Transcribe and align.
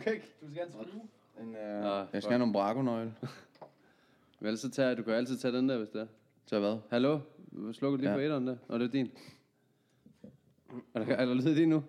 kan 0.00 0.12
ikke... 0.12 0.26
Du 0.40 0.46
skal 0.46 0.56
gerne 0.58 0.72
skrive. 0.72 1.02
En, 1.48 1.54
øh, 1.56 1.82
Nå, 1.82 1.88
jeg 1.88 2.06
skal 2.08 2.20
fuck. 2.22 2.30
have 2.30 2.38
nogle 2.38 2.52
brakonøgle. 2.52 3.14
Vel, 4.40 4.58
så 4.58 4.70
tager, 4.70 4.94
du 4.94 5.02
kan 5.02 5.12
altid 5.14 5.36
tage 5.36 5.56
den 5.56 5.68
der, 5.68 5.78
hvis 5.78 5.88
det 5.88 6.00
er. 6.00 6.06
Så 6.46 6.58
hvad? 6.60 6.78
Hallo? 6.90 7.18
Slukker 7.72 7.96
du 7.96 8.00
lige 8.00 8.10
Ja. 8.10 8.16
for 8.16 8.20
etteren 8.20 8.46
der? 8.46 8.56
Nå, 8.68 8.78
det 8.78 8.84
er 8.84 8.88
din. 8.90 9.10
Er 10.94 11.04
der, 11.04 11.14
er 11.16 11.26
der 11.26 11.34
lyd 11.34 11.46
i 11.46 11.54
din 11.54 11.68
nu? 11.68 11.82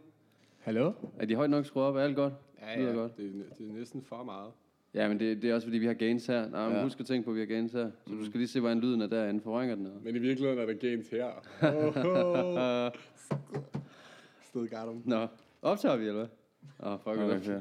Hallo? 0.59 0.93
Er 1.19 1.25
de 1.25 1.35
højt 1.35 1.49
nok 1.49 1.65
skruet 1.65 1.85
op? 1.85 1.95
Er 1.95 1.99
alt 2.01 2.15
godt? 2.15 2.33
Ja, 2.61 2.79
Lyder 2.79 2.89
ja. 2.89 2.95
godt. 2.95 3.17
Det, 3.17 3.25
er, 3.25 3.55
det 3.55 3.69
er 3.69 3.73
næsten 3.73 4.01
for 4.03 4.23
meget. 4.23 4.51
Ja, 4.93 5.07
men 5.07 5.19
det, 5.19 5.41
det 5.41 5.49
er 5.49 5.55
også 5.55 5.67
fordi, 5.67 5.77
vi 5.77 5.85
har 5.85 5.93
gains 5.93 6.27
her. 6.27 6.49
Nej, 6.49 6.67
men 6.67 6.77
Ja. 6.77 6.83
husk 6.83 6.99
at 6.99 7.05
tænke 7.05 7.25
på, 7.25 7.31
at 7.31 7.35
vi 7.35 7.39
har 7.39 7.45
gains 7.47 7.71
her. 7.71 7.91
Så 8.07 8.13
du 8.13 8.25
skal 8.25 8.37
lige 8.37 8.47
se, 8.47 8.59
hvordan 8.59 8.79
lyden 8.79 9.01
er 9.01 9.07
derinde. 9.07 9.41
Forringer 9.41 9.75
den 9.75 9.85
her. 9.85 9.93
Men 10.03 10.15
i 10.15 10.19
virkeligheden 10.19 10.59
er 10.59 10.65
der 10.65 10.73
gains 10.73 11.09
her. 11.09 11.27
Oh, 11.61 11.85
oh. 12.85 12.91
Sted. 14.43 15.01
Nå, 15.05 15.27
optager 15.61 15.95
vi, 15.97 16.03
eller 16.07 16.19
hvad? 16.19 16.27
Åh, 16.83 16.91
oh, 16.91 16.99
fuck 16.99 17.17
Nå, 17.17 17.31
it. 17.31 17.47
ja. 17.47 17.59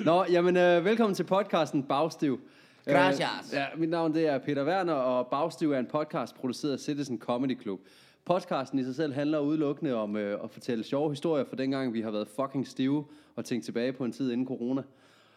Nå, 0.10 0.24
jamen, 0.24 0.56
øh, 0.56 0.84
velkommen 0.84 1.14
til 1.14 1.24
podcasten 1.24 1.82
Bagstiv. 1.82 2.40
Gracias. 2.86 3.52
Øh, 3.52 3.56
ja, 3.56 3.66
mit 3.76 3.90
navn 3.90 4.14
det 4.14 4.28
er 4.28 4.38
Peter 4.38 4.64
Werner, 4.66 4.92
og 4.92 5.26
Bagstiv 5.26 5.72
er 5.72 5.78
en 5.78 5.86
podcast 5.86 6.34
produceret 6.36 6.72
af 6.72 6.78
Citizen 6.78 7.18
Comedy 7.18 7.62
Club. 7.62 7.80
Podcasten 8.24 8.78
i 8.78 8.84
sig 8.84 8.94
selv 8.94 9.12
handler 9.12 9.38
udelukkende 9.38 9.94
om 9.94 10.16
øh, 10.16 10.44
at 10.44 10.50
fortælle 10.50 10.84
sjove 10.84 11.10
historier 11.10 11.44
fra 11.44 11.56
dengang, 11.56 11.92
vi 11.92 12.00
har 12.00 12.10
været 12.10 12.28
fucking 12.28 12.66
stive 12.66 13.04
og 13.36 13.44
tænkt 13.44 13.64
tilbage 13.64 13.92
på 13.92 14.04
en 14.04 14.12
tid 14.12 14.32
inden 14.32 14.46
corona. 14.46 14.82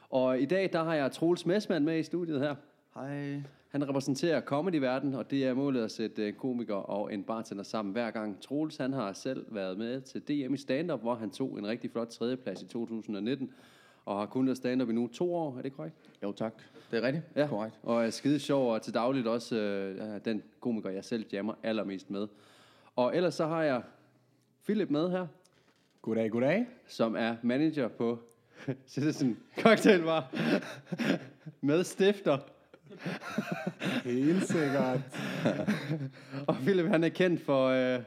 Og 0.10 0.40
i 0.40 0.46
dag, 0.46 0.70
der 0.74 0.84
har 0.84 0.94
jeg 0.94 1.12
Troels 1.12 1.46
Messmann 1.46 1.86
med 1.86 2.00
i 2.00 2.04
studiet 2.04 2.42
her. 2.42 2.56
Hej. 2.96 3.42
Han 3.76 3.90
repræsenterer 3.90 4.42
comedy-verden, 4.42 5.14
og 5.14 5.32
det 5.32 5.46
er 5.46 5.54
målet 5.54 5.84
at 5.84 5.92
sætte 5.92 6.28
en 6.28 6.36
komiker 6.36 6.76
og 6.76 7.14
en 7.14 7.24
bartender 7.24 7.64
sammen 7.64 7.92
hver 7.92 8.12
gang. 8.12 8.42
Troels, 8.42 8.78
han 8.78 8.94
har 8.94 9.14
selv 9.14 9.46
været 9.50 9.78
med 9.78 10.02
til 10.02 10.22
DM 10.22 10.54
i 10.54 10.58
stand-up, 10.58 11.02
hvor 11.02 11.16
han 11.16 11.30
tog 11.30 11.60
en 11.60 11.68
rigtig 11.68 11.92
flot 11.92 12.08
tredjeplads 12.08 12.62
i 12.62 12.66
2019, 12.66 13.52
og 14.06 14.20
har 14.20 14.26
kun 14.26 14.46
lavet 14.46 14.58
stand-up 14.58 14.90
i 14.90 14.94
nu 14.94 15.08
to 15.08 15.36
år, 15.36 15.58
er 15.58 15.62
det 15.62 15.74
korrekt? 15.74 15.96
Jo, 16.24 16.32
tak. 16.32 16.54
Det 16.92 17.00
er 17.00 17.08
rigtigt. 17.08 17.26
Ja, 17.36 17.48
Korrekt. 17.48 17.80
og 17.84 18.06
er 18.06 18.10
skide 18.10 18.40
sjov, 18.40 18.74
og 18.74 18.82
til 18.82 18.94
dagligt 18.94 19.28
også 19.28 19.56
øh, 19.56 20.20
den 20.26 20.44
komiker, 20.60 20.90
jeg 20.90 21.06
selv 21.06 21.26
jammer 21.34 21.54
allermest 21.64 22.10
med. 22.10 22.28
Og 22.96 23.16
ellers 23.16 23.34
så 23.34 23.46
har 23.46 23.64
jeg 23.64 23.82
Philip 24.66 24.90
med 24.90 25.10
her, 25.10 25.28
Goddag, 26.02 26.32
goddag. 26.32 26.66
som 26.88 27.16
er 27.16 27.36
manager 27.44 27.88
på 27.88 28.20
Citizen 28.88 29.38
Cocktail 29.60 30.04
Bar, 30.04 30.32
med 31.62 31.84
stifter. 31.84 32.55
Helt 34.04 34.48
sikkert. 34.48 35.00
Og 36.48 36.56
Philip, 36.56 36.86
han 36.86 37.04
er 37.04 37.10
kendt 37.10 37.42
for, 37.42 37.68
øh, 37.68 38.00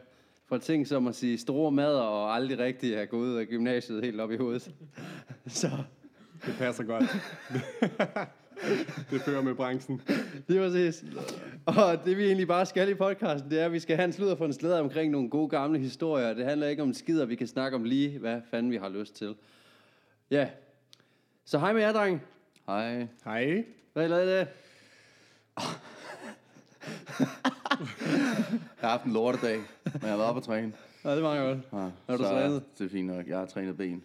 for 0.47 0.59
ting 0.59 0.87
som 0.87 1.07
at 1.07 1.15
sige 1.15 1.39
store 1.39 1.73
mader 1.73 2.01
og 2.01 2.35
aldrig 2.35 2.59
rigtig 2.59 2.97
at 2.97 3.09
gå 3.09 3.17
ud 3.17 3.35
af 3.35 3.47
gymnasiet 3.47 4.05
helt 4.05 4.21
op 4.21 4.33
i 4.33 4.37
hovedet. 4.37 4.71
Så 5.47 5.71
Det 6.47 6.55
passer 6.59 6.85
godt. 6.85 7.05
det 9.11 9.21
fører 9.21 9.43
med 9.43 9.55
branchen. 9.55 10.01
det 10.49 10.61
var 10.61 10.67
præcis. 10.69 11.05
Og 11.67 12.05
det 12.05 12.17
vi 12.17 12.25
egentlig 12.25 12.49
bare 12.49 12.67
skal 12.67 12.89
i 12.89 12.95
podcasten, 12.95 13.51
det 13.51 13.61
er, 13.61 13.65
at 13.67 13.73
vi 13.73 13.79
skal 13.79 13.97
have 13.97 14.05
en 14.05 14.13
sludder 14.13 14.37
for 14.37 14.45
en 14.45 14.53
slæder 14.53 14.81
omkring 14.81 15.13
nogle 15.13 15.31
gode 15.31 15.49
gamle 15.49 15.79
historier. 15.79 16.35
Det 16.35 16.45
handler 16.45 16.67
ikke 16.67 16.83
om 16.83 16.95
skider, 16.95 17.25
vi 17.27 17.35
kan 17.35 17.47
snakke 17.47 17.75
om 17.75 17.85
lige, 17.85 18.19
hvad 18.19 18.41
fanden 18.51 18.73
vi 18.73 18.77
har 18.77 18.89
lyst 18.89 19.15
til. 19.17 19.35
Ja. 20.31 20.49
Så 21.45 21.59
hej 21.59 21.73
med 21.73 21.83
jer, 21.83 21.93
dreng. 21.93 22.23
Hej. 22.67 23.07
Hej. 23.25 23.65
Hvad 23.93 24.11
er 24.11 24.25
dag? 24.25 24.47
Jeg 28.81 28.81
har 28.81 28.89
haft 28.89 29.05
en 29.05 29.13
lortedag, 29.13 29.57
men 29.85 30.03
jeg 30.03 30.11
har 30.11 30.17
været 30.17 30.35
på 30.35 30.41
træne. 30.41 30.73
Ja, 31.05 31.11
det 31.11 31.19
er 31.19 31.23
meget 31.23 31.41
godt. 31.41 31.83
Ja, 31.83 31.89
Har 32.07 32.17
du 32.17 32.23
så 32.23 32.29
trænet? 32.29 32.63
Det 32.79 32.85
er 32.85 32.89
fint 32.89 33.07
nok. 33.07 33.27
Jeg 33.27 33.39
har 33.39 33.47
trænet 33.47 33.77
ben. 33.77 34.05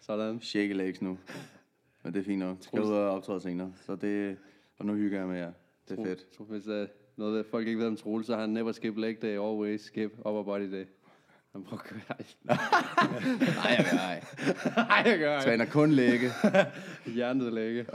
Sådan. 0.00 0.40
Shake 0.40 0.74
legs 0.74 1.02
nu. 1.02 1.18
Men 2.02 2.14
det 2.14 2.20
er 2.20 2.24
fint 2.24 2.38
nok. 2.38 2.56
Skal 2.60 2.82
ud 2.82 2.92
og 2.92 3.10
optræde 3.10 3.40
senere. 3.40 3.72
Så 3.86 3.96
det... 3.96 4.36
Og 4.78 4.86
nu 4.86 4.94
hygger 4.94 5.18
jeg 5.18 5.28
med 5.28 5.38
jer. 5.38 5.52
Det 5.88 5.98
er 5.98 6.04
fedt. 6.04 6.26
Hvis 6.38 6.66
uh, 6.66 6.86
noget 7.16 7.46
folk 7.46 7.66
ikke 7.66 7.80
ved 7.80 7.86
om 7.86 7.96
Troels, 7.96 8.26
så 8.26 8.34
har 8.34 8.40
han 8.40 8.50
never 8.50 8.72
skip 8.72 8.96
leg 8.96 9.22
day, 9.22 9.32
always 9.32 9.80
skip 9.80 10.12
upper 10.26 10.42
body 10.42 10.72
day. 10.72 10.84
Han 11.52 11.64
prøver 11.64 11.82
at 11.82 11.88
køre. 11.88 12.00
Nej, 13.64 13.74
jeg 13.78 13.86
gør 13.90 13.98
ej. 13.98 14.24
Nej, 14.76 15.02
jeg 15.10 15.18
gør 15.18 15.34
ikke. 15.38 15.44
Træner 15.50 15.64
kun 15.64 15.92
lægge. 15.92 16.30
Hjernet 17.14 17.52
lægge. 17.52 17.86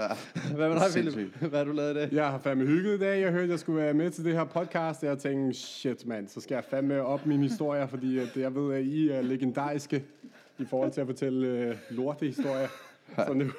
Hvad 0.55 0.69
med 0.69 0.75
dig, 0.75 1.11
Philip? 1.13 1.35
Hvad 1.35 1.59
har 1.59 1.65
du 1.65 1.71
lavet 1.71 1.91
i 1.91 1.93
dag? 1.93 2.09
Jeg 2.11 2.27
har 2.31 2.39
fandme 2.39 2.65
hygget 2.65 2.95
i 2.95 2.99
dag. 2.99 3.21
Jeg 3.21 3.31
hørte, 3.31 3.51
jeg 3.51 3.59
skulle 3.59 3.83
være 3.83 3.93
med 3.93 4.11
til 4.11 4.25
det 4.25 4.33
her 4.33 4.43
podcast, 4.43 5.03
og 5.03 5.09
jeg 5.09 5.17
tænkte, 5.17 5.59
shit 5.59 6.05
mand, 6.05 6.27
så 6.27 6.41
skal 6.41 6.55
jeg 6.55 6.63
fandme 6.69 7.01
op 7.01 7.25
mine 7.25 7.43
historier, 7.43 7.87
fordi 7.87 8.17
at 8.17 8.37
jeg 8.37 8.55
ved, 8.55 8.75
at 8.75 8.83
I 8.83 9.09
er 9.09 9.21
legendariske 9.21 10.03
i 10.57 10.65
forhold 10.65 10.91
til 10.91 11.01
at 11.01 11.07
fortælle 11.07 11.47
øh, 11.47 11.75
lortehistorier. 11.89 12.67
Så 13.15 13.33
nu... 13.33 13.51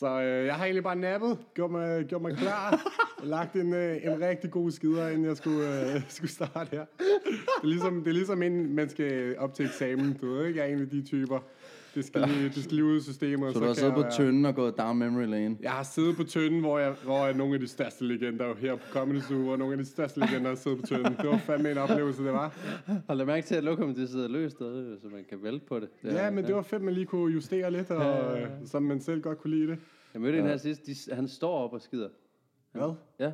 Så 0.00 0.20
øh, 0.20 0.46
jeg 0.46 0.54
har 0.54 0.64
egentlig 0.64 0.82
bare 0.82 0.96
nappet, 0.96 1.38
gjort 1.54 1.70
mig, 1.70 2.04
gjort 2.04 2.22
mig 2.22 2.36
klar, 2.36 2.92
lagt 3.34 3.56
en, 3.56 3.74
øh, 3.74 3.96
en 4.04 4.20
rigtig 4.20 4.50
god 4.50 4.70
skider, 4.70 5.08
inden 5.08 5.24
jeg 5.24 5.36
skulle, 5.36 5.94
øh, 5.94 6.02
skulle 6.16 6.30
starte 6.30 6.68
her. 6.70 6.84
Det 6.98 7.62
er, 7.62 7.66
ligesom, 7.66 7.98
det 8.04 8.10
er 8.10 8.14
ligesom, 8.14 8.42
inden 8.42 8.74
man 8.74 8.88
skal 8.88 9.38
op 9.38 9.54
til 9.54 9.64
eksamen, 9.64 10.18
du 10.20 10.34
ved 10.34 10.46
ikke, 10.46 10.60
jeg 10.60 10.68
er 10.68 10.72
en 10.72 10.82
af 10.82 10.88
de 10.88 11.02
typer. 11.02 11.38
Det 11.94 12.04
skal 12.04 12.28
lige, 12.28 12.44
det 12.44 12.54
skal 12.64 12.74
lige 12.74 12.84
ud 12.84 12.96
i 12.96 13.00
systemet. 13.00 13.46
og 13.48 13.52
Så 13.54 13.60
du 13.60 13.64
har 13.66 13.72
siddet 13.74 13.94
på 13.94 14.00
være- 14.00 14.10
tynden 14.10 14.44
og 14.44 14.54
gået 14.54 14.78
down 14.78 14.98
memory 14.98 15.24
lane. 15.26 15.56
jeg 15.60 15.70
har 15.70 15.82
siddet 15.82 16.16
på 16.16 16.24
tønden, 16.24 16.60
hvor, 16.60 16.78
jeg, 16.78 16.94
hvor 17.04 17.24
jeg, 17.26 17.36
nogle 17.36 17.54
af 17.54 17.60
de 17.60 17.66
største 17.68 18.04
legender 18.04 18.54
her 18.54 18.74
på 18.76 18.82
Comedy 18.92 19.20
Zoo, 19.20 19.42
hvor 19.42 19.56
nogle 19.56 19.72
af 19.72 19.78
de 19.78 19.84
største 19.84 20.20
legender 20.20 20.48
har 20.48 20.54
siddet 20.54 20.80
på 20.80 20.86
tønden. 20.86 21.14
Det 21.16 21.26
var 21.26 21.38
fandme 21.38 21.70
en 21.70 21.78
oplevelse, 21.78 22.24
det 22.24 22.32
var. 22.32 22.48
Har 23.06 23.14
du 23.14 23.24
mærke 23.24 23.46
til, 23.46 23.54
at 23.54 23.64
lokum 23.64 23.94
det 23.94 24.08
sidder 24.08 24.28
løst 24.28 24.58
så 24.58 25.08
man 25.12 25.24
kan 25.28 25.42
vælte 25.42 25.66
på 25.66 25.80
det? 25.80 25.88
det 26.02 26.12
Ja, 26.12 26.30
men 26.30 26.44
det 26.44 26.54
var 26.54 26.62
fedt, 26.62 26.82
man 26.82 26.94
lige 26.94 27.06
kunne 27.06 27.32
justere 27.34 27.70
lidt, 27.70 27.90
og, 27.90 28.40
øh, 28.40 28.48
som 28.64 28.82
man 28.82 29.00
selv 29.00 29.22
godt 29.22 29.38
kunne 29.38 29.56
lide 29.56 29.68
det. 29.70 29.78
Jeg 30.14 30.22
mødte 30.22 30.38
en 30.38 30.44
her 30.46 30.56
sidst, 30.56 30.86
de, 30.86 31.14
han 31.14 31.28
står 31.28 31.58
op 31.58 31.72
og 31.72 31.80
skider. 31.80 32.08
Hvad? 32.72 32.92
Ja. 33.20 33.32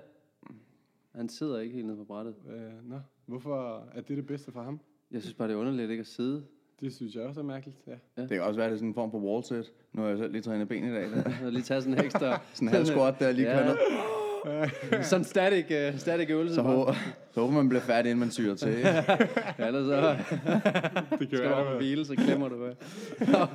Han 1.14 1.28
sidder 1.28 1.58
ikke 1.58 1.74
helt 1.74 1.86
nede 1.86 1.96
på 1.96 2.04
brættet. 2.04 2.34
Øh, 2.54 2.90
nå, 2.90 2.96
hvorfor 3.26 3.88
er 3.94 4.00
det 4.00 4.16
det 4.16 4.26
bedste 4.26 4.52
for 4.52 4.62
ham? 4.62 4.80
Jeg 5.10 5.22
synes 5.22 5.34
bare, 5.34 5.48
det 5.48 5.54
er 5.54 5.58
underligt 5.58 5.90
ikke 5.90 6.00
at 6.00 6.06
sidde. 6.06 6.44
Det 6.80 6.94
synes 6.94 7.14
jeg 7.14 7.22
også 7.22 7.40
er 7.40 7.44
mærkeligt, 7.44 7.76
ja. 7.86 8.22
Det 8.22 8.28
kan 8.30 8.42
også 8.42 8.56
være, 8.60 8.66
det 8.68 8.72
er 8.74 8.76
sådan 8.78 8.88
en 8.88 8.94
form 8.94 9.10
for 9.10 9.18
wall 9.18 9.44
sit. 9.44 9.72
Nu 9.92 10.02
har 10.02 10.08
jeg 10.08 10.18
selv 10.18 10.32
lige 10.32 10.42
trænet 10.42 10.68
ben 10.68 10.84
i 10.84 10.90
dag. 10.90 11.02
Der. 11.42 11.50
Lige 11.50 11.62
tage 11.62 11.80
sådan 11.80 11.98
en 11.98 12.04
ekstra... 12.04 12.40
Sådan 12.54 12.68
en 12.68 12.74
halv 12.74 12.86
squat 12.86 13.14
der 13.18 13.32
lige 13.32 13.50
Ja. 13.50 13.56
kører 13.56 13.66
ned. 13.68 13.76
sådan 15.02 15.24
static, 15.24 15.64
uh, 15.92 15.98
static 15.98 16.30
øvelse. 16.30 16.54
Så, 16.54 16.62
bare. 16.62 16.72
håber, 16.76 16.92
så 17.32 17.40
håber 17.40 17.54
man 17.54 17.68
bliver 17.68 17.82
færdig, 17.82 18.10
inden 18.10 18.20
man 18.20 18.30
syrer 18.30 18.54
til. 18.54 18.68
Ja, 19.58 19.66
ellers 19.66 19.86
så 19.86 20.16
Det 21.10 21.18
kan 21.18 21.36
skal 21.38 21.40
være. 21.50 21.76
hvile, 21.76 22.04
så 22.04 22.14
klemmer 22.16 22.48
du. 22.48 22.56
Nå, 23.20 23.46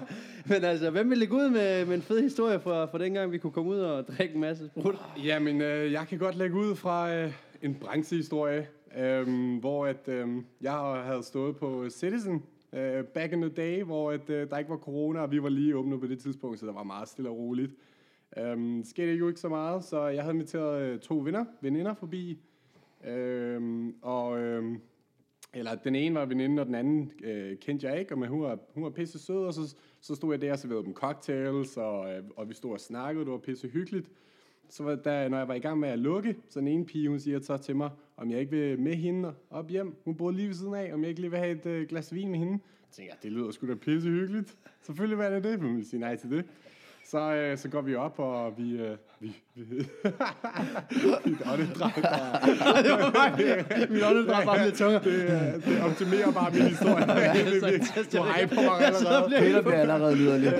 Men 0.46 0.64
altså, 0.64 0.90
hvem 0.90 1.09
vil 1.09 1.18
lægge 1.18 1.34
ud 1.34 1.50
med, 1.50 1.86
med 1.86 1.96
en 1.96 2.02
fed 2.02 2.22
historie 2.22 2.59
fra, 2.59 2.86
fra 2.86 2.98
dengang, 2.98 3.32
vi 3.32 3.38
kunne 3.38 3.53
komme 3.53 3.72
ud 3.72 3.80
og 3.80 4.08
drikke 4.08 4.36
en 4.36 4.42
masse 4.42 4.68
sprut? 4.68 4.96
Jamen, 5.24 5.62
øh, 5.62 5.92
jeg 5.92 6.06
kan 6.09 6.18
godt 6.18 6.36
lægge 6.38 6.56
ud 6.56 6.76
fra 6.76 7.14
øh, 7.16 7.32
en 7.62 7.76
branchehistorie, 7.76 8.68
øh, 8.98 9.28
hvor 9.59 9.86
at, 9.86 10.08
øh, 10.08 10.28
jeg 10.62 10.72
havde 11.06 11.24
stået 11.24 11.58
på 11.58 11.86
Citizen 11.90 12.44
Uh, 12.74 13.06
back 13.14 13.34
in 13.34 13.42
the 13.42 13.50
day, 13.50 13.84
hvor 13.84 14.12
at, 14.12 14.30
uh, 14.30 14.36
der 14.36 14.58
ikke 14.58 14.70
var 14.70 14.78
corona, 14.78 15.20
og 15.20 15.32
vi 15.32 15.44
var 15.44 15.50
lige 15.50 15.76
åbne 15.76 16.00
på 16.00 16.08
det 16.08 16.20
tidspunkt, 16.20 16.59
så 16.59 16.66
der 16.66 16.74
var 16.74 16.84
meget 16.84 17.08
stille 17.08 17.30
og 17.30 17.38
roligt. 17.38 17.76
Um, 18.42 18.84
skete 18.84 19.14
jo 19.14 19.28
ikke 19.28 19.40
så 19.40 19.50
meget, 19.50 19.84
så 19.84 20.08
jeg 20.08 20.24
havde 20.24 20.36
inviteret 20.36 20.94
uh, 20.94 21.00
to 21.00 21.18
venner, 21.18 21.46
veninder 21.62 21.94
forbi, 21.94 22.40
Um, 23.58 23.96
og... 24.02 24.58
um, 24.58 24.82
eller 25.53 25.76
den 25.76 25.96
ene 25.96 26.16
var 26.16 26.26
veninde, 26.26 26.62
og 26.62 26.66
den 26.66 26.76
anden 26.76 27.12
uh, 27.23 27.58
kendte 27.58 27.88
jeg 27.88 28.00
ikke, 28.00 28.14
og 28.14 28.20
men 28.20 28.29
hun 28.29 28.41
var, 28.41 28.59
hun 28.73 28.84
var 28.84 28.90
pisse 28.90 29.20
sød, 29.20 29.46
og 29.46 29.53
så, 29.53 29.76
så 30.02 30.16
stod 30.16 30.34
jeg 30.34 30.41
der 30.41 30.52
og 30.52 30.59
serverede 30.59 30.84
dem 30.84 30.94
cocktails, 30.94 31.78
og, 31.78 32.09
og 32.35 32.50
vi 32.50 32.53
stod 32.53 32.72
og 32.72 32.79
snakkede, 32.79 33.26
det 33.26 33.32
var 33.32 33.38
pisse 33.38 33.68
hyggeligt. 33.68 34.09
Så 34.72 34.84
var 34.84 34.96
der, 34.96 35.29
når 35.29 35.38
jeg 35.38 35.47
var 35.47 35.53
i 35.53 35.59
gang 35.59 35.79
med 35.79 35.90
at 35.90 36.00
lukke, 36.00 36.35
så 36.50 36.59
den 36.59 36.68
ene 36.68 36.85
pige, 36.85 37.09
hun 37.09 37.20
siger 37.20 37.40
så 37.40 37.58
til 37.58 37.76
mig, 37.76 37.90
om 38.18 38.32
jeg 38.32 38.40
ikke 38.40 38.52
vil 38.52 38.79
med 38.79 38.96
hende 38.96 39.34
op 39.50 39.70
hjem. 39.70 39.96
Hun 40.06 40.16
boede 40.16 40.35
lige 40.35 40.47
ved 40.47 40.56
siden 40.56 40.73
af, 40.73 40.94
om 40.94 41.02
jeg 41.02 41.09
ikke 41.09 41.22
lige 41.22 41.32
vil 41.32 41.40
have 41.40 41.52
et 41.52 41.66
øh, 41.66 41.88
glas 41.88 42.14
vin 42.14 42.32
med 42.32 42.40
hende. 42.40 42.59
Så 42.90 42.96
tænkte 42.96 43.14
jeg, 43.14 43.23
det 43.23 43.32
lyder 43.32 43.52
sgu 43.52 43.68
da 43.68 43.76
pisse 43.76 44.09
hyggeligt. 44.09 44.58
Selvfølgelig 44.82 45.18
var 45.18 45.29
det 45.29 45.44
det, 45.44 45.62
men 45.62 45.76
vil 45.76 45.90
sige 45.90 46.00
nej 46.00 46.16
til 46.16 46.29
det. 46.29 46.46
Så, 47.11 47.34
øh, 47.34 47.58
så 47.58 47.69
går 47.69 47.81
vi 47.81 47.96
op, 47.96 48.19
og 48.19 48.53
vi... 48.58 48.72
Øh, 48.72 48.97
vi, 49.19 49.35
vi 49.55 49.63
mit 51.25 51.41
åndedræt 51.52 51.97
er... 52.03 52.29
Min 53.93 54.03
åndedræt 54.03 54.46
bare 54.46 54.58
bliver 54.58 54.75
tungere. 54.75 55.03
Det, 55.03 55.17
øh, 55.23 55.66
det 55.66 55.84
optimerer 55.84 56.31
bare 56.31 56.52
min 56.53 56.61
historie. 56.61 57.05
det 57.08 57.25
er 57.25 57.34
du 58.11 58.23
hyper 58.23 58.61
mig 58.61 58.81
allerede. 58.85 59.29
Peter 59.29 59.61
bliver 59.61 59.79
allerede. 59.79 60.43
Jeg 60.43 60.53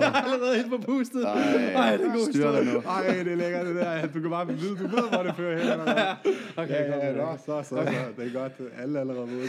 er 0.00 0.24
allerede 0.32 0.56
helt 0.56 0.70
på 0.70 0.78
pustet. 0.78 1.24
Ej, 1.24 1.96
det 1.96 2.06
er 2.06 2.12
god 2.12 2.64
nu. 2.64 2.82
Ej, 2.88 3.22
det 3.24 3.32
er 3.32 3.36
lækkert 3.36 3.66
det 3.66 3.74
der. 3.76 4.06
Du 4.06 4.20
kan 4.20 4.30
bare 4.30 4.46
vide, 4.46 4.76
du 4.76 4.86
ved, 4.96 5.08
hvor 5.12 5.22
det 5.22 5.36
fører 5.36 5.58
hen. 5.58 5.80
Okay, 6.56 6.74
Ja, 6.74 6.92
kom 6.92 7.00
ja, 7.00 7.12
det. 7.12 7.40
så, 7.46 7.62
så, 7.62 7.68
så. 7.68 7.76
Det 8.16 8.26
er 8.26 8.40
godt. 8.40 8.52
Alle 8.82 8.96
er 8.96 9.00
allerede 9.00 9.26
ved. 9.30 9.48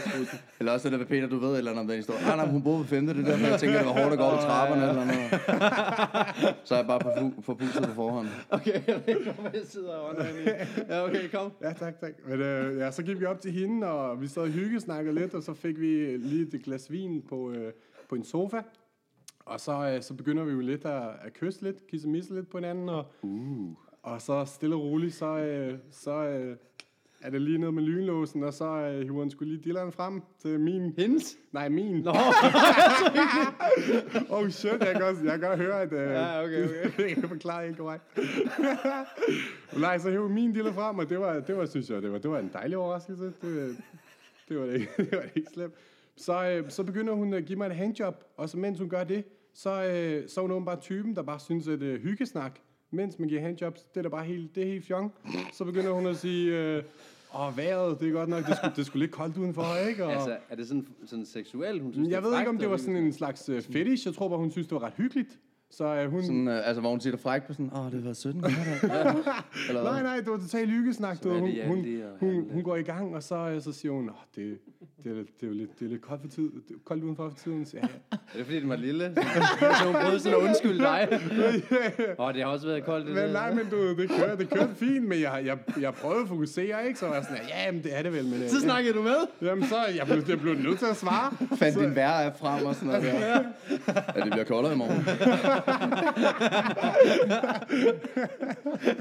Eller 0.60 0.72
også 0.72 0.84
det 0.84 0.92
der 0.92 0.98
med 0.98 1.06
Peter, 1.06 1.28
du 1.28 1.38
ved 1.38 1.50
et 1.52 1.58
eller 1.58 1.70
andet 1.70 1.82
om 1.82 1.88
den 1.88 1.96
historie. 1.96 2.20
Ah, 2.30 2.36
nej, 2.36 2.46
hun 2.46 2.62
boede 2.62 2.82
på 2.84 2.88
femte, 2.88 3.14
det 3.14 3.26
der, 3.26 3.36
men 3.36 3.46
jeg 3.46 3.60
tænker, 3.60 3.78
det 3.78 3.86
var 3.86 3.92
hårdt 3.92 4.12
at 4.12 4.18
gå 4.18 4.24
op 4.24 4.38
ad 4.38 4.42
trapperne 4.42 4.82
eller 4.88 5.04
noget. 5.04 5.89
Så 6.64 6.74
er 6.74 6.78
jeg 6.78 6.86
bare 6.86 7.00
på, 7.00 7.08
fu- 7.08 7.40
på 7.40 7.54
puset 7.54 7.82
på 7.82 7.94
forhånd. 7.94 8.28
Okay, 8.50 8.86
jeg 8.86 9.02
ved 9.06 9.18
ikke, 9.18 9.32
hvor 9.32 9.50
jeg 9.54 9.62
sidder 9.64 9.92
og 9.92 10.10
ånder 10.10 10.28
ind 10.28 10.38
i. 10.38 10.50
Ja, 10.88 11.04
okay, 11.04 11.28
kom. 11.30 11.52
Ja, 11.62 11.72
tak, 11.72 12.00
tak. 12.00 12.12
Men, 12.26 12.40
øh, 12.40 12.78
ja, 12.78 12.90
så 12.90 13.02
gik 13.02 13.20
vi 13.20 13.24
op 13.24 13.40
til 13.40 13.52
hende, 13.52 13.86
og 13.86 14.20
vi 14.20 14.26
sad 14.26 14.42
og 14.42 14.48
hyggesnakkede 14.48 15.14
lidt, 15.14 15.34
og 15.34 15.42
så 15.42 15.54
fik 15.54 15.80
vi 15.80 16.16
lige 16.16 16.56
et 16.56 16.62
glas 16.64 16.92
vin 16.92 17.22
på, 17.28 17.50
øh, 17.50 17.72
på 18.08 18.14
en 18.14 18.24
sofa. 18.24 18.62
Og 19.44 19.60
så, 19.60 19.72
øh, 19.72 20.02
så 20.02 20.14
begynder 20.14 20.44
vi 20.44 20.52
jo 20.52 20.60
lidt 20.60 20.84
at, 20.84 21.02
at 21.22 21.32
kysse 21.32 21.62
lidt, 21.62 21.86
kisse 21.86 22.08
misse 22.08 22.34
lidt 22.34 22.50
på 22.50 22.58
hinanden. 22.58 22.88
Og, 22.88 23.06
uh. 23.22 23.72
og 24.02 24.22
så 24.22 24.44
stille 24.44 24.74
og 24.74 24.82
roligt, 24.82 25.14
så, 25.14 25.26
øh, 25.38 25.78
så 25.90 26.10
øh, 26.12 26.56
er 27.20 27.30
det 27.30 27.42
lige 27.42 27.58
ned 27.58 27.70
med 27.70 27.82
lynlåsen, 27.82 28.42
og 28.42 28.54
så 28.54 28.64
øh, 28.64 29.02
hiver 29.02 29.20
han 29.20 29.30
skulle 29.30 29.52
lige 29.52 29.64
dilleren 29.64 29.92
frem 29.92 30.22
til 30.42 30.60
min... 30.60 30.92
Hendes? 30.98 31.36
Nej, 31.52 31.68
min. 31.68 31.96
Nå, 31.96 32.12
Oh 34.36 34.48
shit, 34.50 34.72
jeg 34.80 34.92
kan, 34.92 35.02
også, 35.02 35.22
jeg 35.24 35.38
kan 35.40 35.48
godt 35.48 35.58
høre, 35.58 35.82
at... 35.82 35.92
Uh, 35.92 35.98
Ja, 35.98 36.44
okay, 36.44 36.86
okay. 36.86 37.16
jeg 37.20 37.28
forklarer 37.28 37.62
ikke 37.62 37.76
korrekt. 37.76 38.04
Nej, 39.80 39.98
så 39.98 40.10
hævde 40.10 40.28
min 40.28 40.52
diller 40.52 40.72
frem, 40.72 40.98
og 40.98 41.08
det 41.10 41.20
var, 41.20 41.40
det 41.40 41.56
var, 41.56 41.66
synes 41.66 41.90
jeg, 41.90 42.02
det 42.02 42.12
var, 42.12 42.18
det 42.18 42.30
var 42.30 42.38
en 42.38 42.50
dejlig 42.52 42.76
overraskelse. 42.76 43.24
Det, 43.24 43.76
det 44.48 44.58
var 44.58 44.66
det 44.66 44.74
ikke, 44.74 44.90
det 44.96 45.12
var 45.12 45.24
ikke 45.34 45.50
slemt. 45.54 45.74
Så, 46.16 46.48
øh, 46.50 46.70
så 46.70 46.84
begynder 46.84 47.12
hun 47.12 47.34
at 47.34 47.44
give 47.44 47.58
mig 47.58 47.66
et 47.66 47.76
handjob, 47.76 48.24
og 48.36 48.48
så 48.48 48.58
mens 48.58 48.78
hun 48.78 48.88
gør 48.88 49.04
det, 49.04 49.24
så, 49.54 49.70
øh, 49.84 50.28
så 50.28 50.40
er 50.40 50.42
hun 50.42 50.50
åbenbart 50.50 50.80
typen, 50.80 51.16
der 51.16 51.22
bare 51.22 51.40
synes, 51.40 51.68
at 51.68 51.82
øh, 51.82 52.00
hyggesnak, 52.02 52.58
mens 52.90 53.18
man 53.18 53.28
giver 53.28 53.40
handjobs, 53.40 53.82
det 53.82 53.96
er 53.96 54.02
da 54.02 54.08
bare 54.08 54.24
helt, 54.24 54.54
det 54.54 54.62
er 54.62 54.66
helt 54.66 54.84
fjong. 54.86 55.12
Så 55.52 55.64
begynder 55.64 55.90
hun 55.92 56.06
at 56.06 56.16
sige, 56.16 56.58
øh, 56.58 56.82
åh, 57.34 57.56
vejret, 57.56 58.00
det 58.00 58.08
er 58.08 58.12
godt 58.12 58.28
nok, 58.28 58.46
det 58.46 58.56
skulle, 58.56 58.72
det 58.76 58.86
skulle 58.86 59.00
lidt 59.02 59.12
koldt 59.12 59.36
udenfor, 59.36 59.88
ikke? 59.88 60.04
Og, 60.04 60.12
altså, 60.12 60.36
er 60.50 60.56
det 60.56 60.68
sådan, 60.68 60.86
sådan 61.06 61.26
seksuelt, 61.26 61.82
hun 61.82 61.92
synes, 61.92 62.08
jeg 62.08 62.22
ved 62.22 62.38
ikke, 62.38 62.50
om 62.50 62.58
det 62.58 62.70
var 62.70 62.76
sådan 62.76 62.96
en 62.96 63.12
slags 63.12 63.48
øh, 63.48 63.62
fetish. 63.62 64.06
Jeg 64.06 64.14
tror 64.14 64.28
bare, 64.28 64.38
hun 64.38 64.50
synes, 64.50 64.66
det 64.66 64.74
var 64.74 64.82
ret 64.82 64.94
hyggeligt. 64.96 65.38
Så 65.72 65.94
øh, 65.94 66.10
hun... 66.10 66.22
Sådan, 66.22 66.48
øh, 66.48 66.66
altså, 66.68 66.80
hvor 66.80 66.90
hun 66.90 67.00
siger 67.00 67.12
det 67.12 67.20
frækt 67.20 67.46
på 67.46 67.52
sådan, 67.52 67.70
åh, 67.76 67.92
det 67.92 68.04
var 68.04 68.12
17 68.12 68.42
grader. 68.42 69.44
Eller? 69.68 69.82
Nej, 69.82 70.02
nej, 70.02 70.16
det 70.16 70.30
var 70.30 70.38
totalt 70.38 70.70
hyggesnak. 70.70 71.24
Du, 71.24 71.30
hun, 71.38 71.50
hun, 71.66 71.86
hun, 72.20 72.44
hun 72.52 72.62
går 72.62 72.76
i 72.76 72.82
gang, 72.82 73.14
og 73.14 73.22
så, 73.22 73.36
øh, 73.36 73.62
så 73.62 73.72
siger 73.72 73.92
hun, 73.92 74.08
Åh, 74.08 74.14
det, 74.36 74.58
det, 75.04 75.10
er, 75.10 75.14
det, 75.14 75.26
er 75.42 75.46
jo 75.46 75.52
lidt, 75.52 75.78
det 75.80 75.84
er 75.84 75.90
lidt 75.90 76.02
koldt, 76.02 76.22
for 76.22 76.28
tid, 76.28 76.42
det 76.68 76.74
er 76.74 76.78
koldt 76.84 77.04
udenfor 77.04 77.28
for 77.28 77.36
tiden. 77.36 77.66
Så, 77.66 77.76
ja, 77.76 77.82
Er 78.12 78.16
det 78.36 78.44
fordi, 78.44 78.60
den 78.60 78.68
var 78.68 78.76
lille? 78.76 79.14
Så 79.78 79.84
hun 79.84 79.94
prøvede 79.94 80.20
sådan 80.20 80.38
at 80.38 80.44
undskylde 80.44 80.78
dig. 80.78 81.08
Åh, 82.18 82.26
oh, 82.26 82.34
det 82.34 82.42
har 82.42 82.50
også 82.50 82.66
været 82.66 82.84
koldt. 82.84 83.06
Det 83.06 83.14
men 83.14 83.24
der. 83.24 83.32
nej, 83.32 83.54
men 83.54 83.66
du, 83.70 83.96
det 83.96 84.10
kørte, 84.10 84.38
det 84.38 84.50
kørte 84.50 84.74
fint, 84.74 85.08
men 85.08 85.20
jeg, 85.20 85.42
jeg, 85.44 85.58
jeg 85.80 85.94
prøvede 85.94 86.22
at 86.22 86.28
fokusere, 86.28 86.86
ikke? 86.86 86.98
Så 86.98 87.06
var 87.06 87.14
jeg 87.14 87.24
sådan, 87.24 87.42
ja, 87.48 87.72
men 87.72 87.82
det 87.82 87.98
er 87.98 88.02
det 88.02 88.12
vel. 88.12 88.24
Men, 88.24 88.42
øh, 88.42 88.48
Så 88.48 88.60
snakkede 88.60 88.94
du 88.94 89.02
med? 89.02 89.48
Jamen, 89.48 89.64
så 89.64 89.76
jeg 89.96 90.06
blev, 90.06 90.22
jeg 90.28 90.40
blev 90.40 90.54
nødt 90.54 90.78
til 90.78 90.86
at 90.86 90.96
svare. 90.96 91.56
Fandt 91.56 91.78
din 91.78 91.94
vejr 91.94 92.32
frem 92.40 92.66
og 92.66 92.74
sådan 92.74 92.88
noget 92.88 93.02
der. 93.04 93.42
Ja, 94.16 94.20
det 94.20 94.30
bliver 94.30 94.44
koldere 94.44 94.72
i 94.72 94.76
morgen. 94.76 95.04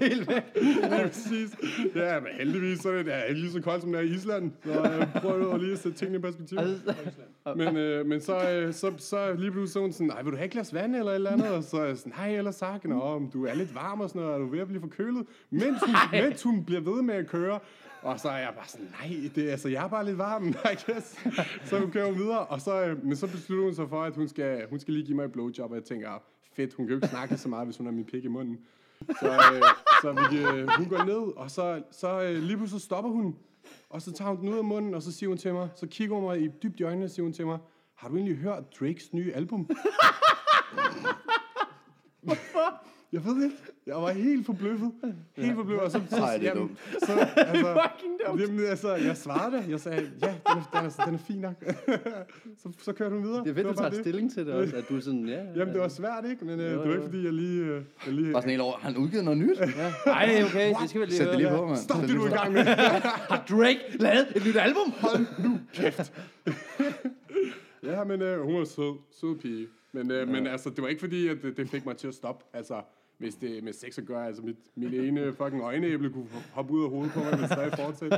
Ja, 0.01 1.07
præcis. 1.07 1.49
Ja, 1.95 2.19
men 2.19 2.27
heldigvis 2.37 2.79
så 2.79 2.89
er 2.89 2.95
det, 2.95 3.05
det 3.05 3.13
er 3.13 3.33
lige 3.33 3.51
så 3.51 3.61
koldt, 3.61 3.81
som 3.81 3.91
det 3.91 3.99
er 3.99 4.03
i 4.03 4.07
Island. 4.07 4.51
Så 4.65 4.71
jeg 4.71 5.09
prøver 5.21 5.57
lige 5.57 5.71
at 5.71 5.79
sætte 5.79 5.97
tingene 5.97 6.17
i 6.17 6.21
perspektiv. 6.21 6.57
Altså, 6.57 6.93
Men, 7.57 7.77
øh, 7.77 8.05
men 8.05 8.21
så, 8.21 8.49
øh, 8.51 8.73
så, 8.73 8.91
så 8.97 9.33
lige 9.33 9.51
pludselig 9.51 9.73
så 9.73 9.79
hun 9.79 9.91
sådan, 9.91 10.07
nej, 10.07 10.21
vil 10.23 10.31
du 10.31 10.37
have 10.37 10.45
et 10.45 10.51
glas 10.51 10.73
vand 10.73 10.95
eller 10.95 11.11
et 11.11 11.15
eller 11.15 11.31
andet? 11.31 11.49
Og 11.49 11.63
så 11.63 11.77
er 11.77 11.85
jeg 11.85 11.97
sådan, 11.97 12.13
nej, 12.17 12.37
eller 12.37 12.51
sagt, 12.51 12.85
Nå, 12.85 12.99
om 13.01 13.29
du 13.33 13.45
er 13.45 13.53
lidt 13.53 13.75
varm 13.75 13.99
og 14.01 14.09
sådan 14.09 14.21
noget, 14.21 14.35
er 14.35 14.39
du 14.39 14.45
ved 14.47 14.59
at 14.59 14.67
blive 14.67 14.81
forkølet? 14.81 15.25
Mens 15.49 15.77
hun, 15.85 15.95
mens 16.11 16.43
hun 16.43 16.65
bliver 16.65 16.81
ved 16.81 17.01
med 17.01 17.15
at 17.15 17.27
køre, 17.27 17.59
og 18.01 18.19
så 18.19 18.29
er 18.29 18.37
jeg 18.37 18.51
bare 18.55 18.67
sådan, 18.67 18.87
nej, 19.01 19.29
det, 19.35 19.47
er- 19.47 19.51
altså, 19.51 19.69
jeg 19.69 19.83
er 19.83 19.87
bare 19.89 20.05
lidt 20.05 20.17
varm, 20.17 20.47
I 20.73 20.75
guess. 20.91 21.19
Så 21.65 21.79
hun 21.79 21.91
kører 21.91 22.11
videre, 22.11 22.39
og 22.45 22.61
så, 22.61 22.83
øh, 22.85 23.05
men 23.05 23.15
så 23.15 23.27
beslutter 23.27 23.63
hun 23.65 23.73
sig 23.75 23.89
for, 23.89 24.03
at 24.03 24.15
hun 24.15 24.27
skal, 24.27 24.61
hun 24.69 24.79
skal 24.79 24.93
lige 24.93 25.05
give 25.05 25.15
mig 25.15 25.25
et 25.25 25.31
blowjob, 25.31 25.69
og 25.71 25.75
jeg 25.75 25.83
tænker, 25.83 26.09
"Ah, 26.09 26.19
fedt, 26.55 26.73
hun 26.73 26.85
kan 26.87 26.91
jo 26.93 26.97
ikke 26.97 27.07
snakke 27.07 27.37
så 27.37 27.49
meget, 27.49 27.67
hvis 27.67 27.77
hun 27.77 27.85
har 27.85 27.93
min 27.93 28.05
pik 28.05 28.23
i 28.23 28.27
munden. 28.27 28.57
Så, 29.19 29.27
øh, 29.53 29.61
så 30.01 30.11
vi, 30.31 30.37
øh, 30.37 30.67
hun 30.77 30.85
går 30.85 31.03
ned, 31.05 31.37
og 31.37 31.51
så, 31.51 31.81
så 31.91 32.21
øh, 32.21 32.35
lige 32.43 32.57
pludselig 32.57 32.81
stopper 32.81 33.11
hun, 33.11 33.35
og 33.89 34.01
så 34.01 34.11
tager 34.11 34.29
hun 34.29 34.39
den 34.39 34.49
ud 34.49 34.57
af 34.57 34.63
munden, 34.63 34.93
og 34.93 35.01
så 35.01 35.11
siger 35.11 35.27
hun 35.27 35.37
til 35.37 35.53
mig, 35.53 35.69
så 35.75 35.87
kigger 35.87 36.15
hun 36.15 36.23
mig 36.23 36.41
i 36.41 36.47
dybt 36.63 36.79
i 36.79 36.83
øjnene, 36.83 37.05
og 37.05 37.09
siger 37.09 37.23
hun 37.23 37.33
til 37.33 37.45
mig, 37.45 37.59
har 37.95 38.09
du 38.09 38.15
egentlig 38.15 38.37
hørt 38.37 38.79
Drakes 38.79 39.13
nye 39.13 39.33
album? 39.33 39.69
Jeg 43.11 43.25
ved 43.25 43.43
ikke. 43.43 43.55
Jeg 43.87 43.95
var 43.95 44.11
helt 44.11 44.45
forbløffet. 44.45 44.91
Helt 45.35 45.55
forbløffet. 45.55 45.85
Og 45.85 45.91
så, 45.91 46.01
så, 46.09 46.15
Ej, 46.15 46.37
det 46.37 46.47
er 46.47 46.49
jamen, 46.49 46.67
dumt. 46.67 46.79
Så, 47.05 47.13
altså, 47.37 47.73
Fucking 47.81 48.13
dumt. 48.27 48.41
Jamen, 48.41 48.65
altså, 48.65 48.95
jeg 48.95 49.17
svarede 49.17 49.57
det. 49.57 49.69
Jeg 49.69 49.79
sagde, 49.79 50.11
ja, 50.21 50.27
den 50.27 50.37
er, 50.45 50.69
den 50.73 50.85
er, 50.85 51.05
den 51.05 51.13
er 51.13 51.17
fin 51.17 51.37
nok. 51.37 51.53
så, 52.61 52.69
så 52.81 52.93
kørte 52.93 53.15
hun 53.15 53.23
videre. 53.23 53.43
Det 53.43 53.49
er 53.49 53.53
fedt, 53.53 53.67
var 53.67 53.73
du 53.73 53.79
tager 53.79 54.01
stilling 54.03 54.33
til 54.33 54.45
det 54.45 54.53
også, 54.53 54.75
at 54.75 54.89
du 54.89 55.01
sådan, 55.01 55.27
ja. 55.27 55.43
Jamen, 55.57 55.73
det 55.73 55.81
var 55.81 55.87
svært, 55.87 56.25
ikke? 56.29 56.45
Men 56.45 56.59
øh, 56.59 56.65
Jo, 56.65 56.71
det 56.71 56.79
var 56.79 56.85
jo. 56.85 56.91
ikke, 56.91 57.03
fordi 57.03 57.23
jeg 57.23 57.33
lige... 57.33 57.63
Øh, 57.63 57.81
jeg 58.05 58.13
lige 58.13 58.31
Bare 58.31 58.41
sådan 58.41 58.49
helt 58.49 58.61
over, 58.61 58.77
han 58.77 58.97
udgivet 58.97 59.25
noget 59.25 59.39
nyt? 59.39 59.59
Nej, 60.05 60.43
okay, 60.45 60.73
det 60.81 60.89
skal 60.89 61.01
vi 61.01 61.05
lige 61.05 61.17
Sæt 61.17 61.27
det 61.27 61.37
lige 61.37 61.49
på, 61.49 61.65
mand. 61.65 61.77
Stop 61.77 62.01
det, 62.01 62.09
du 62.09 62.23
er 62.23 62.27
i 62.27 62.33
gang 62.33 62.53
med. 62.53 62.63
Har 62.63 63.45
Drake 63.49 63.79
lavet 63.99 64.27
et 64.35 64.45
nyt 64.45 64.55
album? 64.57 64.91
Hold 64.97 65.25
nu 65.43 65.59
kæft. 65.73 66.13
ja, 67.83 68.03
men 68.03 68.21
øh, 68.21 68.41
hun 68.41 68.55
var 68.55 68.65
sød. 68.65 68.93
Sød 69.11 69.35
pige. 69.37 69.67
Men, 69.91 70.11
øh, 70.11 70.27
men 70.27 70.47
altså, 70.47 70.69
det 70.69 70.81
var 70.81 70.87
ikke 70.87 70.99
fordi, 70.99 71.27
at 71.27 71.37
det, 71.41 71.57
det 71.57 71.69
fik 71.69 71.85
mig 71.85 71.97
til 71.97 72.07
at 72.07 72.13
stoppe. 72.13 72.45
Altså, 72.53 72.81
hvis 73.19 73.35
det 73.35 73.63
med 73.63 73.73
sex 73.73 73.97
at 73.97 74.05
gøre, 74.05 74.27
altså 74.27 74.41
mit, 74.41 74.57
mit 74.75 74.93
ene 74.93 75.33
fucking 75.33 75.63
øjenæble 75.63 76.09
kunne 76.09 76.27
hoppe 76.53 76.73
ud 76.73 76.83
af 76.83 76.89
hovedet 76.89 77.13
på 77.13 77.19
mig, 77.19 77.37
hvis 77.37 77.49
der 77.49 77.75
fortsætte. 77.75 78.17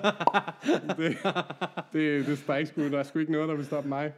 det, 0.98 1.18
det, 1.94 2.28
det 2.28 2.44
er 2.48 2.56
ikke 2.56 2.70
sgu, 2.70 2.82
der 2.82 3.00
er 3.00 3.04
sgu 3.04 3.20
ikke 3.20 3.32
noget, 3.32 3.50
der 3.50 3.56
vil 3.56 3.66
stoppe 3.66 3.90
mig. 3.90 4.14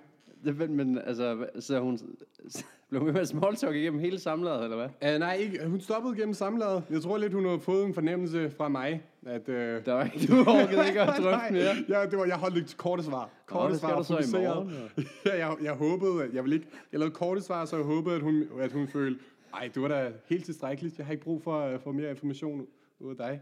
Det, 0.46 0.58
men, 0.58 0.76
men 0.76 0.98
altså, 0.98 1.48
så 1.60 1.80
hun 1.80 2.00
blev 2.90 3.00
hun 3.00 3.06
ved 3.06 3.14
med 3.14 3.22
at 3.22 3.28
small 3.28 3.56
talk 3.56 3.76
igennem 3.76 4.00
hele 4.00 4.20
samlejet, 4.20 4.64
eller 4.64 4.76
hvad? 4.78 5.14
Uh, 5.16 5.20
nej, 5.20 5.34
ikke, 5.36 5.68
hun 5.68 5.82
stoppede 5.82 6.16
gennem 6.16 6.34
samlaget. 6.34 6.84
Jeg 6.90 7.02
tror 7.02 7.18
lidt, 7.18 7.34
hun 7.34 7.46
har 7.46 7.58
fået 7.58 7.86
en 7.86 7.94
fornemmelse 7.94 8.52
fra 8.58 8.70
mig, 8.70 9.02
at... 9.26 9.50
Uh, 9.50 9.56
Der 9.56 9.94
var 9.94 10.04
ikke, 10.04 10.28
du 10.34 10.40
orkede 10.40 10.88
ikke 10.88 11.02
at 11.02 11.08
drøfte 11.08 11.54
mere. 11.54 11.76
Ja, 11.90 12.06
det 12.06 12.18
var, 12.20 12.26
jeg 12.26 12.36
holdt 12.36 12.58
et 12.58 12.78
korte 12.78 13.04
svar. 13.04 13.30
Korte 13.46 13.68
hvad 13.68 13.78
skal 13.78 13.90
du 13.90 14.04
så 14.04 14.18
i 14.18 14.44
morgen, 14.44 14.74
ja, 15.26 15.48
jeg, 15.48 15.56
jeg 15.64 15.74
håbede, 15.74 16.24
at 16.24 16.34
jeg 16.34 16.44
ville 16.44 16.56
ikke... 16.56 16.68
Jeg 16.92 17.00
lavede 17.00 17.16
korte 17.16 17.42
svar, 17.42 17.66
så 17.66 17.76
jeg 17.76 17.86
håbede, 17.86 18.16
at 18.16 18.22
hun, 18.22 18.44
at 18.60 18.72
hun 18.72 18.88
følte, 18.88 19.20
ej, 19.54 19.70
det 19.74 19.82
var 19.82 19.88
da 19.88 20.12
helt 20.30 20.46
tilstrækkeligt. 20.46 20.98
Jeg 20.98 21.06
har 21.06 21.12
ikke 21.14 21.24
brug 21.24 21.44
for, 21.44 21.74
uh, 21.74 21.82
for 21.84 21.92
mere 21.92 22.10
information 22.10 22.68
ud 23.00 23.10
af 23.10 23.18
dig. 23.18 23.42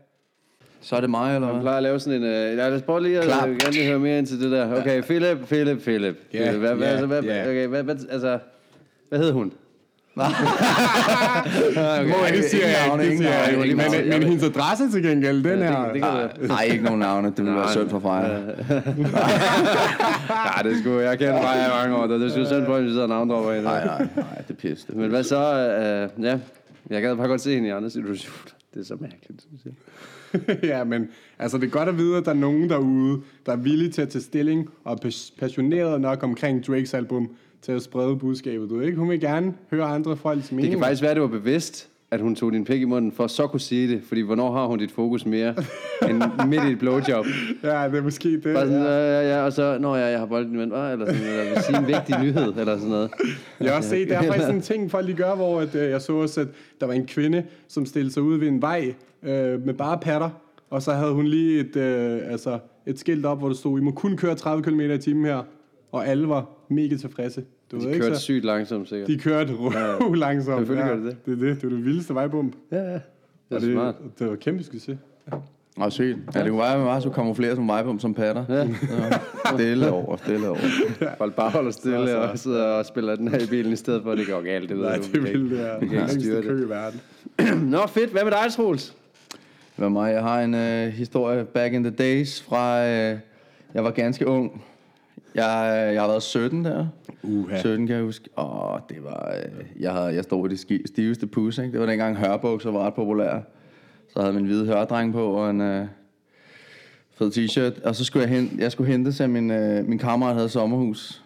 Så 0.81 0.95
er 0.95 1.01
det 1.01 1.09
mig, 1.09 1.35
eller 1.35 1.51
hvad? 1.51 1.61
plejer 1.61 1.77
at 1.77 1.83
lave 1.83 1.99
sådan 1.99 2.23
en... 2.23 2.27
Øh, 2.27 2.57
lad 2.57 2.73
os 2.73 2.81
prøve 2.81 3.01
lige 3.03 3.17
at 3.17 3.23
Klap. 3.23 3.49
øh, 3.49 3.57
gerne 3.57 3.73
lige 3.73 3.87
høre 3.87 3.99
mere 3.99 4.17
ind 4.17 4.27
til 4.27 4.41
det 4.41 4.51
der. 4.51 4.81
Okay, 4.81 5.01
Philip, 5.01 5.37
Philip, 5.37 5.81
Philip. 5.81 6.15
Ja, 6.33 6.43
Philip. 6.43 6.59
Hvad, 6.59 6.75
hvad, 6.75 6.87
ja, 6.87 6.91
altså, 6.91 7.05
hvad, 7.05 7.23
ja. 7.23 7.49
okay, 7.49 7.67
hvad, 7.67 7.83
hvad, 7.83 7.95
altså, 8.09 8.39
hvad 9.09 9.19
hed 9.19 9.31
hun? 9.31 9.53
Okay. 10.15 12.07
Må 12.11 12.15
jeg, 12.25 12.33
det 12.35 12.43
siger 12.45 12.67
jeg 12.67 13.03
ikke, 13.03 13.09
det 13.09 13.17
siger 13.17 13.31
jeg 13.31 13.75
Men, 13.75 14.09
men 14.09 14.23
hendes 14.23 14.43
adresse 14.43 14.91
til 14.91 15.03
gengæld, 15.03 15.43
den 15.43 15.59
Ja, 15.59 15.67
det, 15.67 15.93
det 15.93 16.01
kan 16.01 16.13
være. 16.13 16.47
Nej, 16.47 16.63
ikke 16.63 16.83
nogen 16.83 16.99
navne. 16.99 17.27
Det 17.27 17.37
ville 17.37 17.55
være 17.55 17.71
synd 17.71 17.89
for 17.89 17.99
Freja. 17.99 18.27
Ja, 20.63 20.69
det 20.69 20.79
skulle 20.79 20.99
jeg 21.09 21.17
kender 21.17 21.41
bare 21.41 21.57
i 21.57 21.69
mange 21.83 21.95
år. 21.95 22.07
Det 22.07 22.23
er 22.23 22.29
sgu 22.29 22.45
synd 22.45 22.65
for, 22.65 22.75
at 22.75 22.83
vi 22.83 22.89
sidder 22.89 23.07
navndropper 23.07 23.51
hende. 23.51 23.63
Nej, 23.63 23.85
nej, 23.85 24.07
nej, 24.15 24.25
det 24.47 24.49
er 24.49 24.53
pis. 24.53 24.83
Det 24.83 24.93
er 24.95 24.97
Men 24.97 25.09
hvad 25.09 25.23
så? 25.23 25.37
Øh, 26.17 26.25
ja, 26.25 26.37
jeg 26.89 27.01
gad 27.01 27.15
bare 27.15 27.27
godt 27.27 27.41
se 27.41 27.53
hende 27.53 27.67
i 27.67 27.71
andre 27.71 27.89
situationer. 27.89 28.37
Det 28.73 28.79
er 28.79 28.85
så 28.85 28.95
mærkeligt, 28.99 29.41
synes 29.47 29.61
jeg. 29.65 29.73
ja, 30.77 30.83
men 30.83 31.07
altså, 31.39 31.57
det 31.57 31.65
er 31.65 31.69
godt 31.69 31.89
at 31.89 31.97
vide, 31.97 32.17
at 32.17 32.25
der 32.25 32.31
er 32.31 32.35
nogen 32.35 32.69
derude, 32.69 33.21
der 33.45 33.51
er 33.51 33.55
villige 33.55 33.91
til 33.91 34.01
at 34.01 34.09
tage 34.09 34.21
stilling 34.23 34.69
og 34.85 34.93
er 34.93 34.97
pas- 35.07 35.33
passioneret 35.39 36.01
nok 36.01 36.23
omkring 36.23 36.67
Drakes 36.67 36.93
album 36.93 37.29
til 37.61 37.71
at 37.71 37.81
sprede 37.81 38.15
budskabet. 38.15 38.69
Du 38.69 38.79
ikke? 38.79 38.97
Hun 38.97 39.09
vil 39.09 39.19
gerne 39.19 39.53
høre 39.71 39.85
andre 39.85 40.17
folks 40.17 40.43
Det 40.43 40.51
meninger. 40.55 40.77
kan 40.77 40.83
faktisk 40.85 41.01
være, 41.01 41.11
at 41.11 41.15
det 41.15 41.21
var 41.21 41.27
bevidst, 41.27 41.87
at 42.11 42.21
hun 42.21 42.35
tog 42.35 42.51
din 42.51 42.65
pik 42.65 42.81
i 42.81 42.85
munden, 42.85 43.11
for 43.11 43.27
så 43.27 43.47
kunne 43.47 43.59
sige 43.59 43.87
det. 43.87 44.01
Fordi 44.07 44.21
hvornår 44.21 44.51
har 44.51 44.65
hun 44.65 44.79
dit 44.79 44.91
fokus 44.91 45.25
mere 45.25 45.55
end 46.09 46.23
midt 46.47 46.63
i 46.63 46.71
et 46.71 46.79
blowjob? 46.79 47.25
Ja, 47.63 47.87
det 47.89 47.97
er 47.97 48.01
måske 48.03 48.29
det. 48.31 48.43
Bare 48.43 48.67
sådan, 48.67 48.81
ja. 48.81 48.87
ja. 48.89 49.21
Ja, 49.21 49.35
ja, 49.37 49.43
og 49.45 49.53
så, 49.53 49.77
når 49.79 49.95
jeg, 49.95 50.11
jeg 50.11 50.19
har 50.19 50.25
bolden 50.25 50.53
i 50.53 50.57
munden, 50.57 50.77
eller 50.91 51.05
sådan, 51.05 51.21
eller 51.21 51.53
vil 51.53 51.63
sige 51.63 51.77
en 51.77 51.87
vigtig 51.87 52.15
nyhed, 52.21 52.53
eller 52.57 52.75
sådan 52.77 52.89
noget. 52.89 53.11
Jeg 53.59 53.69
har 53.71 53.77
også 53.77 53.89
set, 53.89 54.09
der 54.09 54.17
er 54.17 54.23
faktisk 54.31 54.49
en 54.49 54.61
ting, 54.61 54.91
folk 54.91 55.07
de 55.07 55.13
gør, 55.13 55.35
hvor 55.35 55.59
at, 55.61 55.75
øh, 55.75 55.89
jeg 55.89 56.01
så 56.01 56.13
også, 56.13 56.41
at 56.41 56.47
der 56.79 56.85
var 56.85 56.93
en 56.93 57.05
kvinde, 57.05 57.43
som 57.67 57.85
stillede 57.85 58.13
sig 58.13 58.23
ud 58.23 58.37
ved 58.37 58.47
en 58.47 58.61
vej 58.61 58.93
øh, 59.23 59.65
med 59.65 59.73
bare 59.73 59.97
patter, 59.97 60.29
og 60.69 60.81
så 60.81 60.91
havde 60.93 61.11
hun 61.13 61.25
lige 61.27 61.59
et, 61.59 61.75
øh, 61.75 62.19
altså, 62.31 62.59
et 62.85 62.99
skilt 62.99 63.25
op, 63.25 63.39
hvor 63.39 63.47
der 63.47 63.55
stod, 63.55 63.79
I 63.79 63.83
må 63.83 63.91
kun 63.91 64.17
køre 64.17 64.35
30 64.35 64.63
km 64.63 64.79
i 64.81 64.97
timen 64.97 65.25
her, 65.25 65.41
og 65.91 66.07
alle 66.07 66.29
var 66.29 66.49
mega 66.71 66.95
tilfredse. 66.97 67.43
Du 67.71 67.75
ved 67.77 67.85
De 67.85 67.89
ikke, 67.93 68.01
kørte 68.03 68.15
så? 68.15 68.21
sygt 68.21 68.45
langsomt, 68.45 68.89
sikkert. 68.89 69.07
De 69.07 69.17
kørte 69.17 69.53
røv 69.53 70.13
langsomt. 70.13 70.57
Selvfølgelig 70.59 70.89
gør 70.89 70.95
de 70.97 71.05
det. 71.05 71.25
Det 71.25 71.31
er 71.31 71.35
det. 71.35 71.61
Det 71.61 71.63
er 71.63 71.69
det 71.69 71.85
vildeste 71.85 72.13
vejbump. 72.13 72.55
Ja, 72.71 72.77
ja. 72.77 72.83
Det 72.93 73.01
er 73.49 73.59
det, 73.59 73.73
smart. 73.73 73.95
det 74.19 74.29
var 74.29 74.35
kæmpe 74.35 74.63
succes. 74.63 74.97
Og 75.77 75.91
sygt. 75.91 76.17
Ja, 76.35 76.39
det 76.43 76.49
kunne 76.49 76.59
være, 76.59 76.71
at 76.73 76.77
man 76.79 76.87
bare 76.87 77.01
skulle 77.01 77.13
kamuflere 77.15 77.55
som 77.55 77.67
vejbom 77.67 77.99
som 77.99 78.13
patter. 78.13 78.45
Ja. 78.49 78.55
Ja. 78.55 78.65
Stille 79.55 79.91
over, 79.91 80.17
stille 80.17 80.49
over. 80.49 80.57
Folk 81.17 81.35
bare 81.35 81.49
holder 81.49 81.71
stille 81.71 82.07
Så, 82.07 82.13
så. 82.13 82.17
og 82.17 82.39
sidder 82.39 82.63
og 82.65 82.85
spiller 82.85 83.15
den 83.15 83.27
her 83.27 83.39
i 83.39 83.47
bilen, 83.49 83.73
i 83.73 83.75
stedet 83.75 84.03
for, 84.03 84.11
at 84.11 84.17
det 84.17 84.27
går 84.27 84.41
galt. 84.41 84.69
Det 84.69 84.77
ved 84.77 84.83
Nej, 84.85 84.95
du. 84.97 85.01
det 85.03 85.13
Vi 85.13 85.17
kan 85.19 85.23
ville 85.43 85.57
være 85.57 85.79
vi 85.79 85.85
den 85.85 85.93
ikke 85.93 86.07
længste 86.07 86.35
det. 86.37 86.43
kø 86.43 86.65
i 86.65 86.69
verden. 86.69 87.01
Nå, 87.71 87.87
fedt. 87.87 88.11
Hvad 88.11 88.23
med 88.23 88.31
dig, 88.31 88.51
Troels? 88.55 88.95
Hvad 89.75 89.89
med 89.89 90.01
mig? 90.01 90.13
Jeg 90.13 90.21
har 90.21 90.41
en 90.41 90.53
øh, 90.55 90.87
historie 90.87 91.45
back 91.45 91.73
in 91.73 91.83
the 91.83 91.93
days 91.93 92.41
fra, 92.41 92.87
øh, 92.87 93.17
jeg 93.73 93.83
var 93.83 93.91
ganske 93.91 94.27
ung. 94.27 94.63
Jeg, 95.35 95.91
jeg 95.93 96.01
har 96.01 96.07
været 96.07 96.23
17 96.23 96.65
der. 96.65 96.87
Uha. 97.23 97.59
17 97.59 97.87
kan 97.87 97.95
jeg 97.95 98.03
huske. 98.03 98.29
Og 98.35 98.81
det 98.89 98.97
var, 99.03 99.35
øh, 99.35 99.81
jeg, 99.81 99.91
havde, 99.91 100.13
jeg 100.15 100.23
stod 100.23 100.47
i 100.47 100.49
det 100.49 100.59
ski, 100.59 100.81
stiveste 100.87 101.27
pus, 101.27 101.57
ikke? 101.57 101.71
Det 101.71 101.79
var 101.79 101.85
dengang 101.85 102.15
hørbukser 102.17 102.71
var 102.71 102.85
ret 102.85 102.93
populære. 102.93 103.43
Så 104.13 104.19
havde 104.21 104.33
min 104.33 104.45
hvide 104.45 104.65
hørdreng 104.65 105.13
på 105.13 105.25
og 105.25 105.49
en 105.49 105.61
øh, 105.61 105.85
fed 107.13 107.31
t-shirt. 107.31 107.87
Og 107.87 107.95
så 107.95 108.05
skulle 108.05 108.27
jeg, 108.27 108.35
hen, 108.35 108.55
jeg 108.59 108.71
skulle 108.71 108.91
hente, 108.91 109.13
så 109.13 109.27
min, 109.27 109.51
øh, 109.51 109.85
min 109.85 109.99
kammerat 109.99 110.35
havde 110.35 110.49
sommerhus. 110.49 111.23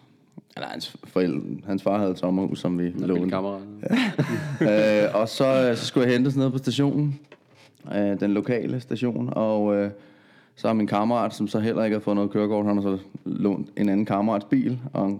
Eller 0.55 0.67
hans, 0.67 0.95
forældre, 1.03 1.41
hans 1.65 1.83
far 1.83 1.97
havde 1.97 2.11
et 2.11 2.19
sommerhus, 2.19 2.59
som 2.59 2.79
vi 2.79 2.83
Min 2.83 3.07
lånte. 3.07 3.29
kammerat. 3.29 3.61
øh, 5.05 5.15
og 5.21 5.29
så, 5.29 5.73
så 5.75 5.85
skulle 5.85 6.07
jeg 6.07 6.13
hentes 6.13 6.35
ned 6.35 6.49
på 6.51 6.57
stationen, 6.57 7.19
øh, 7.95 8.19
den 8.19 8.33
lokale 8.33 8.79
station, 8.79 9.29
og 9.31 9.75
øh, 9.75 9.91
så 10.55 10.67
har 10.67 10.73
min 10.73 10.87
kammerat, 10.87 11.33
som 11.33 11.47
så 11.47 11.59
heller 11.59 11.83
ikke 11.83 11.95
har 11.95 12.01
fået 12.01 12.15
noget 12.15 12.31
kørekort, 12.31 12.65
han 12.65 12.75
har 12.75 12.81
så 12.81 12.97
lånt 13.25 13.69
en 13.77 13.89
anden 13.89 14.05
kammerats 14.05 14.45
bil, 14.45 14.79
og 14.93 15.03
han 15.03 15.19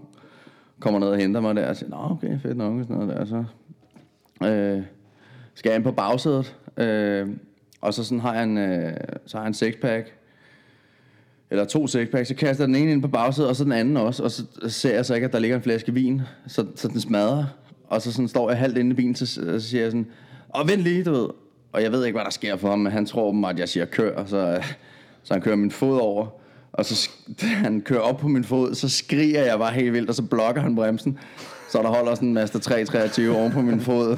kommer 0.80 1.00
ned 1.00 1.08
og 1.08 1.16
henter 1.16 1.40
mig 1.40 1.56
der, 1.56 1.68
og 1.68 1.76
siger, 1.76 1.90
Nå, 1.90 1.96
okay, 2.10 2.40
fedt 2.40 2.56
nok, 2.56 2.78
og 2.78 2.84
sådan 2.84 2.96
noget 2.96 3.16
der, 3.16 3.24
så 3.24 3.44
øh, 4.46 4.82
skal 5.54 5.70
jeg 5.70 5.76
ind 5.76 5.84
på 5.84 5.92
bagsædet, 5.92 6.56
øh, 6.76 7.28
og 7.80 7.94
så 7.94 8.04
sådan 8.04 8.20
har 8.20 8.34
jeg 8.34 8.44
en, 8.44 8.58
øh, 8.58 8.92
så 9.26 9.36
har 9.36 9.44
jeg 9.44 9.48
en 9.48 9.54
sexpack, 9.54 10.12
eller 11.50 11.64
to 11.64 11.86
sixpacks, 11.86 12.28
så 12.28 12.34
kaster 12.34 12.64
jeg 12.64 12.68
den 12.68 12.76
ene 12.76 12.92
ind 12.92 13.02
på 13.02 13.08
bagsædet, 13.08 13.50
og 13.50 13.56
så 13.56 13.64
den 13.64 13.72
anden 13.72 13.96
også, 13.96 14.22
og 14.22 14.30
så 14.30 14.44
ser 14.68 14.94
jeg 14.94 15.06
så 15.06 15.14
ikke, 15.14 15.26
at 15.26 15.32
der 15.32 15.38
ligger 15.38 15.56
en 15.56 15.62
flaske 15.62 15.94
vin, 15.94 16.22
så, 16.46 16.66
så 16.74 16.88
den 16.88 17.00
smadrer, 17.00 17.44
og 17.88 18.02
så 18.02 18.12
sådan 18.12 18.28
står 18.28 18.50
jeg 18.50 18.58
halvt 18.58 18.78
inde 18.78 18.90
i 18.90 18.94
bilen, 18.94 19.14
så, 19.14 19.26
så 19.26 19.60
siger 19.60 19.82
jeg 19.82 19.90
sådan, 19.90 20.06
og 20.48 20.68
vent 20.68 20.80
lige, 20.80 21.04
du 21.04 21.12
ved, 21.12 21.28
og 21.72 21.82
jeg 21.82 21.92
ved 21.92 22.04
ikke, 22.04 22.16
hvad 22.16 22.24
der 22.24 22.30
sker 22.30 22.56
for 22.56 22.70
ham, 22.70 22.78
men 22.78 22.92
han 22.92 23.06
tror 23.06 23.22
åbenbart, 23.22 23.54
at 23.54 23.60
jeg 23.60 23.68
siger 23.68 23.86
kør, 23.86 24.24
så, 24.24 24.36
øh, 24.36 24.72
så 25.26 25.34
han 25.34 25.42
kører 25.42 25.56
min 25.56 25.70
fod 25.70 25.98
over, 25.98 26.26
og 26.72 26.84
så 26.84 27.10
han 27.64 27.80
kører 27.80 28.00
op 28.00 28.18
på 28.18 28.28
min 28.28 28.44
fod, 28.44 28.74
så 28.74 28.88
skriger 28.88 29.44
jeg 29.44 29.58
bare 29.58 29.72
helt 29.72 29.92
vildt, 29.92 30.08
og 30.08 30.14
så 30.14 30.22
blokker 30.22 30.62
han 30.62 30.74
bremsen, 30.74 31.18
så 31.70 31.78
der 31.78 31.88
holder 31.88 32.14
sådan 32.14 32.28
en 32.28 32.34
Mazda 32.34 32.58
323 32.58 33.36
oven 33.36 33.52
på 33.52 33.60
min 33.60 33.80
fod, 33.80 34.16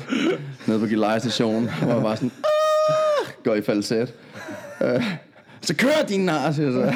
nede 0.67 0.81
på 0.81 0.87
Gilleleje 0.87 1.21
station, 1.21 1.69
hvor 1.83 1.93
jeg 1.93 2.03
bare 2.03 2.17
sådan, 2.17 2.31
går 3.45 3.55
i 3.55 3.63
falset. 3.63 4.15
Øh, 4.83 5.05
så 5.61 5.75
kører 5.77 6.07
din 6.09 6.21
nar, 6.21 6.53
siger 6.53 6.73
så. 6.73 6.93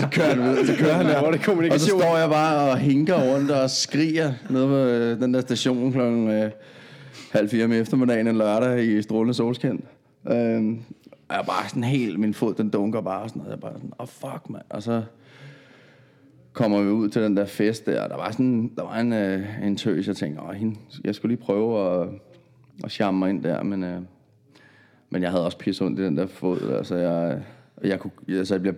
så 0.00 0.08
kører 0.12 0.28
han 0.28 0.40
ud, 0.40 0.66
så 0.66 0.74
kører 0.78 0.94
han 0.94 1.06
der. 1.06 1.12
Er? 1.12 1.72
Og 1.72 1.80
så 1.80 1.86
står 1.86 2.16
jeg 2.16 2.28
bare 2.28 2.70
og 2.70 2.78
hinker 2.78 3.14
rundt 3.14 3.50
og 3.50 3.70
skriger 3.70 4.32
nede 4.50 4.66
på 4.66 4.74
øh, 4.74 5.20
den 5.20 5.34
der 5.34 5.40
station 5.40 5.92
klokken 5.92 6.30
øh, 6.30 6.50
halv 7.32 7.48
fire 7.48 7.64
om 7.64 7.72
eftermiddagen 7.72 8.26
en 8.26 8.38
lørdag 8.38 8.84
i 8.84 9.02
strålende 9.02 9.34
solskin. 9.34 9.84
Øh, 10.30 10.62
og 11.28 11.36
jeg 11.36 11.44
bare 11.46 11.68
sådan 11.68 11.84
helt, 11.84 12.20
min 12.20 12.34
fod 12.34 12.54
den 12.54 12.70
dunker 12.70 13.00
bare 13.00 13.28
sådan 13.28 13.40
noget. 13.40 13.50
Jeg 13.50 13.60
bare 13.60 13.72
sådan, 13.74 13.92
åh 13.98 14.02
oh, 14.02 14.08
fuck 14.08 14.50
mand. 14.50 14.64
Og 14.68 14.82
så 14.82 15.02
kommer 16.52 16.82
vi 16.82 16.90
ud 16.90 17.08
til 17.08 17.22
den 17.22 17.36
der 17.36 17.44
fest 17.44 17.86
der, 17.86 18.02
og 18.02 18.10
der 18.10 18.16
var 18.16 18.30
sådan, 18.30 18.72
der 18.76 18.82
var 18.82 19.00
en, 19.00 19.12
øh, 19.12 19.66
en 19.66 19.76
tøs, 19.76 20.06
jeg 20.06 20.16
tænkte, 20.16 20.42
åh, 20.42 20.50
hende, 20.50 20.76
jeg 21.04 21.14
skulle 21.14 21.34
lige 21.34 21.44
prøve 21.44 22.00
at, 22.02 22.08
at 22.84 22.90
charme 22.90 23.18
mig 23.18 23.30
ind 23.30 23.42
der, 23.42 23.62
men, 23.62 23.84
øh, 23.84 24.00
men 25.10 25.22
jeg 25.22 25.30
havde 25.30 25.44
også 25.44 25.58
pisse 25.58 25.84
ondt 25.84 26.00
i 26.00 26.04
den 26.04 26.16
der 26.16 26.26
fod, 26.26 26.60
der, 26.60 26.82
så 26.82 26.96
jeg, 26.96 27.42
jeg 27.84 28.00
kunne, 28.00 28.10
altså 28.28 28.54
jeg 28.54 28.62
blev 28.62 28.74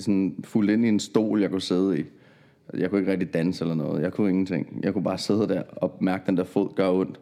sådan 0.00 0.36
fuldt 0.44 0.70
ind 0.70 0.84
i 0.84 0.88
en 0.88 1.00
stol, 1.00 1.40
jeg 1.40 1.50
kunne 1.50 1.60
sidde 1.60 2.00
i. 2.00 2.04
Jeg 2.74 2.90
kunne 2.90 3.00
ikke 3.00 3.12
rigtig 3.12 3.34
danse 3.34 3.64
eller 3.64 3.74
noget, 3.74 4.02
jeg 4.02 4.12
kunne 4.12 4.30
ingenting. 4.30 4.80
Jeg 4.82 4.92
kunne 4.92 5.04
bare 5.04 5.18
sidde 5.18 5.48
der 5.48 5.62
og 5.76 5.96
mærke, 6.00 6.20
at 6.20 6.26
den 6.26 6.36
der 6.36 6.44
fod 6.44 6.74
gør 6.74 6.90
ondt. 6.90 7.20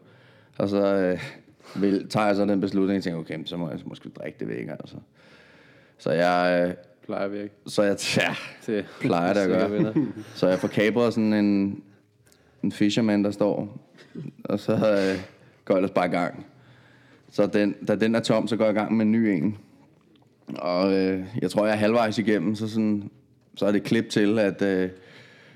Og 0.59 0.69
så 0.69 0.97
øh, 0.97 1.19
vil, 1.77 2.09
tager 2.09 2.27
jeg 2.27 2.37
så 2.37 2.45
den 2.45 2.61
beslutning, 2.61 2.97
og 2.97 3.03
tænker, 3.03 3.21
okay, 3.21 3.45
så 3.45 3.57
må 3.57 3.71
jeg 3.71 3.79
måske 3.85 4.09
drikke 4.09 4.39
det 4.41 4.49
væk, 4.49 4.69
altså. 4.69 4.97
Så 5.99 6.11
jeg, 6.11 6.67
øh, 6.69 6.75
Plejer 7.07 7.29
vi 7.29 7.43
ikke. 7.43 7.55
så 7.67 7.83
jeg, 7.83 7.97
ja, 8.17 8.35
Til 8.63 8.85
plejer 9.01 9.33
det 9.33 9.41
at 9.41 9.49
gøre. 9.49 9.95
Så 10.35 10.49
jeg 10.49 10.59
får 10.59 10.69
kabret 10.69 11.15
sådan 11.15 11.33
en, 11.33 11.83
en 12.63 12.73
fisherman, 12.73 13.25
der 13.25 13.31
står, 13.31 13.79
og 14.45 14.61
så 14.61 14.73
øh, 14.73 15.21
går 15.65 15.75
jeg 15.75 15.79
ellers 15.79 15.91
bare 15.91 16.07
i 16.07 16.11
gang. 16.11 16.47
Så 17.31 17.47
den, 17.47 17.73
da 17.89 17.95
den 17.95 18.15
er 18.15 18.21
tom, 18.21 18.49
så 18.49 18.57
går 18.57 18.65
jeg 18.65 18.75
i 18.75 18.79
gang 18.79 18.97
med 18.97 19.07
en 19.07 19.13
ny 19.13 19.27
en. 19.27 19.59
Og 20.59 20.93
øh, 20.93 21.25
jeg 21.43 21.51
tror, 21.51 21.67
jeg 21.67 21.73
er 21.73 21.77
halvvejs 21.79 22.19
igennem, 22.19 22.55
så, 22.55 22.69
sådan, 22.69 23.11
så 23.57 23.67
er 23.67 23.73
det 23.73 23.83
klip 23.83 24.09
til, 24.09 24.39
at 24.39 24.63
øh, 24.63 24.91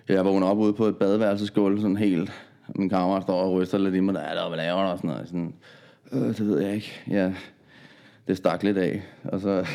jeg 0.09 0.25
vågner 0.25 0.47
op 0.47 0.59
ude 0.59 0.73
på 0.73 0.87
et 0.87 0.97
badeværelsesgulv, 0.97 1.81
sådan 1.81 1.97
helt. 1.97 2.33
Min 2.75 2.89
kammerat 2.89 3.23
står 3.23 3.43
og 3.43 3.53
ryster 3.53 3.79
lidt 3.79 3.95
i 3.95 4.01
mig, 4.01 4.15
der 4.15 4.21
er 4.21 4.35
der, 4.35 4.49
hvad 4.49 4.59
laver 4.59 4.83
du? 4.83 4.89
Og 4.89 4.99
sådan 4.99 5.11
noget. 5.11 5.29
Sådan, 5.29 5.55
øh, 6.13 6.21
det 6.21 6.47
ved 6.47 6.61
jeg 6.61 6.75
ikke. 6.75 7.01
Ja, 7.11 7.33
det 8.29 8.37
stak 8.37 8.63
lidt 8.63 8.79
af. 8.79 9.03
Og 9.25 9.41
så 9.41 9.67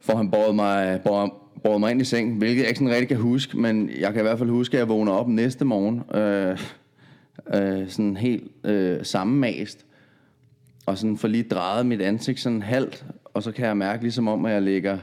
får 0.00 0.16
han 0.16 0.30
båret 0.30 0.54
mig, 0.54 1.00
båret, 1.04 1.30
båret 1.64 1.80
mig 1.80 1.90
ind 1.90 2.00
i 2.00 2.04
seng, 2.04 2.38
hvilket 2.38 2.60
jeg 2.60 2.68
ikke 2.68 2.78
sådan 2.78 2.94
rigtig 2.94 3.08
kan 3.08 3.16
huske, 3.16 3.58
men 3.58 3.90
jeg 4.00 4.12
kan 4.12 4.20
i 4.20 4.22
hvert 4.22 4.38
fald 4.38 4.50
huske, 4.50 4.74
at 4.74 4.78
jeg 4.78 4.88
vågner 4.88 5.12
op 5.12 5.28
næste 5.28 5.64
morgen, 5.64 6.02
øh, 6.14 6.58
øh, 7.54 7.88
sådan 7.88 8.16
helt 8.16 8.50
øh, 8.64 9.04
sammenmast, 9.04 9.86
og 10.86 10.98
sådan 10.98 11.16
får 11.16 11.28
lige 11.28 11.42
drejet 11.42 11.86
mit 11.86 12.00
ansigt 12.00 12.40
sådan 12.40 12.62
halvt, 12.62 13.04
og 13.24 13.42
så 13.42 13.52
kan 13.52 13.66
jeg 13.66 13.76
mærke 13.76 14.02
ligesom 14.02 14.28
om, 14.28 14.44
at 14.44 14.52
jeg 14.52 14.62
ligger 14.62 14.98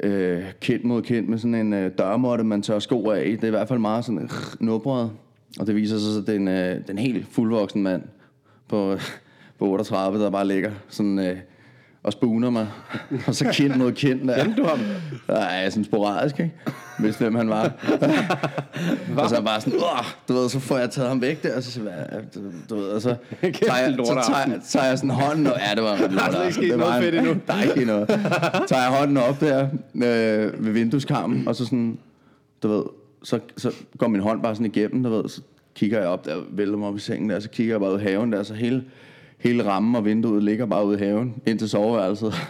øh, 0.00 0.44
kind 0.60 0.82
mod 0.84 1.02
kind 1.02 1.26
med 1.26 1.38
sådan 1.38 1.54
en 1.54 1.72
øh, 1.72 1.90
dørmåtte, 1.98 2.44
man 2.44 2.62
tør 2.62 2.78
sko 2.78 3.10
af. 3.10 3.24
Det 3.24 3.44
er 3.44 3.48
i 3.48 3.50
hvert 3.50 3.68
fald 3.68 3.78
meget 3.78 4.04
sådan 4.04 4.22
øh, 4.22 4.30
nubret, 4.60 5.10
og 5.60 5.66
det 5.66 5.74
viser 5.74 5.98
sig 5.98 6.12
så, 6.12 6.20
at 6.20 6.26
det 6.26 6.32
er 6.32 6.38
en, 6.38 6.48
øh, 6.48 6.88
den 6.88 6.98
helt 6.98 7.26
fuldvoksen 7.26 7.82
mand 7.82 8.02
på, 8.68 8.98
på 9.58 9.64
38, 9.64 10.20
der 10.24 10.30
bare 10.30 10.46
ligger 10.46 10.70
sådan... 10.88 11.18
Øh, 11.18 11.36
og 12.02 12.12
spuner 12.12 12.50
mig, 12.50 12.68
og 13.26 13.34
så 13.34 13.48
kind 13.52 13.74
mod 13.76 13.92
kind 13.92 14.28
der. 14.28 14.44
Kendte 14.44 14.62
du 14.62 14.68
ham? 14.68 14.78
Nej, 15.28 15.70
sådan 15.70 15.84
sporadisk, 15.84 16.40
ikke? 16.40 16.52
Hvis 16.98 17.16
hvem 17.16 17.34
han 17.34 17.48
var. 17.48 17.62
og 19.18 19.28
så 19.28 19.42
bare 19.42 19.60
sådan, 19.60 19.78
Åh! 19.78 20.04
du 20.28 20.32
ved, 20.32 20.48
så 20.48 20.60
får 20.60 20.78
jeg 20.78 20.90
taget 20.90 21.08
ham 21.08 21.20
væk 21.22 21.42
der, 21.42 21.56
og 21.56 21.62
så 21.62 21.70
siger 21.70 21.90
jeg, 21.90 22.06
"Hvad?" 22.10 22.20
du, 22.34 22.40
du 22.70 22.74
ved, 22.80 22.88
og 22.88 23.02
så 23.02 23.08
tager 23.42 23.78
jeg, 23.78 23.94
så 24.06 24.14
tager, 24.28 24.60
tager 24.68 24.86
jeg 24.86 24.98
sådan 24.98 25.10
hånden, 25.10 25.46
og 25.46 25.54
ja, 25.68 25.74
det 25.74 25.82
var 25.82 25.96
en 25.96 26.10
Der 26.16 26.38
er 26.38 26.46
ikke 26.46 26.70
det 26.70 26.78
noget 26.78 27.02
fedt 27.02 27.14
endnu. 27.14 27.34
Der 27.46 27.54
er 27.54 27.62
ikke 27.62 27.84
noget. 27.84 28.08
Tager 28.68 28.82
jeg 28.82 28.90
hånden 28.98 29.16
op 29.16 29.40
der 29.40 29.68
øh, 29.94 30.64
ved 30.64 30.72
vindueskarmen, 30.72 31.48
og 31.48 31.56
så 31.56 31.64
sådan, 31.64 31.98
du 32.62 32.68
ved, 32.68 32.82
så, 33.22 33.40
så 33.56 33.72
går 33.98 34.08
min 34.08 34.20
hånd 34.20 34.42
bare 34.42 34.54
sådan 34.54 34.66
igennem, 34.66 35.02
du 35.02 35.08
ved, 35.10 35.28
så 35.28 35.40
kigger 35.76 35.98
jeg 35.98 36.08
op 36.08 36.24
der, 36.24 36.42
vælter 36.50 36.76
mig 36.76 36.88
op 36.88 36.96
i 36.96 36.98
sengen 36.98 37.30
der, 37.30 37.40
så 37.40 37.50
kigger 37.50 37.72
jeg 37.74 37.80
bare 37.80 37.92
ud 37.92 38.00
i 38.00 38.02
haven 38.02 38.32
der, 38.32 38.42
så 38.42 38.54
hele, 38.54 38.84
hele 39.38 39.64
rammen 39.64 39.94
og 39.94 40.04
vinduet 40.04 40.42
ligger 40.42 40.66
bare 40.66 40.86
ude 40.86 40.96
i 40.98 40.98
haven, 40.98 41.34
ind 41.46 41.58
til 41.58 41.68
soveværelset. 41.68 42.34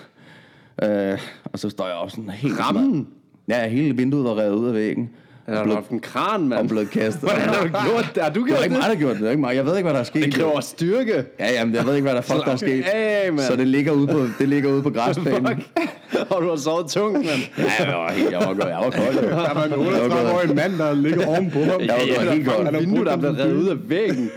Øh, 0.82 1.18
og 1.44 1.58
så 1.58 1.70
står 1.70 1.86
jeg 1.86 1.94
op 1.94 2.10
sådan 2.10 2.30
helt... 2.30 2.60
Rammen? 2.60 3.08
Ja, 3.48 3.68
hele 3.68 3.96
vinduet 3.96 4.24
var 4.24 4.38
revet 4.38 4.54
ud 4.54 4.68
af 4.68 4.74
væggen. 4.74 5.10
Han 5.46 5.54
har 5.56 5.62
Blevet- 5.62 5.76
haft 5.78 5.90
en 5.90 6.00
kran, 6.00 6.40
Og 6.40 6.48
mand. 6.48 6.68
blevet 6.68 6.90
kastet. 6.90 7.22
Hvordan 7.22 7.42
har 7.42 7.62
du 7.62 7.68
gjort 7.88 8.10
det? 8.14 8.22
Har 8.22 8.30
du 8.30 8.40
Det 8.40 8.46
gjort 8.48 8.58
var 8.58 8.64
ikke 8.64 8.74
det? 8.74 8.82
mig, 8.82 8.90
der 8.90 8.94
gjorde 8.96 9.12
det. 9.14 9.20
Det 9.20 9.26
er 9.26 9.30
ikke 9.30 9.40
mig. 9.40 9.56
Jeg 9.56 9.66
ved 9.66 9.76
ikke, 9.76 9.82
hvad 9.84 9.94
der 9.94 10.00
er 10.00 10.04
sket. 10.04 10.24
Det 10.24 10.34
kræver 10.34 10.60
styrke. 10.60 11.24
Ja, 11.38 11.52
jamen, 11.52 11.74
jeg 11.74 11.86
ved 11.86 11.94
ikke, 11.94 12.02
hvad 12.04 12.14
der, 12.14 12.20
fuck, 12.20 12.44
der 12.44 12.52
er 12.52 12.56
sket. 12.56 12.84
af. 12.94 13.30
Så 13.38 13.56
det 13.56 13.66
ligger 13.68 13.92
ude 13.92 14.06
på, 14.06 14.18
det 14.38 14.48
ligger 14.48 14.72
ude 14.72 14.82
på 14.82 14.90
græsplænen. 14.90 15.46
Og 16.30 16.42
du 16.42 16.48
har 16.48 16.56
sovet 16.56 16.86
tungt, 16.90 17.16
mand. 17.18 17.26
Ja, 17.58 17.84
jeg 17.86 17.94
var 17.98 18.12
helt, 18.12 18.30
jeg 18.30 18.38
var, 18.38 18.46
godt- 18.46 18.58
jeg 18.68 18.76
var 18.76 18.90
kold. 18.90 19.14
Der 19.30 19.54
var 19.54 19.64
en 19.64 19.70
Jeg 19.70 19.78
var 19.78 19.84
38-årig 19.86 20.46
godt- 20.46 20.56
mand, 20.56 20.78
der 20.78 20.94
ligger 20.94 21.26
ovenpå 21.26 21.58
ham. 21.58 21.80
Jeg 21.80 21.88
var 21.94 22.16
godt 22.18 22.32
helt 22.34 22.46
godt. 22.48 22.74
et 22.74 22.80
vindue, 22.80 23.04
der 23.04 23.12
er 23.12 23.16
blevet 23.16 23.38
revet 23.38 23.54
ud 23.54 23.68
af 23.68 23.76
væggen. 23.90 24.30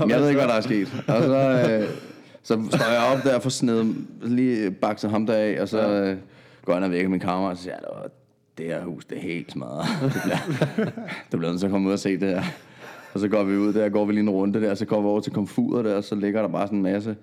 Men 0.00 0.10
Jeg 0.10 0.20
ved 0.20 0.28
ikke, 0.28 0.40
hvad 0.40 0.48
der 0.48 0.54
er 0.54 0.60
sket. 0.60 0.88
Og 1.08 1.22
så, 1.22 1.36
øh, 1.70 1.88
så 2.42 2.58
står 2.70 2.92
jeg 2.92 3.02
op 3.16 3.22
der 3.24 3.34
og 3.34 3.42
får 3.42 3.50
sned, 3.50 3.84
lige 4.22 4.70
bakset 4.70 5.10
ham 5.10 5.26
der 5.26 5.34
af, 5.34 5.58
og 5.60 5.68
så 5.68 5.80
øh, 5.80 6.16
går 6.64 6.74
han 6.74 6.82
og 6.82 6.90
vækker 6.90 7.08
min 7.08 7.20
kammerat, 7.20 7.50
og 7.50 7.56
så 7.56 7.62
siger 7.62 7.74
jeg, 7.74 7.84
"Åh, 8.04 8.10
det 8.58 8.66
her 8.66 8.84
hus, 8.84 9.04
det 9.04 9.18
er 9.18 9.22
helt 9.22 9.52
smadret. 9.52 9.84
Det 10.14 10.22
bliver, 10.24 10.84
det 11.30 11.38
bliver 11.38 11.50
nødt 11.50 11.60
til 11.60 11.66
at 11.66 11.72
komme 11.72 11.88
ud 11.88 11.92
og 11.92 11.98
se 11.98 12.20
det 12.20 12.28
her. 12.28 12.42
Og 13.14 13.20
så 13.20 13.28
går 13.28 13.44
vi 13.44 13.56
ud 13.56 13.72
der, 13.72 13.88
går 13.88 14.04
vi 14.04 14.12
lige 14.12 14.22
en 14.22 14.30
runde 14.30 14.60
der, 14.60 14.74
så 14.74 14.84
går 14.84 15.00
vi 15.00 15.06
over 15.06 15.20
til 15.20 15.32
komfuret 15.32 15.84
der, 15.84 15.94
og 15.94 16.04
så 16.04 16.14
ligger 16.14 16.42
der 16.42 16.48
bare 16.48 16.66
sådan 16.66 16.78
en 16.78 16.82
masse 16.82 17.16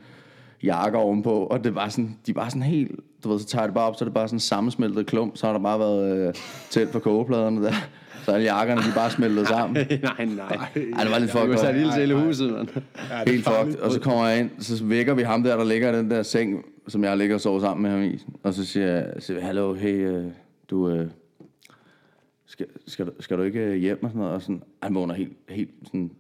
jakker 0.64 1.00
ovenpå, 1.00 1.32
og 1.32 1.64
det 1.64 1.76
var 1.76 1.90
sådan, 1.90 2.18
de 2.28 2.36
var 2.36 2.50
sådan 2.50 2.62
helt, 2.62 2.92
du 3.24 3.30
ved, 3.30 3.40
så 3.40 3.46
tager 3.46 3.62
jeg 3.62 3.68
det 3.68 3.76
bare 3.76 3.86
op, 3.86 3.96
så 3.96 4.04
er 4.04 4.08
det 4.08 4.14
bare 4.14 4.28
sådan 4.28 4.36
en 4.36 4.40
sammensmeltet 4.40 5.06
klump, 5.06 5.38
så 5.38 5.46
har 5.46 5.54
der 5.54 5.60
bare 5.60 5.80
været 5.80 6.28
øh, 6.28 6.34
tæt 6.70 6.90
på 6.90 7.00
kogepladerne 7.00 7.64
der. 7.64 7.74
Så 8.26 8.32
alle 8.32 8.54
jakkerne, 8.54 8.82
de 8.82 8.88
er 8.90 8.94
bare 8.96 9.10
smeltet 9.12 9.48
sammen. 9.48 9.88
nej, 10.04 10.26
nej. 10.26 10.46
Ej, 10.46 11.04
det 11.04 11.12
var 11.12 11.20
lidt 11.20 11.34
Du 11.34 11.38
fucked 11.38 11.54
har 11.54 11.62
sat 11.62 11.76
ild 11.76 11.92
til 11.92 12.00
hele 12.00 12.16
huset, 12.16 12.54
mand. 12.54 12.68
Ja, 12.68 12.82
det 12.82 13.28
er 13.28 13.32
Helt 13.32 13.44
fucked. 13.44 13.76
Og 13.76 13.92
så 13.92 14.00
kommer 14.00 14.28
jeg 14.28 14.40
ind, 14.40 14.50
så 14.60 14.84
vækker 14.84 15.14
vi 15.14 15.22
ham 15.22 15.44
der, 15.44 15.58
der 15.58 15.64
ligger 15.64 15.94
i 15.94 15.98
den 15.98 16.12
der 16.12 16.24
seng, 16.24 16.66
som 16.88 17.04
jeg 17.04 17.18
ligger 17.18 17.36
og 17.36 17.42
sover 17.42 17.60
sammen 17.60 17.84
med 17.84 17.92
ham 17.92 18.04
i. 18.04 18.26
Og 18.44 18.54
så 18.54 18.66
siger 18.66 18.88
jeg, 18.88 19.06
siger, 19.20 19.42
hallo, 19.42 19.74
hey, 19.74 20.08
øh, 20.08 20.26
du, 20.70 20.90
øh, 20.90 21.08
skal, 22.46 22.66
skal, 22.88 23.06
du, 23.06 23.12
skal 23.20 23.38
du 23.38 23.44
ikke 23.44 23.60
øh, 23.60 23.76
hjem 23.76 24.04
og 24.04 24.10
sådan 24.10 24.20
noget? 24.20 24.34
Og 24.34 24.42
sådan, 24.42 24.64
han 24.84 24.96
vågner 24.96 25.14
helt, 25.14 25.38
helt 25.50 25.72
sådan 25.84 26.12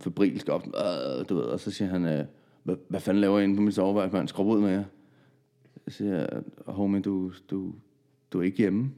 febrilsk 0.00 0.48
op, 0.48 0.66
øh, 0.66 1.28
du 1.28 1.34
ved, 1.34 1.44
og 1.44 1.60
så 1.60 1.70
siger 1.70 1.88
han, 1.88 2.06
øh, 2.06 2.24
hvad, 2.62 2.76
hvad 2.88 3.00
fanden 3.00 3.20
laver 3.20 3.38
jeg 3.38 3.44
inde 3.44 3.56
på 3.56 3.62
mit 3.62 3.74
soveværelse, 3.74 4.16
man? 4.16 4.28
Skrub 4.28 4.46
ud 4.46 4.60
med 4.60 4.70
jer. 4.70 4.84
Så 5.88 5.96
siger 5.96 6.14
jeg, 6.14 6.28
homie, 6.66 7.00
du, 7.00 7.32
du, 7.50 7.72
du 8.32 8.38
er 8.38 8.42
ikke 8.42 8.58
hjemme. 8.58 8.90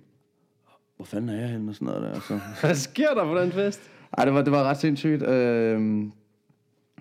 Hvor 0.97 1.05
fanden 1.05 1.29
er 1.29 1.41
jeg 1.41 1.49
henne 1.49 1.71
og 1.71 1.75
sådan 1.75 1.87
noget 1.87 2.03
der? 2.03 2.11
Og 2.11 2.23
så, 2.23 2.41
Hvad 2.67 2.75
sker 2.75 3.15
der 3.15 3.25
på 3.25 3.39
den 3.39 3.53
fest? 3.53 3.91
ej, 4.19 4.25
det 4.25 4.35
var, 4.35 4.43
det 4.43 4.53
var 4.53 4.65
ret 4.65 4.77
sindssygt. 4.77 5.23
Øh, 5.23 6.05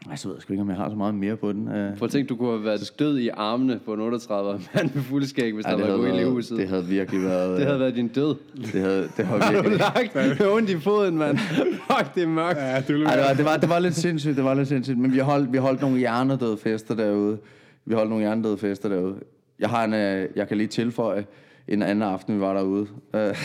jeg 0.10 0.20
så 0.20 0.28
ved 0.28 0.36
jeg 0.36 0.42
sgu 0.42 0.54
ikke, 0.54 0.62
om 0.62 0.70
jeg 0.70 0.78
har 0.78 0.90
så 0.90 0.96
meget 0.96 1.16
mere 1.16 1.36
på 1.36 1.52
den. 1.54 1.68
Øh, 1.68 1.98
Prøv 1.98 2.06
at 2.06 2.12
tænke, 2.12 2.30
du 2.30 2.36
kunne 2.36 2.52
have 2.52 2.64
været 2.64 2.94
død 3.00 3.18
i 3.18 3.28
armene 3.28 3.80
på 3.86 3.94
en 3.94 4.02
38 4.02 4.62
mand 4.76 4.90
med 4.94 5.04
fuldskæg, 5.04 5.54
hvis 5.54 5.66
Ej, 5.66 5.72
der 5.76 5.88
var 5.88 5.98
gået 5.98 6.22
i 6.22 6.24
huset. 6.24 6.58
det 6.58 6.68
havde 6.70 6.86
virkelig 6.86 7.24
været... 7.24 7.58
Det 7.58 7.66
havde 7.66 7.80
været 7.80 7.96
din 7.96 8.08
død. 8.08 8.36
Det 8.56 8.82
havde, 8.82 9.10
det 9.18 9.26
havde 9.26 9.42
Har 9.44 9.52
du 9.52 9.56
virkelig... 9.56 9.80
lagt 9.80 10.40
med 10.40 10.48
ondt 10.48 10.70
i 10.70 10.80
foden, 10.80 11.18
mand? 11.18 11.38
Fuck, 11.92 12.16
det 12.16 12.24
er 12.24 12.28
mørkt. 12.28 12.60
Ja, 12.60 12.84
det 12.88 13.08
Ej, 13.08 13.16
det, 13.16 13.24
var, 13.24 13.34
det, 13.34 13.46
var, 13.46 13.58
det 13.58 13.70
var 13.70 13.80
lidt 13.80 13.96
sindssygt, 13.96 14.36
det 14.36 14.44
var 14.44 14.54
lidt 14.54 14.68
sindssygt. 14.68 14.98
Men 14.98 15.14
vi 15.14 15.20
holdt, 15.20 15.54
vi 15.54 15.58
holdt 15.58 15.82
nogle 15.82 15.98
hjernedøde 15.98 16.58
fester 16.58 16.96
derude. 16.96 17.38
Vi 17.86 17.94
holdt 17.94 18.10
nogle 18.10 18.24
hjernedøde 18.24 18.58
fester 18.58 18.90
derude. 18.90 19.16
Jeg 19.60 19.70
har 19.70 19.84
en, 19.84 19.94
øh, 19.94 20.30
jeg 20.36 20.48
kan 20.48 20.58
lige 20.58 20.68
tilføje 20.68 21.26
en 21.68 21.82
anden 21.82 22.02
aften, 22.02 22.36
vi 22.36 22.42
var 22.42 22.54
derude. 22.54 22.88
Øh, 23.16 23.36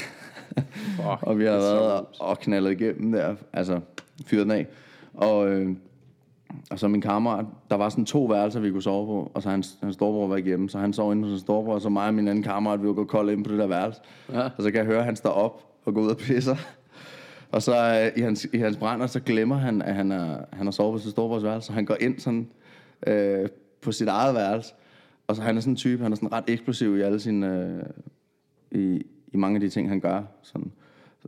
og 1.23 1.39
vi 1.39 1.45
har 1.45 1.53
været 1.53 2.05
og 2.21 2.39
knaldet 2.39 2.71
igennem 2.81 3.13
der, 3.13 3.35
altså 3.53 3.81
fyret 4.27 4.43
den 4.43 4.51
af. 4.51 4.67
Og, 5.15 5.49
øh, 5.49 5.69
og 6.71 6.79
så 6.79 6.89
min 6.89 7.01
kammerat, 7.01 7.45
der 7.71 7.77
var 7.77 7.89
sådan 7.89 8.05
to 8.05 8.25
værelser, 8.25 8.61
vi 8.61 8.71
kunne 8.71 8.83
sove 8.83 9.07
på, 9.07 9.31
og 9.35 9.43
så 9.43 9.51
hans, 9.51 9.79
hans 9.83 9.95
storebror 9.95 10.27
var 10.27 10.37
ikke 10.37 10.47
hjemme, 10.47 10.69
så 10.69 10.79
han 10.79 10.93
sov 10.93 11.13
inde 11.13 11.23
hos 11.23 11.31
hans 11.31 11.41
storebror, 11.41 11.75
og 11.75 11.81
så 11.81 11.89
mig 11.89 12.07
og 12.07 12.15
min 12.15 12.29
anden 12.29 12.45
kammerat, 12.45 12.83
vi 12.83 12.87
var 12.87 12.93
gået 12.93 13.09
kold 13.09 13.31
ind 13.31 13.45
på 13.45 13.51
det 13.51 13.59
der 13.59 13.67
værelse. 13.67 14.01
Ja. 14.33 14.41
Og 14.41 14.63
så 14.63 14.71
kan 14.71 14.79
jeg 14.79 14.87
høre, 14.87 14.99
at 14.99 15.05
han 15.05 15.17
står 15.17 15.31
op 15.31 15.65
og 15.85 15.95
går 15.95 16.01
ud 16.01 16.11
og 16.11 16.17
pisser. 16.17 16.57
Og 17.53 17.63
så 17.63 17.75
øh, 17.75 18.19
i, 18.19 18.21
hans, 18.21 18.47
i 18.53 18.59
hans 18.59 18.77
brænder, 18.77 19.07
så 19.07 19.21
glemmer 19.21 19.57
han, 19.57 19.83
at 19.83 19.95
han, 19.95 20.13
er, 20.13 20.45
han 20.53 20.67
har 20.67 20.71
sovet 20.71 20.93
på 20.93 20.99
sin 20.99 21.11
storebrors 21.11 21.43
værelse, 21.43 21.67
så 21.67 21.73
han 21.73 21.85
går 21.85 21.97
ind 22.01 22.19
sådan, 22.19 22.49
øh, 23.07 23.49
på 23.81 23.93
sit 23.93 24.09
eget 24.09 24.35
værelse. 24.35 24.75
Og 25.27 25.37
så 25.37 25.43
han 25.43 25.57
er 25.57 25.61
sådan 25.61 25.73
en 25.73 25.77
type, 25.77 26.03
han 26.03 26.13
er 26.13 26.17
sådan 26.17 26.33
ret 26.33 26.45
eksplosiv 26.47 26.97
i 26.97 27.01
alle 27.01 27.21
sine, 27.21 27.47
øh, 28.73 28.81
i, 28.81 29.03
i 29.29 29.37
mange 29.37 29.57
af 29.57 29.61
de 29.61 29.69
ting, 29.69 29.89
han 29.89 30.01
gør. 30.01 30.23
Sådan, 30.43 30.73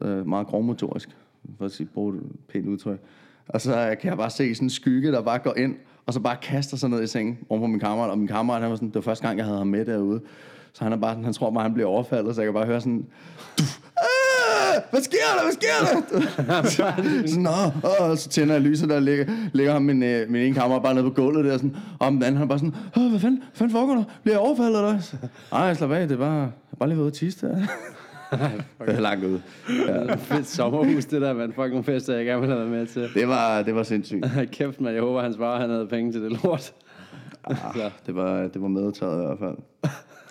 øh, 0.03 0.27
meget 0.27 0.47
grovmotorisk, 0.47 1.17
for 1.59 1.65
at 1.65 1.73
sige, 1.73 1.87
bruge 1.87 2.17
et 2.17 2.23
pænt 2.49 2.69
udtryk. 2.69 3.01
Og 3.49 3.61
så 3.61 3.97
kan 4.01 4.11
jeg 4.11 4.17
bare 4.19 4.31
se 4.31 4.55
sådan 4.55 4.67
en 4.67 4.71
skygge, 4.71 5.13
der 5.13 5.23
bare 5.23 5.39
går 5.39 5.55
ind, 5.57 5.75
og 6.07 6.13
så 6.13 6.21
bare 6.21 6.37
kaster 6.43 6.77
sig 6.77 6.91
ned 6.91 7.03
i 7.03 7.07
sengen 7.07 7.39
oven 7.49 7.63
på 7.63 7.67
min 7.67 7.81
kammerat. 7.81 8.11
Og 8.11 8.19
min 8.19 8.29
kammerat, 8.29 8.61
han 8.63 8.71
var 8.71 8.77
sådan, 8.77 8.89
det 8.89 8.95
var 8.95 9.01
første 9.01 9.27
gang, 9.27 9.39
jeg 9.39 9.45
havde 9.47 9.59
ham 9.59 9.67
med 9.67 9.85
derude. 9.85 10.21
Så 10.73 10.85
han 10.85 10.93
er 10.93 10.97
bare 10.97 11.11
sådan, 11.13 11.25
han 11.25 11.33
tror 11.33 11.51
bare, 11.51 11.63
han 11.63 11.75
bliver 11.75 11.89
overfaldet, 11.89 12.35
så 12.35 12.41
jeg 12.41 12.47
kan 12.47 12.55
bare 12.55 12.67
høre 12.67 12.81
sådan, 12.81 13.07
"Ah, 13.97 14.83
hvad 14.91 15.01
sker 15.03 15.17
der, 15.37 15.43
hvad 15.43 15.53
sker 15.53 16.55
der? 16.63 16.69
så, 16.77 16.93
Nå, 17.41 17.91
åh, 18.11 18.17
så 18.17 18.29
tænder 18.29 18.55
jeg 18.55 18.63
lyset, 18.63 18.89
der 18.89 19.01
ligger, 19.01 19.27
ligger 19.53 19.73
ham 19.73 19.83
min, 19.83 20.03
øh, 20.03 20.31
min 20.31 20.43
ene 20.43 20.55
kammerat 20.55 20.83
bare 20.83 20.95
nede 20.95 21.05
på 21.05 21.11
gulvet 21.11 21.45
der, 21.45 21.57
sådan, 21.57 21.77
og 21.99 22.13
den 22.13 22.23
anden, 22.23 22.37
han 22.39 22.49
bare 22.49 22.59
sådan, 22.59 22.75
Åh, 22.97 23.11
hvad 23.11 23.21
fanden, 23.21 23.39
hvad 23.39 23.49
fanden 23.55 23.73
foregår 23.73 23.95
der? 23.95 24.05
Bliver 24.23 24.35
jeg 24.35 24.41
overfaldet 24.41 24.77
eller 24.77 24.93
hvad? 24.93 25.03
Så, 25.03 25.17
Ej, 25.53 25.75
slap 25.75 25.91
af, 25.91 26.09
det 26.09 26.15
er 26.15 26.19
bare, 26.19 26.41
jeg 26.41 26.79
bare 26.79 26.89
lige 26.89 26.99
ude 26.99 27.07
at 27.07 27.13
tisse 27.13 27.47
der. 27.49 27.57
det 28.87 28.95
er 28.95 29.01
langt 29.01 29.25
ud. 29.25 29.41
Ja. 29.89 30.15
Fedt 30.15 30.47
sommerhus, 30.47 31.05
det 31.05 31.23
der, 31.23 31.33
man. 31.33 31.53
Fucking 31.53 31.85
fest, 31.85 32.09
jeg 32.09 32.25
gerne 32.25 32.41
ville 32.41 32.55
have 32.55 32.71
været 32.71 32.79
med 32.81 32.87
til. 32.87 33.09
Det 33.15 33.29
var, 33.29 33.63
det 33.63 33.75
var 33.75 33.83
sindssygt. 33.83 34.27
Kæft, 34.53 34.81
man. 34.81 34.95
Jeg 34.95 35.03
håber, 35.03 35.23
hans 35.23 35.37
far 35.37 35.61
han 35.61 35.71
havde 35.71 35.87
penge 35.87 36.13
til 36.13 36.23
det 36.23 36.45
lort. 36.45 36.73
Ah, 37.45 37.91
det 38.07 38.15
var, 38.15 38.49
det 38.49 38.63
var 38.63 38.69
medtaget 38.69 39.23
i 39.23 39.27
hvert 39.27 39.39
fald. 39.39 39.57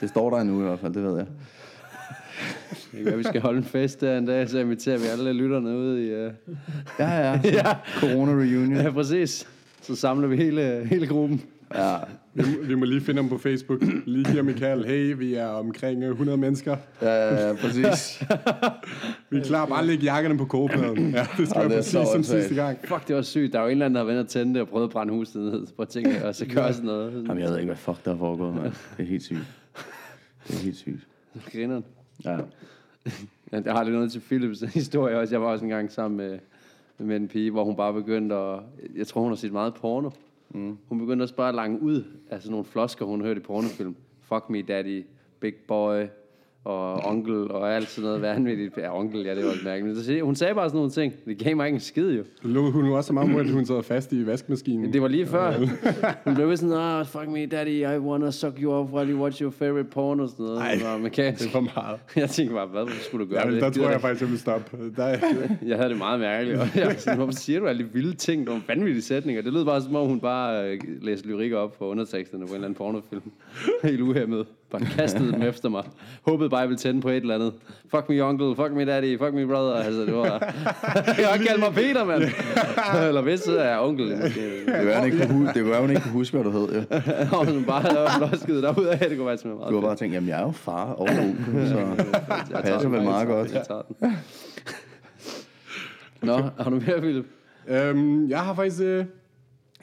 Det 0.02 0.10
står 0.10 0.30
der 0.30 0.38
endnu 0.38 0.60
i 0.60 0.64
hvert 0.64 0.80
fald, 0.80 0.94
det 0.94 1.04
ved 1.04 1.18
jeg. 1.18 1.26
Det 2.92 2.98
kan 2.98 3.06
være, 3.06 3.18
vi 3.18 3.24
skal 3.24 3.42
holde 3.42 3.58
en 3.58 3.64
fest 3.64 4.02
der 4.02 4.18
en 4.18 4.26
dag, 4.26 4.50
så 4.50 4.60
inviterer 4.60 4.98
vi 4.98 5.06
alle 5.12 5.34
lytterne 5.34 5.78
ud 5.78 5.98
i... 5.98 6.26
Uh... 6.26 6.32
Ja, 7.00 7.10
ja. 7.10 7.42
ja. 7.60 7.76
Corona 8.00 8.32
reunion. 8.32 8.76
Ja, 8.76 8.92
præcis. 8.92 9.48
Så 9.82 9.96
samler 9.96 10.28
vi 10.28 10.38
hele, 10.38 10.88
hele 10.90 11.08
gruppen. 11.08 11.42
Ja. 11.76 11.96
Vi, 12.36 12.42
må- 12.58 12.64
vi 12.68 12.76
må 12.76 12.86
lige 12.86 13.02
finde 13.02 13.22
ham 13.22 13.30
på 13.30 13.38
Facebook. 13.38 13.82
Lige 14.06 14.28
her, 14.28 14.42
Michael. 14.42 14.86
Hey, 14.86 15.16
vi 15.18 15.34
er 15.34 15.46
omkring 15.48 16.04
øh, 16.04 16.10
100 16.10 16.38
mennesker. 16.38 16.78
Ja, 17.02 17.48
ja, 17.48 17.54
præcis. 17.54 18.24
Vi 19.30 19.38
er 19.38 19.44
klar. 19.44 19.66
Bare 19.66 19.86
lægge 19.86 20.04
jakkerne 20.04 20.38
på 20.38 20.46
kogepladen. 20.46 21.12
Ja, 21.12 21.28
det 21.38 21.50
skal 21.50 21.62
Ja, 21.62 21.68
være 21.68 21.72
er 21.74 21.78
præcis 21.78 21.92
som 21.92 22.02
åndssvagt. 22.16 22.26
sidste 22.44 22.56
gang. 22.64 22.78
Fuck, 22.84 23.08
det 23.08 23.16
var 23.16 23.22
sygt. 23.22 23.54
Der 23.54 23.60
er 23.60 23.64
jo 23.64 23.68
en 23.68 23.72
eller 23.72 23.86
anden, 23.86 23.96
der 23.96 24.02
har 24.02 24.06
været 24.08 24.20
og 24.20 24.28
tænde 24.28 24.54
det 24.54 24.62
og 24.62 24.68
prøvet 24.68 24.84
at 24.86 24.90
brænde 24.92 25.14
huset 25.14 25.42
ned. 25.42 25.52
Prøv 25.76 25.84
at 25.84 25.88
tænke, 25.90 26.26
og 26.26 26.36
så 26.36 26.46
gøre 26.46 26.74
sådan 26.74 26.86
noget. 26.86 27.14
Jamen, 27.28 27.40
jeg 27.44 27.50
ved 27.50 27.58
ikke, 27.58 27.66
hvad 27.66 27.76
fuck 27.78 28.06
der 28.06 28.14
er 28.14 28.18
foregået, 28.18 28.56
mand. 28.56 28.74
Det 28.98 29.04
er 29.04 29.08
helt 29.08 29.24
sygt. 29.24 29.40
Det 30.48 30.56
er 30.56 30.60
helt 30.64 30.78
sygt. 30.78 31.08
Grineren. 31.54 31.84
Ja. 32.26 32.32
Ja, 33.52 33.62
Jeg 33.66 33.74
har 33.74 33.84
lidt 33.84 33.96
noget 33.96 34.12
til 34.12 34.20
Philips 34.20 34.60
historie 34.74 35.18
også. 35.20 35.34
Jeg 35.36 35.42
var 35.42 35.48
også 35.48 35.66
engang 35.66 35.92
sammen 35.92 36.18
med, 36.18 36.40
med 36.98 37.16
en 37.16 37.28
pige, 37.28 37.52
hvor 37.52 37.64
hun 37.64 37.76
bare 37.76 37.94
begyndte 37.94 38.36
at... 38.36 38.60
Jeg 38.96 39.08
tror, 39.08 39.22
hun 39.22 39.32
har 39.32 39.36
set 39.36 39.52
meget 39.52 39.74
porno. 39.74 40.10
Mm. 40.54 40.78
Hun 40.90 41.00
begyndte 41.00 41.24
også 41.24 41.36
bare 41.36 41.50
at 41.50 41.56
lange 41.56 41.82
ud 41.82 42.04
af 42.30 42.42
sådan 42.42 42.52
nogle 42.52 42.66
flosker, 42.66 43.06
hun 43.06 43.22
hørte 43.22 43.40
i 43.40 43.44
pornofilm. 43.44 43.96
Fuck 44.20 44.50
me 44.50 44.62
daddy, 44.62 45.06
big 45.40 45.54
boy, 45.68 46.06
og 46.66 46.94
onkel, 47.06 47.52
og 47.52 47.76
alt 47.76 47.90
sådan 47.90 48.08
noget 48.08 48.22
vanvittigt. 48.22 48.78
Ja, 48.78 49.00
onkel, 49.00 49.22
ja, 49.22 49.36
det 49.36 49.46
var 49.46 49.54
mærkeligt. 49.64 49.96
Men 49.96 50.04
så 50.04 50.20
Hun 50.26 50.36
sagde 50.36 50.56
bare 50.56 50.70
sådan 50.70 50.78
nogle 50.78 50.92
ting. 50.92 51.14
Det 51.26 51.38
gav 51.38 51.56
mig 51.56 51.68
ikke 51.68 51.76
en 51.76 51.80
skid, 51.80 52.12
jo. 52.12 52.24
Lå 52.42 52.72
hun 52.72 52.92
også 52.92 53.08
så 53.08 53.14
meget 53.14 53.32
på, 53.32 53.38
at 53.38 53.50
hun 53.50 53.66
sad 53.66 53.84
fast 53.84 54.14
i 54.14 54.26
vaskemaskinen. 54.26 54.94
Det 54.94 55.02
var 55.02 55.08
lige 55.08 55.26
før. 55.26 55.54
Hun 56.26 56.36
blev 56.36 56.58
sådan, 56.58 56.76
ah, 56.76 57.06
fuck 57.06 57.28
me 57.28 57.46
daddy, 57.46 57.82
I 57.82 57.98
wanna 57.98 58.32
suck 58.32 58.54
you 58.62 58.72
off 58.74 58.92
while 58.92 59.12
you 59.12 59.22
watch 59.22 59.42
your 59.42 59.52
favorite 59.52 59.90
porn, 59.90 60.20
og 60.20 60.30
sådan 60.30 60.46
noget. 60.46 60.60
Ej, 60.60 60.76
Hun 60.78 60.84
var 60.84 60.98
mekanisk. 60.98 61.44
Det 61.44 61.54
var 61.54 61.60
meget. 61.60 62.00
Jeg 62.16 62.30
tænkte 62.30 62.56
bare, 62.56 62.68
hvad 62.68 62.86
skulle 63.02 63.26
du 63.26 63.32
gøre? 63.32 63.40
Ja, 63.40 63.46
men 63.46 63.54
det? 63.54 63.62
der 63.62 63.70
Gider 63.70 63.84
tror 63.84 63.92
jeg 63.92 64.02
faktisk, 64.02 64.22
jeg 64.22 64.30
vil 64.30 64.40
stoppe. 64.40 64.78
Der, 64.96 65.08
Jeg 65.72 65.78
havde 65.78 65.90
det 65.90 65.98
meget 65.98 66.20
mærkeligt. 66.20 66.60
Og 66.60 66.68
jeg 66.76 66.88
var 66.88 66.94
sådan, 66.94 67.18
hvorfor 67.18 67.34
siger 67.34 67.60
du 67.60 67.68
alle 67.68 67.84
de 67.84 67.90
vilde 67.94 68.14
ting? 68.16 68.44
Nogle 68.44 68.62
vanvittige 68.68 69.02
sætninger. 69.02 69.42
Det 69.42 69.54
lød 69.54 69.66
bare 69.66 69.82
som 69.82 69.96
om, 69.96 70.08
hun 70.08 70.20
bare 70.20 70.72
øh, 70.72 70.80
læste 71.02 71.28
lyrik 71.28 71.54
op 71.54 71.78
på 71.78 71.88
underteksterne 71.88 72.46
på 72.46 72.50
en 72.50 72.56
eller 72.56 72.66
anden 72.68 72.78
pornofilm. 72.78 73.32
Helt 73.84 74.02
uhemmet. 74.02 74.46
Bare 74.74 74.86
kastede 74.86 75.32
dem 75.32 75.42
efter 75.42 75.70
mig. 75.70 75.84
Håbede 76.28 76.50
bare, 76.50 76.60
jeg 76.60 76.70
ville 76.70 76.78
tænde 76.80 77.02
på 77.02 77.10
et 77.10 77.16
eller 77.16 77.36
andet. 77.36 77.54
Fuck 77.92 78.10
me 78.10 78.24
uncle, 78.24 78.56
fuck 78.56 78.72
me 78.72 78.86
daddy, 78.86 79.18
fuck 79.20 79.34
me 79.34 79.48
brother. 79.48 79.74
Altså, 79.74 80.02
det 80.02 80.14
var... 80.16 80.24
jeg 81.22 81.28
har 81.28 81.38
kaldt 81.48 81.60
mig 81.60 81.74
Peter, 81.74 82.06
mand. 82.06 82.24
eller 83.08 83.22
hvis 83.22 83.40
så 83.40 83.58
er 83.60 83.70
jeg 83.70 83.80
onkel. 83.80 84.18
Måske. 84.22 84.66
Det 84.66 84.86
være, 84.86 85.00
hun 85.00 85.06
ikke 85.06 85.18
kunne, 85.28 85.34
hu- 85.38 85.48
det 85.54 85.66
være, 85.70 85.82
hun 85.82 85.90
ikke 85.90 86.02
kunne 86.02 86.12
huske, 86.12 86.38
hvad 86.38 86.52
du 86.52 86.60
hed. 86.60 86.74
Jo. 86.76 86.98
Og 87.38 87.46
hun 87.54 87.66
bare 87.66 87.82
havde 87.82 88.08
flosket 88.18 88.64
derud 88.64 88.86
af. 88.86 88.98
Det 88.98 89.18
kunne 89.18 89.28
være 89.28 89.38
sådan 89.38 89.58
meget 89.58 89.70
Du 89.70 89.80
har 89.80 89.88
bare 89.88 89.96
tænkt, 89.96 90.16
jamen 90.16 90.30
jeg 90.30 90.40
er 90.40 90.46
jo 90.46 90.52
far 90.52 90.86
og 90.86 91.02
onkel, 91.02 91.68
så 91.70 91.78
Jeg 91.78 91.96
tager 92.52 92.62
passer 92.62 92.90
vel 92.90 93.04
meget 93.04 93.28
godt. 93.28 93.54
Jeg 93.54 93.64
tager 93.68 93.82
den. 93.82 94.18
Nå, 96.22 96.38
har 96.60 96.70
du 96.70 96.76
mere, 96.88 97.00
Philip? 97.02 97.26
øhm, 97.68 98.30
jeg 98.30 98.40
har 98.40 98.54
faktisk... 98.54 98.82
Øh, 98.82 99.06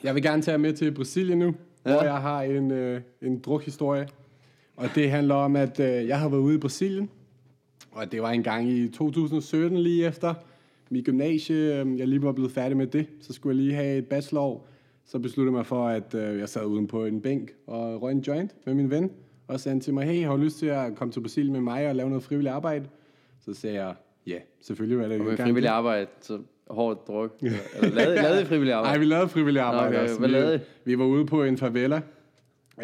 jeg 0.05 0.15
vil 0.15 0.23
gerne 0.23 0.43
tage 0.43 0.59
med 0.59 0.73
til 0.73 0.95
Brasilien 0.95 1.39
nu, 1.39 1.55
ja. 1.87 1.93
hvor 1.93 2.03
jeg 2.03 2.15
har 2.17 2.43
en, 2.43 2.71
øh, 2.71 3.01
en 3.23 3.41
drukhistorie. 3.41 4.07
Og 4.81 4.89
det 4.95 5.11
handler 5.11 5.35
om, 5.35 5.57
at 5.57 5.81
øh, 5.81 6.09
jeg 6.09 6.21
har 6.21 6.29
været 6.29 6.41
ude 6.41 6.55
i 6.55 6.59
Brasilien. 6.59 7.11
Og 7.93 8.13
det 8.13 8.23
var 8.23 8.31
en 8.31 8.43
gang 8.43 8.69
i 8.69 8.89
2017 8.89 9.79
lige 9.79 10.07
efter 10.07 10.35
mit 10.91 11.05
gymnasie. 11.05 11.57
Øh, 11.57 11.99
jeg 11.99 12.09
lige 12.09 12.23
var 12.23 12.33
blevet 12.33 12.53
færdig 12.53 12.77
med 12.77 12.87
det. 12.87 13.07
Så 13.21 13.33
skulle 13.33 13.57
jeg 13.57 13.65
lige 13.65 13.75
have 13.75 13.99
et 13.99 14.07
bachelor. 14.07 14.67
Så 15.05 15.19
besluttede 15.19 15.53
jeg 15.53 15.59
mig 15.59 15.67
for, 15.67 15.89
at 15.89 16.15
øh, 16.15 16.39
jeg 16.39 16.49
sad 16.49 16.65
uden 16.65 16.87
på 16.87 17.05
en 17.05 17.21
bænk 17.21 17.51
og 17.67 18.03
røg 18.03 18.13
en 18.13 18.21
joint 18.21 18.51
med 18.67 18.75
min 18.75 18.91
ven. 18.91 19.11
Og 19.49 19.61
sagde 19.61 19.75
han 19.75 19.81
til 19.81 19.95
mig, 19.95 20.07
hey, 20.07 20.25
har 20.25 20.37
du 20.37 20.43
lyst 20.43 20.59
til 20.59 20.67
at 20.67 20.95
komme 20.95 21.13
til 21.13 21.21
Brasilien 21.21 21.53
med 21.53 21.61
mig 21.61 21.89
og 21.89 21.95
lave 21.95 22.09
noget 22.09 22.25
frivilligt 22.25 22.55
arbejde? 22.55 22.89
Så 23.41 23.55
sagde 23.55 23.85
jeg, 23.85 23.95
ja, 24.27 24.39
selvfølgelig 24.61 24.99
var 24.99 25.09
det. 25.09 25.21
Og 25.21 25.27
med 25.27 25.37
gerne 25.37 25.47
frivillig 25.47 25.69
det." 25.69 25.75
arbejde, 25.75 26.07
så 26.21 26.39
hårdt 26.71 27.07
druk. 27.09 27.37
Eller 27.43 27.95
lavede, 27.95 28.15
lavede 28.23 28.43
I 28.43 28.45
frivillig 28.45 28.75
arbejde? 28.75 28.93
Nej, 28.93 28.99
vi 28.99 29.05
lavede 29.05 29.29
frivillig 29.29 29.63
arbejde 29.63 29.89
okay. 29.89 30.03
også. 30.03 30.21
Vi, 30.21 30.27
lavede? 30.27 30.61
Vi 30.85 30.99
var 30.99 31.05
ude 31.05 31.27
på 31.27 31.45
en 31.45 31.57
favela, 31.57 32.01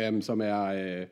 um, 0.09 0.21
som 0.21 0.41
er... 0.41 0.65
Øh, 0.65 1.07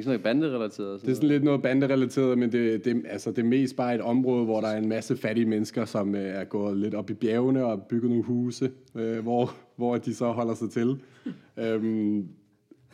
Ikke 0.00 0.04
sådan 0.04 0.20
noget 0.20 0.42
banderelateret? 0.42 0.88
og 0.88 1.00
det 1.00 1.10
er 1.10 1.14
sådan 1.14 1.28
lidt 1.28 1.44
noget 1.44 1.62
banderelateret, 1.62 2.38
men 2.38 2.52
det, 2.52 2.84
det, 2.84 3.02
altså, 3.08 3.30
det 3.30 3.38
er 3.38 3.46
mest 3.46 3.76
bare 3.76 3.94
et 3.94 4.00
område, 4.00 4.44
hvor 4.44 4.60
der 4.60 4.68
er 4.68 4.78
en 4.78 4.88
masse 4.88 5.16
fattige 5.16 5.46
mennesker, 5.46 5.84
som 5.84 6.14
øh, 6.14 6.20
er 6.22 6.44
gået 6.44 6.76
lidt 6.76 6.94
op 6.94 7.10
i 7.10 7.14
bjergene 7.14 7.64
og 7.64 7.82
bygget 7.82 8.10
nogle 8.10 8.24
huse, 8.24 8.70
øh, 8.94 9.18
hvor, 9.18 9.54
hvor 9.76 9.96
de 9.96 10.14
så 10.14 10.26
holder 10.26 10.54
sig 10.54 10.70
til. 10.70 10.88
Um, 11.76 12.28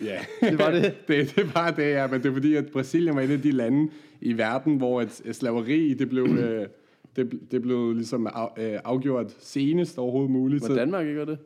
ja, 0.05 0.19
Det 0.51 0.59
var 0.59 0.71
det? 0.71 0.83
det, 1.09 1.37
det 1.37 1.55
var 1.55 1.71
det, 1.71 1.91
ja, 1.91 2.07
men 2.07 2.23
det 2.23 2.29
er 2.29 2.33
fordi, 2.33 2.55
at 2.55 2.67
Brasilien 2.73 3.17
var 3.17 3.23
et 3.23 3.31
af 3.31 3.43
de 3.43 3.51
lande 3.51 3.91
i 4.21 4.39
verden, 4.39 4.77
hvor 4.77 5.03
et, 5.03 5.21
et 5.25 5.37
slaveri, 5.37 5.95
det 5.95 6.09
blev... 6.09 6.25
Øh, 6.25 6.67
det, 7.17 7.41
det 7.51 7.63
blev 7.63 7.93
ligesom 7.93 8.27
af, 8.27 8.49
øh, 8.59 8.81
afgjort 8.85 9.37
senest 9.39 9.99
overhovedet 9.99 10.31
muligt. 10.31 10.69
Var 10.69 10.75
Danmark 10.75 11.07
ikke 11.07 11.27
det? 11.27 11.39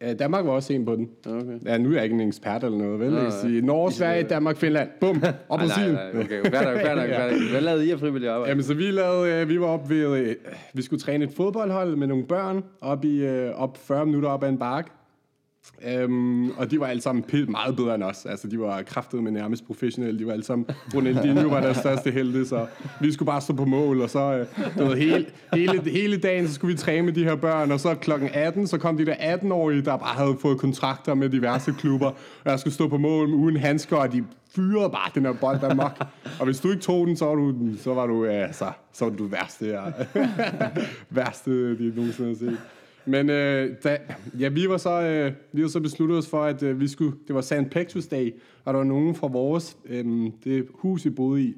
Øh, 0.00 0.18
Danmark 0.18 0.44
var 0.44 0.50
også 0.50 0.72
en 0.72 0.84
på 0.84 0.96
den. 0.96 1.10
Okay. 1.26 1.58
Ja, 1.66 1.78
nu 1.78 1.88
er 1.88 1.94
jeg 1.94 2.04
ikke 2.04 2.14
en 2.14 2.20
ekspert 2.20 2.64
eller 2.64 2.78
noget, 2.78 3.00
vel? 3.00 3.12
Jeg 3.12 3.32
sige, 3.32 3.60
Norge, 3.66 3.92
Sverige, 3.92 4.22
Danmark, 4.22 4.56
Finland. 4.56 4.88
Bum! 5.00 5.16
Nej, 5.22 5.32
Brasilien. 5.48 5.92
nej, 5.92 6.08
okay. 6.08 6.42
Fair 6.50 6.72
nok, 6.72 6.80
fair 6.80 6.94
nok, 6.94 7.08
fair 7.08 7.30
nok. 7.30 7.50
Hvad 7.50 7.60
lavede 7.60 7.86
I 7.86 7.90
af 7.90 7.98
frivillig 7.98 8.30
arbejde? 8.30 8.48
Jamen, 8.48 8.64
så 8.64 8.74
vi 8.74 8.90
lavede, 8.90 9.42
øh, 9.42 9.48
vi 9.48 9.60
var 9.60 9.66
op 9.66 9.90
ved, 9.90 10.16
øh, 10.18 10.34
vi 10.74 10.82
skulle 10.82 11.00
træne 11.00 11.24
et 11.24 11.30
fodboldhold 11.32 11.96
med 11.96 12.06
nogle 12.06 12.26
børn 12.26 12.64
op 12.80 13.04
i 13.04 13.24
øh, 13.24 13.50
op 13.54 13.78
40 13.78 14.06
minutter 14.06 14.28
op 14.28 14.44
ad 14.44 14.48
en 14.48 14.58
bakke. 14.58 14.90
Øhm, 15.88 16.50
og 16.50 16.70
de 16.70 16.80
var 16.80 16.86
alle 16.86 17.02
sammen 17.02 17.24
pil- 17.32 17.50
meget 17.50 17.76
bedre 17.76 17.94
end 17.94 18.02
os. 18.02 18.26
Altså, 18.26 18.48
de 18.48 18.60
var 18.60 18.82
kraftede 18.82 19.22
med 19.22 19.32
nærmest 19.32 19.66
professionelle. 19.66 20.18
De 20.18 20.26
var 20.26 20.32
alle 20.32 20.44
sammen... 20.44 20.66
Ronaldinho 20.94 21.48
var 21.48 21.60
deres 21.60 21.76
største 21.76 22.10
helte, 22.10 22.46
så 22.46 22.66
vi 23.00 23.12
skulle 23.12 23.26
bare 23.26 23.40
stå 23.40 23.52
på 23.54 23.64
mål. 23.64 24.00
Og 24.00 24.10
så, 24.10 24.32
øh, 24.32 24.46
du 24.78 24.84
ved, 24.84 24.96
hele, 24.96 25.26
hele, 25.54 25.90
hele 25.90 26.16
dagen, 26.16 26.48
så 26.48 26.54
skulle 26.54 26.74
vi 26.74 26.78
træne 26.78 27.02
med 27.02 27.12
de 27.12 27.24
her 27.24 27.34
børn. 27.36 27.72
Og 27.72 27.80
så 27.80 27.94
klokken 27.94 28.28
18, 28.32 28.66
så 28.66 28.78
kom 28.78 28.96
de 28.96 29.06
der 29.06 29.14
18-årige, 29.14 29.82
der 29.82 29.96
bare 29.96 30.14
havde 30.14 30.36
fået 30.40 30.58
kontrakter 30.58 31.14
med 31.14 31.28
diverse 31.28 31.74
klubber. 31.78 32.06
Og 32.44 32.50
jeg 32.50 32.60
skulle 32.60 32.74
stå 32.74 32.88
på 32.88 32.98
mål 32.98 33.34
uden 33.34 33.56
handsker, 33.56 33.96
og 33.96 34.12
de 34.12 34.24
fyrede 34.56 34.90
bare 34.90 35.10
den 35.14 35.24
her 35.24 35.32
bold 35.32 35.60
der 35.60 35.74
mok. 35.74 36.04
Og 36.40 36.44
hvis 36.44 36.60
du 36.60 36.70
ikke 36.70 36.82
tog 36.82 37.06
den, 37.06 37.16
så 37.16 37.24
var 37.24 37.34
du, 37.34 37.54
så 37.82 37.94
var 37.94 38.06
du, 38.06 38.24
altså, 38.26 38.58
så, 38.58 38.72
så 38.92 39.04
var 39.04 39.12
du 39.16 39.24
værste, 39.24 39.66
ja. 39.66 39.80
værste, 41.10 41.78
de 41.78 41.92
nogensinde 41.96 42.28
har 42.28 42.36
set. 42.36 42.58
Men 43.06 43.30
øh, 43.30 43.74
da, 43.84 43.98
ja, 44.40 44.48
vi 44.48 44.68
var 44.68 44.76
så, 44.76 45.02
øh, 45.02 45.32
vi 45.52 45.62
var 45.62 45.68
så 45.68 45.80
besluttet 45.80 46.18
os 46.18 46.28
for, 46.28 46.42
at 46.42 46.62
øh, 46.62 46.80
vi 46.80 46.88
skulle, 46.88 47.12
det 47.26 47.34
var 47.34 47.40
St. 47.40 47.52
Patrick's 47.52 48.08
Day, 48.10 48.34
og 48.64 48.74
der 48.74 48.78
var 48.78 48.84
nogen 48.84 49.14
fra 49.14 49.26
vores, 49.26 49.76
øh, 49.88 50.30
det 50.44 50.66
hus, 50.74 51.04
vi 51.04 51.10
boede 51.10 51.42
i, 51.42 51.56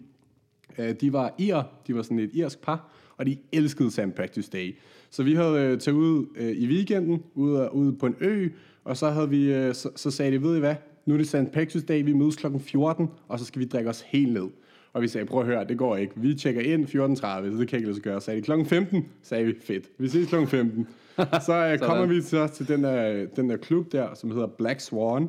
øh, 0.79 0.95
de 1.01 1.13
var 1.13 1.35
ir, 1.39 1.63
de 1.87 1.95
var 1.95 2.03
sådan 2.03 2.19
et 2.19 2.31
irsk 2.33 2.63
par, 2.63 2.93
og 3.17 3.27
de 3.27 3.37
elskede 3.53 3.91
St. 3.91 4.01
Patrick's 4.01 4.51
Day. 4.53 4.77
Så 5.11 5.23
vi 5.23 5.35
havde 5.35 5.61
øh, 5.61 5.79
taget 5.79 5.97
ud 5.97 6.27
øh, 6.37 6.51
i 6.51 6.67
weekenden, 6.67 7.23
ude, 7.35 7.69
ude 7.73 7.93
på 7.93 8.07
en 8.07 8.17
ø, 8.21 8.49
og 8.85 8.97
så, 8.97 9.11
havde 9.11 9.31
vi, 9.31 9.53
øh, 9.53 9.75
så, 9.75 9.91
så 9.97 10.11
sagde 10.11 10.33
de, 10.33 10.43
ved 10.43 10.57
I 10.57 10.61
hvad, 10.61 10.75
nu 11.07 11.15
er 11.15 11.19
det 11.19 11.29
St. 11.29 11.35
Patrick's 11.35 11.87
Day, 11.87 12.05
vi 12.05 12.13
mødes 12.13 12.37
klokken 12.37 12.61
14, 12.61 13.09
og 13.29 13.39
så 13.39 13.45
skal 13.45 13.61
vi 13.61 13.67
drikke 13.67 13.91
os 13.91 14.01
helt 14.01 14.33
ned. 14.33 14.49
Og 14.93 15.03
vi 15.03 15.09
sagde, 15.09 15.27
prøv 15.27 15.41
at 15.41 15.47
høre, 15.47 15.65
det 15.65 15.79
går 15.79 15.97
ikke. 15.97 16.13
Vi 16.17 16.35
tjekker 16.35 16.61
ind 16.61 16.85
14.30, 16.85 16.93
så 16.93 17.57
det 17.61 17.69
kan 17.69 17.77
ikke 17.77 17.87
lade 17.87 17.95
sig 17.95 18.03
gøre. 18.03 18.21
Sagde 18.21 18.41
de 18.41 18.45
klokken 18.45 18.67
15, 18.67 19.09
sagde 19.23 19.45
vi, 19.45 19.55
fedt. 19.61 19.85
Vi 19.99 20.09
ses 20.09 20.29
klokken 20.29 20.49
15. 20.49 20.89
så 21.47 21.73
uh, 21.73 21.89
kommer 21.89 22.07
vi 22.07 22.23
så 22.23 22.47
til 22.47 22.69
den 22.69 22.85
der, 22.85 23.27
den 23.37 23.51
der 23.51 23.57
klub 23.57 23.93
der, 23.93 24.15
som 24.15 24.31
hedder 24.31 24.47
Black 24.47 24.81
Swan. 24.81 25.29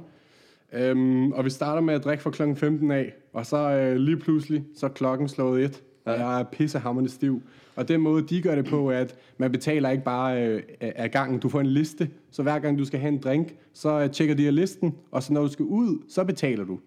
Um, 0.91 1.32
og 1.32 1.45
vi 1.45 1.49
starter 1.49 1.82
med 1.82 1.93
at 1.93 2.04
drikke 2.04 2.23
fra 2.23 2.32
klokken 2.32 2.56
15 2.58 2.91
af, 2.91 3.13
og 3.34 3.45
så 3.45 3.89
uh, 3.91 3.95
lige 3.95 4.17
pludselig, 4.17 4.63
så 4.75 4.86
er 4.86 4.89
klokken 4.89 5.28
slået 5.28 5.63
et, 5.63 5.84
og 6.06 6.13
jeg 6.13 6.39
er 6.39 6.43
pissehammerende 6.43 7.12
stiv. 7.12 7.41
Og 7.75 7.88
den 7.88 8.02
måde, 8.02 8.21
de 8.21 8.41
gør 8.41 8.56
det 8.56 8.65
på, 8.65 8.89
er, 8.89 8.97
at 8.97 9.15
man 9.38 9.52
betaler 9.52 9.89
ikke 9.89 10.04
bare 10.04 10.47
øh, 10.47 10.63
af 10.82 11.12
gangen. 11.12 11.39
Du 11.39 11.49
får 11.49 11.60
en 11.60 11.65
liste, 11.65 12.10
så 12.32 12.43
hver 12.43 12.60
gang 12.60 12.80
du 12.80 12.86
skal 12.86 12.99
have 12.99 13.13
en 13.13 13.21
drink, 13.21 13.56
så 13.73 13.89
øh, 13.89 14.12
tjekker 14.12 14.36
de 14.36 14.47
af 14.47 14.56
listen, 14.56 14.95
og 15.12 15.23
så 15.23 15.34
når 15.34 15.41
du 15.41 15.47
skal 15.47 15.65
ud, 15.65 16.04
så 16.10 16.23
betaler 16.23 16.65
du. 16.65 16.80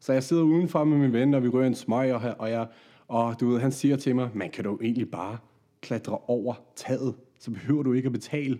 Så 0.00 0.12
jeg 0.12 0.22
sidder 0.22 0.42
udenfor 0.42 0.84
med 0.84 0.98
min 0.98 1.12
ven, 1.12 1.34
og 1.34 1.42
vi 1.42 1.48
rører 1.48 1.66
en 1.66 1.74
smøg, 1.74 2.14
og, 2.14 2.20
og, 2.38 2.50
jeg, 2.50 2.66
og 3.08 3.40
du 3.40 3.50
ved, 3.50 3.60
han 3.60 3.72
siger 3.72 3.96
til 3.96 4.14
mig, 4.16 4.30
man 4.34 4.50
kan 4.50 4.64
du 4.64 4.78
egentlig 4.82 5.10
bare 5.10 5.38
klatre 5.80 6.18
over 6.26 6.54
taget, 6.76 7.14
så 7.38 7.50
behøver 7.50 7.82
du 7.82 7.92
ikke 7.92 8.06
at 8.06 8.12
betale. 8.12 8.58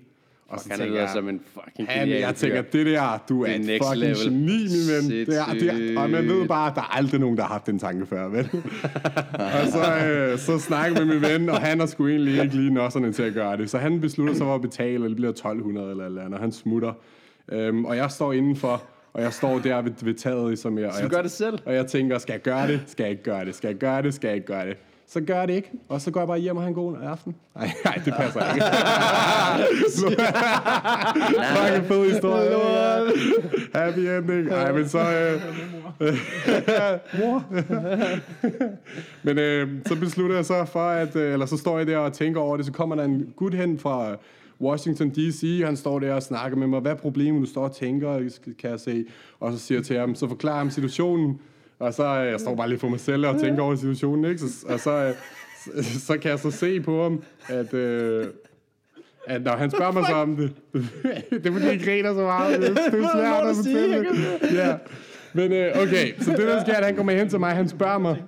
Og 0.48 0.60
så 0.60 0.68
tænker 0.68 1.00
jeg, 1.00 1.10
som 1.12 1.28
en 1.28 1.40
fucking 1.54 1.88
han, 1.88 2.08
jeg 2.08 2.34
tænker, 2.34 2.62
det 2.62 2.86
der, 2.86 3.24
du 3.28 3.42
er 3.42 3.50
et 3.50 3.80
fucking 3.82 3.96
level. 3.96 4.16
geni, 4.24 4.58
min 4.62 4.86
ven. 4.94 5.26
Det 5.26 5.38
er, 5.38 5.52
det 5.52 5.94
er, 5.94 6.00
og 6.00 6.10
man 6.10 6.28
ved 6.28 6.48
bare, 6.48 6.70
at 6.70 6.76
der 6.76 6.80
er 6.80 6.96
aldrig 6.96 7.20
nogen, 7.20 7.36
der 7.36 7.42
har 7.42 7.48
haft 7.48 7.66
den 7.66 7.78
tanke 7.78 8.06
før, 8.06 8.28
vel? 8.28 8.50
og 9.62 9.66
så, 9.72 10.06
øh, 10.06 10.38
så 10.38 10.58
snakker 10.58 11.04
med 11.04 11.14
min 11.14 11.22
ven, 11.22 11.48
og 11.48 11.60
han 11.60 11.80
er 11.80 11.86
sgu 11.86 12.08
egentlig 12.08 12.42
ikke 12.42 12.56
lige 12.56 12.70
nosserne 12.70 13.12
til 13.12 13.22
at 13.22 13.34
gøre 13.34 13.56
det. 13.56 13.70
Så 13.70 13.78
han 13.78 14.00
beslutter 14.00 14.34
sig 14.34 14.44
for 14.44 14.54
at 14.54 14.62
betale, 14.62 15.04
og 15.04 15.08
det 15.08 15.16
bliver 15.16 15.30
1200 15.30 15.90
eller 15.90 16.06
eller 16.06 16.20
andet, 16.20 16.34
og 16.34 16.40
han 16.40 16.52
smutter. 16.52 16.92
Øhm, 17.52 17.84
og 17.84 17.96
jeg 17.96 18.10
står 18.10 18.32
indenfor, 18.32 18.82
og 19.12 19.22
jeg 19.22 19.32
står 19.32 19.58
der 19.58 19.82
ved, 19.82 19.92
ved 20.02 20.14
taget, 20.14 20.58
som 20.58 20.78
jeg... 20.78 20.92
Så 20.92 21.02
du 21.02 21.08
gør 21.08 21.22
det 21.22 21.30
selv? 21.30 21.58
Og 21.66 21.74
jeg 21.74 21.86
tænker, 21.86 22.18
skal 22.18 22.32
jeg 22.32 22.42
gøre 22.42 22.68
det? 22.68 22.80
Skal 22.86 23.04
jeg 23.04 23.10
ikke 23.10 23.22
gøre 23.22 23.44
det? 23.44 23.54
Skal 23.54 23.68
jeg 23.68 23.76
gøre 23.76 24.02
det? 24.02 24.14
Skal 24.14 24.28
jeg 24.28 24.34
ikke 24.34 24.46
gøre 24.46 24.66
det? 24.66 24.76
Så 25.08 25.20
gør 25.20 25.46
det 25.46 25.54
ikke. 25.54 25.70
Og 25.88 26.00
så 26.00 26.10
går 26.10 26.20
jeg 26.20 26.26
bare 26.26 26.38
hjem 26.38 26.56
og 26.56 26.62
har 26.62 26.68
en 26.68 26.74
god 26.74 26.96
aften. 27.02 27.36
Nej, 27.56 27.70
nej, 27.84 27.94
det 28.04 28.14
passer 28.14 28.54
ikke. 28.54 28.66
Fucking 31.56 31.86
fed 31.86 32.10
historie. 32.10 32.50
Happy 33.74 33.98
ending. 33.98 34.48
Nej, 34.48 34.72
men 34.72 34.88
så... 34.88 34.98
Øh, 34.98 35.42
mor. 37.20 37.44
men 39.26 39.38
øh, 39.38 39.68
så 39.86 39.96
beslutter 39.96 40.36
jeg 40.36 40.44
så 40.44 40.64
for, 40.64 40.88
at... 40.88 41.16
Øh, 41.16 41.32
eller 41.32 41.46
så 41.46 41.56
står 41.56 41.78
jeg 41.78 41.86
der 41.86 41.98
og 41.98 42.12
tænker 42.12 42.40
over 42.40 42.56
det. 42.56 42.66
Så 42.66 42.72
kommer 42.72 42.96
der 42.96 43.04
en 43.04 43.32
gut 43.36 43.54
hen 43.54 43.78
fra 43.78 44.16
Washington 44.60 45.10
D.C. 45.10 45.62
Han 45.64 45.76
står 45.76 45.98
der 45.98 46.14
og 46.14 46.22
snakker 46.22 46.58
med 46.58 46.66
mig. 46.66 46.80
Hvad 46.80 46.92
er 46.92 46.96
problemet, 46.96 47.40
du 47.40 47.46
står 47.46 47.64
og 47.64 47.76
tænker, 47.76 48.38
kan 48.58 48.70
jeg 48.70 48.80
se? 48.80 49.04
Og 49.40 49.52
så 49.52 49.58
siger 49.58 49.78
jeg 49.78 49.86
til 49.86 49.98
ham, 49.98 50.14
så 50.14 50.28
forklarer 50.28 50.58
ham 50.58 50.70
situationen. 50.70 51.40
Og 51.78 51.94
så 51.94 52.04
øh, 52.04 52.30
jeg 52.30 52.40
står 52.40 52.54
bare 52.54 52.68
lige 52.68 52.78
for 52.78 52.88
mig 52.88 53.00
selv 53.00 53.26
og 53.26 53.40
tænker 53.40 53.62
over 53.62 53.74
situationen, 53.74 54.24
ikke? 54.24 54.38
Så, 54.38 54.66
og 54.68 54.80
så, 54.80 54.90
øh, 54.90 55.14
så, 55.84 56.00
så 56.00 56.18
kan 56.18 56.30
jeg 56.30 56.38
så 56.38 56.50
se 56.50 56.80
på 56.80 57.02
ham, 57.02 57.22
at, 57.48 57.74
øh, 57.74 58.26
at 59.26 59.42
når 59.42 59.56
han 59.56 59.70
spørger 59.70 59.92
mig 59.92 60.04
så 60.08 60.14
om 60.14 60.36
det, 60.36 60.52
det 61.30 61.46
er 61.46 61.52
fordi, 61.52 61.66
jeg 61.66 61.80
griner 61.84 62.14
så 62.14 62.20
meget. 62.20 62.60
Det, 62.60 62.70
det 62.92 63.04
er 63.04 63.08
svært 63.14 63.46
at 63.46 63.56
fortælle. 63.56 64.06
Ja. 64.52 64.74
Men 65.32 65.52
øh, 65.52 65.82
okay, 65.82 66.20
så 66.20 66.30
det 66.30 66.38
der 66.38 66.62
sker, 66.62 66.74
at 66.74 66.84
han 66.84 66.96
kommer 66.96 67.12
hen 67.12 67.28
til 67.28 67.40
mig, 67.40 67.50
han 67.54 67.68
spørger 67.68 67.98
mig, 67.98 68.22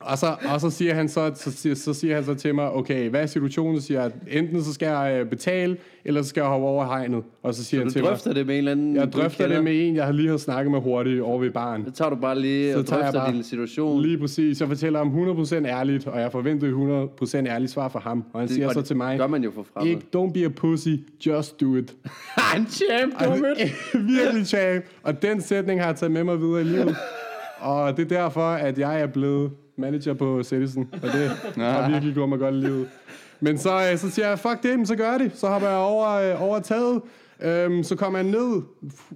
og 0.00 0.18
så, 0.18 0.36
og 0.54 0.60
så 0.60 0.70
siger 0.70 0.94
han 0.94 1.08
så, 1.08 1.32
så, 1.34 1.52
siger, 1.52 1.74
så 1.74 1.94
siger 1.94 2.14
han 2.14 2.24
så 2.24 2.34
til 2.34 2.54
mig, 2.54 2.72
okay, 2.72 3.10
hvad 3.10 3.22
er 3.22 3.26
situationen? 3.26 3.80
Så 3.80 3.86
siger 3.86 4.02
jeg, 4.02 4.10
enten 4.30 4.64
så 4.64 4.74
skal 4.74 4.86
jeg 4.86 5.20
øh, 5.20 5.30
betale, 5.30 5.76
eller 6.04 6.22
så 6.22 6.28
skal 6.28 6.40
jeg 6.40 6.48
hoppe 6.48 6.66
over 6.66 6.84
hegnet. 6.84 7.22
Og 7.42 7.54
så 7.54 7.64
siger 7.64 7.80
så 7.80 7.84
han 7.84 7.92
til 7.92 8.02
drøfter 8.02 8.30
mig, 8.30 8.36
det 8.36 8.46
med 8.46 8.54
en 8.54 8.58
eller 8.58 8.72
anden... 8.72 8.96
Jeg 8.96 9.12
drøfter 9.12 9.48
det 9.48 9.64
med 9.64 9.86
en, 9.88 9.96
jeg 9.96 10.04
har 10.04 10.12
lige 10.12 10.28
har 10.28 10.36
snakket 10.36 10.70
med 10.70 10.80
hurtigt 10.80 11.20
over 11.20 11.38
ved 11.38 11.50
baren. 11.50 11.84
Så 11.84 11.90
tager 11.90 12.10
du 12.10 12.16
bare 12.16 12.40
lige 12.40 12.72
så 12.72 12.78
og 12.78 12.86
drøfter 12.86 13.12
bare, 13.12 13.32
din 13.32 13.42
situation. 13.42 14.02
Lige 14.02 14.18
præcis. 14.18 14.60
Jeg 14.60 14.68
fortæller 14.68 14.98
ham 14.98 15.28
100% 15.42 15.54
ærligt, 15.66 16.06
og 16.06 16.20
jeg 16.20 16.32
forventer 16.32 17.08
100% 17.20 17.36
ærligt 17.46 17.70
svar 17.70 17.88
fra 17.88 18.00
ham. 18.00 18.24
Og 18.32 18.40
han 18.40 18.48
det, 18.48 18.54
siger 18.54 18.68
og 18.68 18.74
så 18.74 18.82
til 18.82 18.96
mig, 18.96 19.18
gør 19.18 19.26
man 19.26 19.44
jo 19.44 19.50
for 19.50 19.66
fremmed. 19.74 19.90
Ikke, 19.90 20.02
don't 20.16 20.32
be 20.32 20.44
a 20.44 20.48
pussy, 20.48 20.88
just 21.26 21.60
do 21.60 21.76
it. 21.76 21.94
Han 22.36 22.66
champ, 22.66 23.14
altså, 23.18 23.72
Virkelig 23.94 24.46
champ. 24.46 24.84
Og 25.02 25.22
den 25.22 25.40
sætning 25.40 25.80
har 25.80 25.86
jeg 25.86 25.96
taget 25.96 26.12
med 26.12 26.24
mig 26.24 26.40
videre 26.40 26.60
i 26.60 26.64
livet. 26.64 26.96
Og 27.60 27.96
det 27.96 28.12
er 28.12 28.18
derfor, 28.22 28.50
at 28.50 28.78
jeg 28.78 29.00
er 29.00 29.06
blevet 29.06 29.50
manager 29.76 30.14
på 30.14 30.42
Citizen, 30.42 30.88
og 30.92 31.08
det 31.08 31.30
har 31.56 31.90
virkelig 31.90 32.14
gjort 32.14 32.28
mig 32.28 32.38
godt 32.38 32.54
i 32.54 32.58
livet. 32.58 32.88
Men 33.40 33.58
så, 33.58 33.90
øh, 33.92 33.98
så 33.98 34.10
siger 34.10 34.28
jeg, 34.28 34.38
fuck 34.38 34.62
det, 34.62 34.88
så 34.88 34.96
gør 34.96 35.18
det. 35.18 35.32
Så 35.34 35.48
hopper 35.48 35.68
jeg 35.68 35.78
over, 35.78 36.08
øh, 36.08 36.42
over 36.42 36.60
taget. 36.60 37.02
Øhm, 37.40 37.82
så 37.82 37.96
kommer 37.96 38.18
jeg 38.18 38.28
ned, 38.28 38.62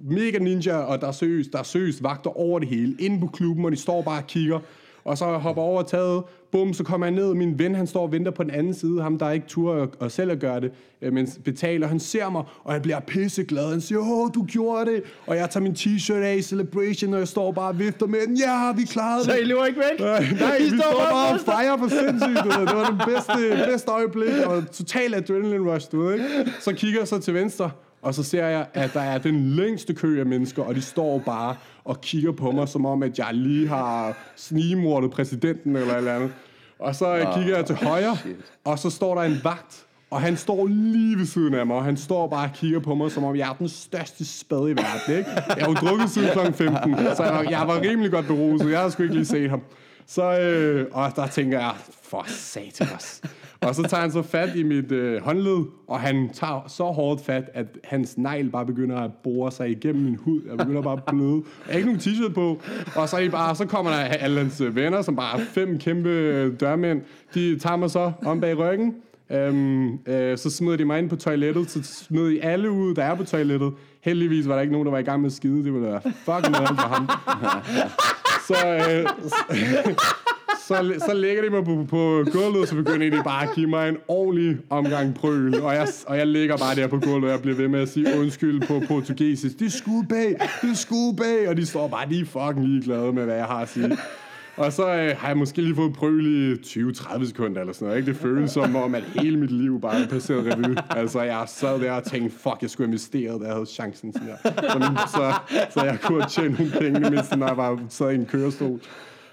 mega 0.00 0.38
ninja, 0.38 0.76
og 0.76 1.00
der 1.00 1.06
er 1.06 1.12
seriøst, 1.12 1.52
der 1.52 1.58
er 1.58 1.62
seriøst 1.62 2.02
vagter 2.02 2.38
over 2.38 2.58
det 2.58 2.68
hele, 2.68 2.96
inde 2.98 3.20
på 3.20 3.26
klubben, 3.26 3.64
og 3.64 3.72
de 3.72 3.76
står 3.76 4.02
bare 4.02 4.18
og 4.18 4.26
kigger. 4.26 4.58
Og 5.04 5.18
så 5.18 5.24
hopper 5.24 5.62
over 5.62 5.82
taget, 5.82 6.22
bum, 6.52 6.72
så 6.72 6.84
kommer 6.84 7.06
jeg 7.06 7.14
ned, 7.14 7.34
min 7.34 7.58
ven, 7.58 7.74
han 7.74 7.86
står 7.86 8.02
og 8.02 8.12
venter 8.12 8.30
på 8.30 8.42
den 8.42 8.50
anden 8.50 8.74
side, 8.74 9.02
ham 9.02 9.18
der 9.18 9.30
ikke 9.30 9.46
turde 9.46 9.88
og 10.00 10.10
selv 10.10 10.30
at 10.30 10.38
gøre 10.38 10.60
det, 10.60 10.72
øh, 11.02 11.12
men 11.12 11.28
betaler, 11.44 11.86
han 11.86 12.00
ser 12.00 12.30
mig, 12.30 12.42
og 12.64 12.72
jeg 12.72 12.82
bliver 12.82 13.00
pisseglad, 13.00 13.70
han 13.70 13.80
siger, 13.80 13.98
åh, 13.98 14.30
du 14.34 14.44
gjorde 14.44 14.90
det, 14.90 15.02
og 15.26 15.36
jeg 15.36 15.50
tager 15.50 15.62
min 15.62 15.72
t-shirt 15.72 16.22
af, 16.22 16.44
celebration, 16.44 17.14
og 17.14 17.18
jeg 17.18 17.28
står 17.28 17.52
bare 17.52 17.68
og 17.68 17.78
vifter 17.78 18.06
med 18.06 18.26
den, 18.26 18.36
ja, 18.36 18.72
vi 18.76 18.82
klarede 18.82 19.24
det. 19.24 19.32
Så 19.32 19.38
I 19.38 19.44
løber 19.44 19.64
ikke 19.64 19.80
væk? 19.80 20.00
Øh, 20.00 20.40
nej, 20.40 20.58
vi 20.58 20.78
står 20.78 21.06
bare 21.10 21.34
og 21.34 21.40
fejrer 21.40 21.78
for 21.78 21.88
sindssygt, 21.88 22.44
det 22.44 22.76
var 22.76 22.90
det 22.90 23.02
bedste, 23.06 23.70
bedste 23.70 23.90
øjeblik, 23.90 24.46
og 24.46 24.70
total 24.72 25.14
adrenaline 25.14 25.74
rush, 25.74 25.92
du 25.92 26.02
ved, 26.02 26.14
ikke? 26.14 26.52
Så 26.60 26.72
kigger 26.72 27.00
jeg 27.00 27.08
så 27.08 27.18
til 27.18 27.34
venstre, 27.34 27.70
og 28.02 28.14
så 28.14 28.22
ser 28.22 28.46
jeg, 28.46 28.66
at 28.74 28.94
der 28.94 29.00
er 29.00 29.18
den 29.18 29.50
længste 29.50 29.94
kø 29.94 30.20
af 30.20 30.26
mennesker, 30.26 30.62
og 30.62 30.74
de 30.74 30.82
står 30.82 31.18
bare 31.18 31.56
og 31.84 32.00
kigger 32.00 32.32
på 32.32 32.50
mig, 32.50 32.68
som 32.68 32.86
om, 32.86 33.02
at 33.02 33.18
jeg 33.18 33.28
lige 33.32 33.68
har 33.68 34.18
snigemordet 34.36 35.10
præsidenten 35.10 35.76
eller 35.76 35.94
eller 35.94 36.14
andet. 36.14 36.32
Og 36.78 36.94
så 36.94 37.06
oh, 37.06 37.34
kigger 37.34 37.56
jeg 37.56 37.66
til 37.66 37.76
højre, 37.76 38.16
shit. 38.16 38.36
og 38.64 38.78
så 38.78 38.90
står 38.90 39.14
der 39.14 39.22
en 39.22 39.40
vagt, 39.44 39.86
og 40.10 40.20
han 40.20 40.36
står 40.36 40.66
lige 40.66 41.18
ved 41.18 41.26
siden 41.26 41.54
af 41.54 41.66
mig, 41.66 41.76
og 41.76 41.84
han 41.84 41.96
står 41.96 42.28
bare 42.28 42.48
og 42.48 42.54
kigger 42.54 42.80
på 42.80 42.94
mig, 42.94 43.10
som 43.10 43.24
om 43.24 43.36
jeg 43.36 43.48
er 43.48 43.54
den 43.54 43.68
største 43.68 44.24
spade 44.24 44.70
i 44.70 44.76
verden, 44.76 45.18
ikke? 45.18 45.30
Jeg 45.30 45.56
har 45.58 45.68
jo 45.68 45.74
drukket 45.74 46.10
siden 46.10 46.28
kl. 46.32 46.52
15, 46.52 46.96
så 47.16 47.24
jeg 47.24 47.32
var, 47.32 47.42
jeg 47.42 47.64
var 47.66 47.80
rimelig 47.80 48.10
godt 48.10 48.26
beruset. 48.26 48.70
Jeg 48.70 48.80
har 48.80 48.88
sgu 48.88 49.02
ikke 49.02 49.14
lige 49.14 49.26
set 49.26 49.50
ham. 49.50 49.62
Så, 50.06 50.38
øh, 50.40 50.86
og 50.92 51.12
der 51.16 51.26
tænker 51.26 51.60
jeg, 51.60 51.72
for 52.02 52.24
satan 52.26 52.88
også. 52.94 53.22
Og 53.62 53.74
så 53.74 53.82
tager 53.82 54.00
han 54.00 54.12
så 54.12 54.22
fat 54.22 54.56
i 54.56 54.62
mit 54.62 54.92
øh, 54.92 55.22
håndled, 55.22 55.64
og 55.86 56.00
han 56.00 56.30
tager 56.32 56.64
så 56.68 56.84
hårdt 56.84 57.24
fat, 57.24 57.44
at 57.54 57.66
hans 57.84 58.18
negl 58.18 58.50
bare 58.50 58.66
begynder 58.66 58.96
at 58.96 59.10
bore 59.24 59.52
sig 59.52 59.70
igennem 59.70 60.04
min 60.04 60.16
hud. 60.16 60.40
Jeg 60.48 60.58
begynder 60.58 60.82
bare 60.82 60.96
at 60.96 61.04
bløde. 61.04 61.42
Jeg 61.66 61.72
har 61.72 61.76
ikke 61.76 61.86
nogen 61.86 62.00
t-shirt 62.00 62.32
på. 62.32 62.60
Og 62.94 63.08
så, 63.08 63.18
I 63.18 63.28
bare, 63.28 63.54
så 63.54 63.66
kommer 63.66 63.90
der 63.90 63.98
alle 63.98 64.38
hans 64.38 64.60
øh, 64.60 64.76
venner, 64.76 65.02
som 65.02 65.16
bare 65.16 65.40
er 65.40 65.44
fem 65.44 65.78
kæmpe 65.78 66.08
øh, 66.08 66.60
dørmænd. 66.60 67.02
De 67.34 67.58
tager 67.58 67.76
mig 67.76 67.90
så 67.90 68.12
om 68.24 68.40
bag 68.40 68.58
ryggen. 68.58 68.94
Øhm, 69.30 69.98
øh, 70.06 70.38
så 70.38 70.50
smider 70.50 70.76
de 70.76 70.84
mig 70.84 70.98
ind 70.98 71.10
på 71.10 71.16
toilettet, 71.16 71.70
så 71.70 71.82
smider 71.82 72.28
de 72.28 72.42
alle 72.42 72.70
ud, 72.70 72.94
der 72.94 73.04
er 73.04 73.14
på 73.14 73.24
toilettet. 73.24 73.72
Heldigvis 74.00 74.48
var 74.48 74.54
der 74.54 74.60
ikke 74.60 74.72
nogen, 74.72 74.86
der 74.86 74.92
var 74.92 74.98
i 74.98 75.02
gang 75.02 75.20
med 75.20 75.26
at 75.26 75.32
skide. 75.32 75.64
Det 75.64 75.72
ville 75.72 75.86
være 75.86 76.00
fucking 76.02 76.52
noget 76.52 76.68
for 76.68 76.88
ham. 76.88 77.08
så, 78.48 78.66
øh, 78.66 79.06
så, 80.72 81.04
så 81.06 81.14
lægger 81.14 81.42
de 81.42 81.50
mig 81.50 81.64
på, 81.64 81.86
på 81.88 82.24
gulvet, 82.32 82.68
så 82.68 82.74
begynder 82.74 83.16
de 83.16 83.22
bare 83.24 83.42
at 83.42 83.54
give 83.54 83.66
mig 83.66 83.88
en 83.88 83.96
ordentlig 84.08 84.58
omgang 84.70 85.14
prøl. 85.14 85.60
Og 85.60 85.74
jeg, 85.74 85.88
og 86.06 86.18
jeg 86.18 86.26
ligger 86.26 86.56
bare 86.56 86.74
der 86.74 86.86
på 86.86 86.98
gulvet, 86.98 87.24
og 87.24 87.30
jeg 87.30 87.42
bliver 87.42 87.56
ved 87.56 87.68
med 87.68 87.80
at 87.80 87.88
sige 87.88 88.06
undskyld 88.18 88.66
på 88.66 88.82
portugisisk. 88.88 89.58
Det 89.58 89.66
er 89.66 89.70
skud 89.70 90.04
bag, 90.08 90.36
det 90.62 90.70
er 90.70 90.74
skud 90.74 91.16
bag. 91.16 91.48
Og 91.48 91.56
de 91.56 91.66
står 91.66 91.88
bare, 91.88 92.08
de 92.10 92.20
er 92.20 92.24
fucking 92.24 92.68
ligeglade 92.68 93.12
med, 93.12 93.24
hvad 93.24 93.36
jeg 93.36 93.44
har 93.44 93.60
at 93.62 93.68
sige. 93.68 93.96
Og 94.56 94.72
så 94.72 94.94
øh, 94.94 95.16
har 95.18 95.28
jeg 95.28 95.36
måske 95.36 95.62
lige 95.62 95.74
fået 95.74 95.92
prøvel 95.92 96.26
i 96.26 96.54
20-30 96.54 97.26
sekunder 97.26 97.60
eller 97.60 97.72
sådan 97.72 97.86
noget. 97.86 98.00
Ikke? 98.00 98.12
Det 98.12 98.20
føles 98.20 98.50
som 98.50 98.76
om, 98.76 98.94
at 98.94 99.02
hele 99.02 99.36
mit 99.36 99.50
liv 99.50 99.80
bare 99.80 100.02
er 100.02 100.08
passeret 100.08 100.46
revy. 100.46 100.76
Altså, 100.90 101.22
jeg 101.22 101.44
sad 101.46 101.80
der 101.80 101.92
og 101.92 102.04
tænkte, 102.04 102.38
fuck, 102.38 102.56
jeg 102.62 102.70
skulle 102.70 102.86
investere, 102.86 103.38
da 103.38 103.44
jeg 103.44 103.52
havde 103.52 103.66
chancen. 103.66 104.12
Sådan 104.12 104.28
der. 104.28 104.36
Så, 105.06 105.16
så, 105.16 105.34
så 105.70 105.84
jeg 105.84 105.98
kunne 106.02 106.24
tjene 106.28 106.54
nogle 106.58 106.72
penge, 106.72 107.00
mens 107.00 107.30
jeg 107.30 107.56
var 107.56 107.80
sad 107.88 108.10
i 108.10 108.14
en 108.14 108.26
kørestol. 108.26 108.80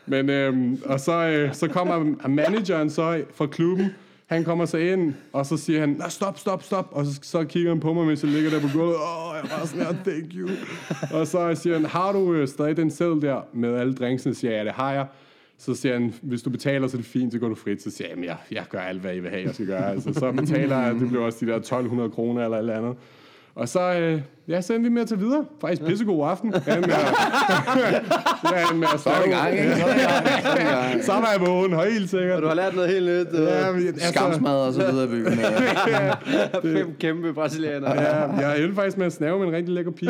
Men, 0.09 0.29
øhm, 0.29 0.81
og 0.85 0.99
så, 0.99 1.27
øh, 1.27 1.53
så 1.53 1.67
kommer 1.67 2.27
manageren 2.27 2.89
så 2.89 3.23
fra 3.33 3.45
klubben, 3.45 3.85
han 4.25 4.43
kommer 4.43 4.65
så 4.65 4.77
ind, 4.77 5.13
og 5.33 5.45
så 5.45 5.57
siger 5.57 5.79
han, 5.79 6.01
stop, 6.09 6.39
stop, 6.39 6.63
stop. 6.63 6.87
Og 6.91 7.05
så, 7.05 7.19
så 7.21 7.43
kigger 7.43 7.71
han 7.71 7.79
på 7.79 7.93
mig, 7.93 8.07
mens 8.07 8.23
jeg 8.23 8.31
ligger 8.31 8.49
der 8.49 8.59
på 8.59 8.67
gulvet. 8.73 8.95
Åh, 8.95 9.29
oh, 9.29 9.35
jeg 9.35 9.51
var 9.59 9.65
sådan 9.65 9.85
her, 9.85 9.93
thank 10.03 10.33
you. 10.35 10.49
og 11.19 11.27
så 11.27 11.55
siger 11.55 11.75
han, 11.75 11.85
har 11.85 12.11
du 12.11 12.33
øh, 12.33 12.47
stadig 12.47 12.77
den 12.77 12.91
selv 12.91 13.21
der 13.21 13.41
med 13.53 13.75
alle 13.75 13.93
drinksene? 13.93 14.33
Så 14.33 14.39
siger 14.39 14.51
jeg, 14.51 14.59
ja, 14.59 14.63
det 14.63 14.73
har 14.73 14.93
jeg. 14.93 15.05
Så 15.57 15.75
siger 15.75 15.93
han, 15.93 16.13
hvis 16.21 16.41
du 16.41 16.49
betaler, 16.49 16.87
så 16.87 16.97
er 16.97 17.01
det 17.01 17.05
fint, 17.05 17.33
så 17.33 17.39
går 17.39 17.47
du 17.47 17.55
frit. 17.55 17.83
Så 17.83 17.91
siger 17.91 18.07
jeg, 18.09 18.25
jeg, 18.25 18.37
jeg 18.51 18.65
gør 18.69 18.79
alt, 18.79 19.01
hvad 19.01 19.15
I 19.15 19.19
vil 19.19 19.29
have, 19.29 19.43
jeg 19.43 19.53
skal 19.53 19.65
gøre. 19.65 19.91
Altså, 19.91 20.13
så 20.13 20.31
betaler 20.31 20.79
jeg, 20.79 20.95
det 20.95 21.07
bliver 21.07 21.25
også 21.25 21.45
de 21.45 21.51
der 21.51 21.55
1200 21.55 22.09
kroner 22.09 22.43
eller 22.43 22.57
alt 22.57 22.69
andet. 22.69 22.95
Og 23.55 23.69
så, 23.69 23.93
øh, 23.93 24.21
ja, 24.47 24.61
så 24.61 24.73
endte 24.73 24.89
vi 24.89 24.93
med 24.93 25.01
at 25.01 25.07
tage 25.07 25.19
videre. 25.19 25.45
Faktisk 25.61 25.83
pissegod 25.85 26.29
aften. 26.29 26.53
Øh, 26.53 26.61
ja, 26.67 26.75
med 28.73 28.87
at 28.93 28.99
Så 28.99 29.09
er 29.09 29.23
vi 29.23 29.29
i 29.29 29.33
gang, 29.33 29.51
ikke? 29.53 29.75
Så 29.75 29.85
er 29.85 30.61
i 30.61 30.63
gang. 30.91 31.03
Så 31.03 31.11
var 31.11 31.29
jeg 31.37 31.47
vågen, 31.47 31.79
helt 31.91 32.09
sikkert. 32.09 32.35
Og 32.35 32.41
du 32.41 32.47
har 32.47 32.55
lært 32.55 32.75
noget 32.75 32.89
helt 32.89 33.05
nyt. 33.05 33.27
øh, 33.39 33.47
Ja, 33.47 33.71
men, 33.71 33.87
altså, 33.87 34.07
Skamsmad 34.13 34.55
og 34.67 34.73
så 34.73 34.91
videre 34.91 35.05
i 35.05 35.07
byen. 35.07 35.31
Fem 36.77 36.95
kæmpe 36.99 37.33
brasilianere. 37.33 38.01
Ja, 38.01 38.31
jeg 38.49 38.59
endte 38.61 38.75
faktisk 38.75 38.97
med 38.97 39.05
at 39.05 39.13
snave 39.13 39.39
med 39.39 39.47
en 39.47 39.53
rigtig 39.53 39.73
lækker 39.73 39.91
pige. 39.91 40.09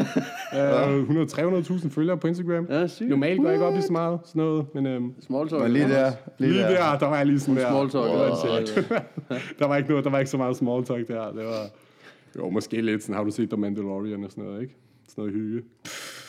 Uh, 0.54 1.08
hun 1.08 1.18
har 1.18 1.26
300.000 1.26 1.90
følgere 1.96 2.18
på 2.18 2.28
Instagram. 2.28 2.68
Ja, 2.70 2.88
sygt. 2.88 3.10
Normalt 3.10 3.38
går 3.42 3.46
jeg 3.46 3.54
ikke 3.54 3.66
op 3.66 3.78
i 3.78 3.82
så 3.82 3.92
meget 3.92 4.20
sådan 4.26 4.42
noget, 4.42 4.66
men 4.76 4.86
øhm, 4.86 5.14
Small 5.28 5.50
talk. 5.50 5.62
Men 5.62 5.72
lige 5.72 5.90
der. 5.90 6.12
lige 6.38 6.60
der, 6.62 6.98
der 7.00 7.08
var 7.08 7.18
jeg 7.18 7.26
lige 7.26 7.40
sådan 7.40 7.56
der. 7.56 7.70
Small 7.70 7.90
talk. 7.90 8.04
Wow. 8.04 8.26
Der 9.60 9.68
var 9.68 9.78
ikke 9.78 9.90
noget, 9.90 10.06
der 10.06 10.12
var 10.12 10.20
ikke 10.20 10.32
så 10.32 10.38
meget 10.38 10.58
small 10.58 10.86
talk 10.86 11.08
der. 11.08 11.32
Det 11.32 11.46
var, 11.46 11.66
jo, 12.38 12.50
måske 12.50 12.82
lidt 12.82 13.02
sådan, 13.02 13.16
har 13.16 13.24
du 13.24 13.32
set 13.32 13.50
The 13.50 13.58
Mandalorian 13.58 14.24
og 14.24 14.32
sådan 14.32 14.44
noget, 14.44 14.62
ikke? 14.62 14.76
Sådan 15.10 15.22
noget 15.22 15.34
hygge. 15.34 15.62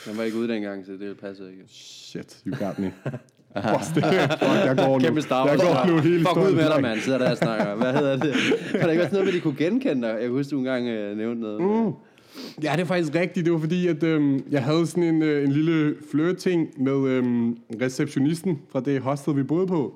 Han 0.05 0.17
var 0.17 0.23
ikke 0.23 0.37
ude 0.37 0.47
dengang, 0.47 0.85
så 0.85 0.91
det 0.91 1.17
passer 1.17 1.47
ikke. 1.47 1.63
Shit, 1.67 2.43
you 2.47 2.65
got 2.65 2.79
me. 2.79 2.93
Fuck, 3.55 3.95
det, 3.95 4.03
fuck, 4.31 4.65
jeg 4.65 4.75
går 4.77 4.99
nu. 4.99 5.03
Kæmpe 5.03 5.21
Star 5.21 5.47
Jeg 5.47 5.59
Wars. 5.59 5.87
går 5.87 5.95
nu 5.95 6.01
helt 6.01 6.27
Fuck 6.27 6.37
ud 6.37 6.55
med 6.55 6.69
dig, 6.73 6.81
mand. 6.81 6.99
Sidder 6.99 7.17
der 7.17 7.31
og 7.31 7.37
snakker. 7.37 7.75
Hvad 7.75 7.93
hedder 7.93 8.17
det? 8.17 8.33
Kan 8.71 8.81
der 8.81 8.89
ikke 8.89 8.99
være 8.99 9.09
sådan 9.09 9.11
noget 9.11 9.25
med, 9.25 9.33
de 9.33 9.39
kunne 9.39 9.55
genkende 9.57 10.07
dig? 10.07 10.13
Jeg 10.13 10.21
kan 10.21 10.31
huske, 10.31 10.51
du 10.51 10.57
engang 10.57 10.85
uh, 10.87 11.17
nævnte 11.17 11.41
noget. 11.41 11.61
Mm. 11.61 11.93
Ja, 12.63 12.71
det 12.71 12.81
er 12.81 12.85
faktisk 12.85 13.15
rigtigt. 13.15 13.45
Det 13.45 13.53
var 13.53 13.59
fordi, 13.59 13.87
at 13.87 14.03
øhm, 14.03 14.43
jeg 14.51 14.63
havde 14.63 14.87
sådan 14.87 15.03
en, 15.03 15.21
øh, 15.21 15.43
en 15.43 15.51
lille 15.51 15.95
flirting 16.11 16.83
med 16.83 17.09
øhm, 17.09 17.57
receptionisten 17.81 18.59
fra 18.71 18.79
det 18.79 19.01
hostel, 19.01 19.35
vi 19.35 19.43
boede 19.43 19.67
på. 19.67 19.95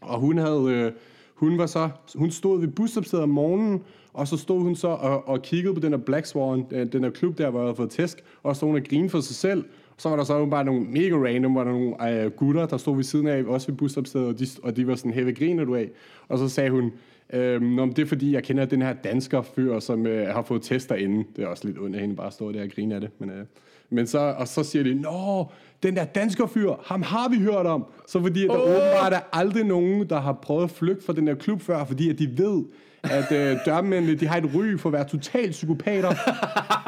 Og 0.00 0.20
hun 0.20 0.38
havde, 0.38 0.64
øh, 0.70 0.92
hun 1.34 1.58
var 1.58 1.66
så, 1.66 1.88
hun 2.14 2.30
stod 2.30 2.60
ved 2.60 2.68
busstopstedet 2.68 3.22
om 3.22 3.28
morgenen, 3.28 3.82
og 4.12 4.28
så 4.28 4.36
stod 4.36 4.60
hun 4.60 4.76
så 4.76 4.88
og, 4.88 5.28
og 5.28 5.42
kiggede 5.42 5.74
på 5.74 5.80
den 5.80 5.92
der 5.92 5.98
Black 5.98 6.26
Swan, 6.26 6.66
øh, 6.70 6.92
den 6.92 7.02
der 7.02 7.10
klub 7.10 7.38
der, 7.38 7.50
hvor 7.50 7.60
jeg 7.60 7.66
havde 7.66 7.76
fået 7.76 7.90
tæsk, 7.90 8.24
og 8.42 8.56
stod 8.56 8.68
hun 8.68 8.76
og 8.76 8.82
grinede 8.88 9.10
for 9.10 9.20
sig 9.20 9.36
selv. 9.36 9.64
Så 9.96 10.08
var 10.08 10.16
der 10.16 10.24
så 10.24 10.46
bare 10.46 10.64
nogle 10.64 10.80
mega 10.80 11.14
random, 11.14 11.54
var 11.54 11.64
der 11.64 11.72
nogle 11.72 12.22
øh, 12.22 12.30
gutter, 12.30 12.66
der 12.66 12.76
stod 12.76 12.96
ved 12.96 13.04
siden 13.04 13.26
af, 13.26 13.44
også 13.44 13.66
ved 13.66 13.76
busstopstedet, 13.76 14.28
og 14.28 14.38
de, 14.38 14.46
og 14.62 14.76
de 14.76 14.86
var 14.86 14.94
sådan, 14.94 15.12
hey, 15.12 15.22
hvad 15.22 15.32
griner 15.32 15.64
du 15.64 15.74
af? 15.74 15.90
Og 16.28 16.38
så 16.38 16.48
sagde 16.48 16.70
hun, 16.70 16.92
Øhm, 17.32 17.94
det 17.94 18.02
er 18.02 18.06
fordi, 18.06 18.32
jeg 18.32 18.44
kender 18.44 18.64
den 18.64 18.82
her 18.82 18.92
dansker 18.92 19.42
fyr, 19.42 19.78
som 19.78 20.06
øh, 20.06 20.34
har 20.34 20.42
fået 20.42 20.62
tester 20.62 20.94
inden. 20.94 21.24
Det 21.36 21.44
er 21.44 21.48
også 21.48 21.66
lidt 21.66 21.78
ondt 21.78 21.96
af 21.96 22.00
hende 22.00 22.16
bare 22.16 22.26
at 22.26 22.32
stå 22.32 22.52
der 22.52 22.62
og 22.62 22.68
grine 22.74 22.94
af 22.94 23.00
det. 23.00 23.10
Men, 23.18 23.30
øh, 23.30 23.44
men 23.90 24.06
så, 24.06 24.18
og 24.18 24.48
så 24.48 24.62
siger 24.62 24.82
de, 24.82 24.94
nå, 24.94 25.46
den 25.82 25.96
der 25.96 26.04
dansker 26.04 26.46
fyr, 26.46 26.72
ham 26.84 27.02
har 27.02 27.28
vi 27.28 27.36
hørt 27.36 27.66
om. 27.66 27.84
Så 28.06 28.20
fordi, 28.20 28.44
at 28.44 28.50
der 28.50 28.56
oh! 28.56 28.70
åbenbart 28.70 29.12
er 29.12 29.20
aldrig 29.32 29.64
nogen, 29.64 30.08
der 30.08 30.20
har 30.20 30.32
prøvet 30.32 30.64
at 30.64 30.70
flygte 30.70 31.04
fra 31.04 31.12
den 31.12 31.26
der 31.26 31.34
klub 31.34 31.60
før, 31.60 31.84
fordi 31.84 32.10
at 32.10 32.18
de 32.18 32.38
ved, 32.38 32.64
at 33.02 33.32
øh, 33.32 33.56
dørmændene, 33.66 34.14
de 34.14 34.26
har 34.26 34.36
et 34.36 34.50
ry 34.54 34.78
for 34.78 34.88
at 34.88 34.92
være 34.92 35.08
totalt 35.08 35.50
psykopater. 35.50 36.10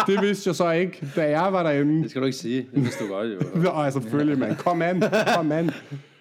det 0.07 0.23
vidste 0.23 0.49
jeg 0.49 0.55
så 0.55 0.71
ikke, 0.71 1.07
da 1.17 1.41
jeg 1.41 1.53
var 1.53 1.63
derinde. 1.63 2.03
Det 2.03 2.11
skal 2.11 2.23
du 2.23 2.27
ikke 2.27 2.39
sige. 2.39 2.67
Det 2.75 2.83
vidste 2.83 3.05
du 3.05 3.09
godt, 3.09 3.29
jo. 3.29 3.61
Nå, 3.61 3.71
altså, 3.71 4.01
selvfølgelig, 4.01 4.39
mand. 4.39 4.57
Kom 4.57 4.83
an, 4.83 5.03
kom 5.35 5.53
an. 5.53 5.71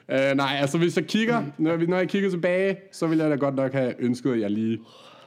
Uh, 0.10 0.36
nej, 0.36 0.58
altså 0.62 0.78
hvis 0.78 0.96
jeg 0.96 1.06
kigger, 1.06 1.44
når, 1.58 1.78
når 1.78 1.98
jeg 1.98 2.10
kigger 2.10 2.30
tilbage, 2.30 2.78
så 2.92 3.08
ville 3.08 3.24
jeg 3.24 3.32
da 3.32 3.36
godt 3.36 3.56
nok 3.56 3.74
have 3.74 3.94
ønsket, 4.00 4.32
at 4.34 4.40
jeg 4.40 4.52
lige 4.52 4.80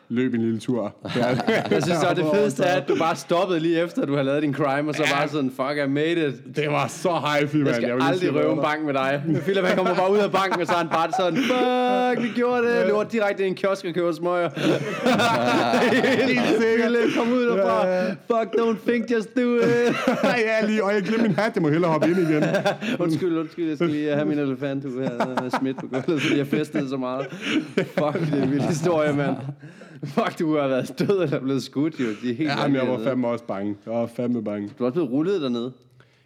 løb 0.08 0.34
en 0.34 0.40
lille 0.40 0.58
tur. 0.58 0.94
Jeg 1.70 1.82
synes 1.82 1.98
så, 1.98 2.14
det 2.16 2.24
fedeste 2.34 2.62
er, 2.62 2.76
at 2.80 2.88
du 2.88 2.96
bare 2.98 3.16
stoppede 3.16 3.60
lige 3.60 3.80
efter, 3.80 4.06
du 4.06 4.16
har 4.16 4.22
lavet 4.22 4.42
din 4.42 4.54
crime, 4.54 4.88
og 4.88 4.94
så 4.94 5.02
bare 5.12 5.28
sådan, 5.28 5.50
fuck, 5.50 5.78
I 5.86 5.88
made 5.88 6.28
it. 6.28 6.56
Det 6.56 6.68
var 6.70 6.86
så 6.88 7.08
hype, 7.08 7.56
mand. 7.56 7.66
Jeg 7.66 7.74
skal 7.74 7.88
lige 7.88 8.08
aldrig 8.08 8.34
røve 8.34 8.52
en 8.52 8.60
bank 8.62 8.84
med 8.84 8.94
dig. 8.94 9.22
Philip, 9.42 9.64
han 9.64 9.76
kommer 9.76 9.94
bare 9.94 10.12
ud 10.12 10.18
af 10.18 10.32
banken, 10.32 10.60
og 10.60 10.66
så 10.66 10.72
er 10.72 10.76
han 10.76 10.88
bare 10.88 11.10
sådan, 11.18 11.36
fuck, 11.36 12.22
vi 12.24 12.40
gjorde 12.40 12.62
det. 12.62 12.86
Løber 12.86 13.04
direkte 13.04 13.44
i 13.44 13.46
en 13.46 13.54
kiosk 13.54 13.84
og 13.84 13.94
køber 13.94 14.12
smøger. 14.12 14.50
Helt 16.26 16.62
sikkert. 16.62 16.92
Kom 17.16 17.32
ud 17.32 17.46
derfra. 17.46 17.86
Ja, 17.86 18.04
ja. 18.04 18.10
Fuck, 18.10 18.54
don't 18.60 18.90
think, 18.90 19.10
just 19.10 19.36
do 19.36 19.56
it. 19.56 19.64
ja, 20.48 20.66
lige, 20.66 20.84
og 20.84 20.94
jeg 20.94 21.02
glemte 21.02 21.22
min 21.22 21.36
hat, 21.36 21.52
jeg 21.54 21.62
må 21.62 21.68
hellere 21.68 21.90
hoppe 21.90 22.08
ind 22.08 22.18
igen. 22.18 22.44
Undskyld, 22.98 23.38
undskyld, 23.38 23.68
jeg 23.68 23.76
skal 23.76 23.90
lige 23.90 24.14
have 24.14 24.24
min 24.24 24.38
elefanthue 24.38 25.02
her. 25.02 25.10
Er 25.10 25.58
smidt 25.58 25.76
på 25.76 25.86
gulvet, 25.86 26.22
fordi 26.22 26.38
jeg 26.38 26.46
festede 26.46 26.88
så 26.88 26.96
meget. 26.96 27.26
Fuck, 27.76 28.20
det 28.20 28.38
er 28.38 28.42
en 28.42 28.50
vild 28.50 28.62
historie, 28.62 29.12
mand. 29.12 29.36
Fuck, 30.06 30.38
du 30.38 30.56
har 30.56 30.68
været 30.68 30.98
død 30.98 31.22
eller 31.22 31.40
blevet 31.40 31.62
skudt, 31.62 32.00
jo. 32.00 32.04
De 32.22 32.30
er 32.30 32.34
helt 32.34 32.50
Ja, 32.50 32.66
men 32.68 32.76
jeg 32.76 32.88
var 32.88 33.00
fandme 33.04 33.28
også 33.28 33.44
bange. 33.44 33.76
Jeg 33.86 33.92
var 33.94 34.06
fandme 34.06 34.44
bange. 34.44 34.70
Du 34.78 34.84
er 34.84 34.88
også 34.88 34.94
blevet 34.94 35.10
rullet 35.10 35.40
dernede. 35.42 35.72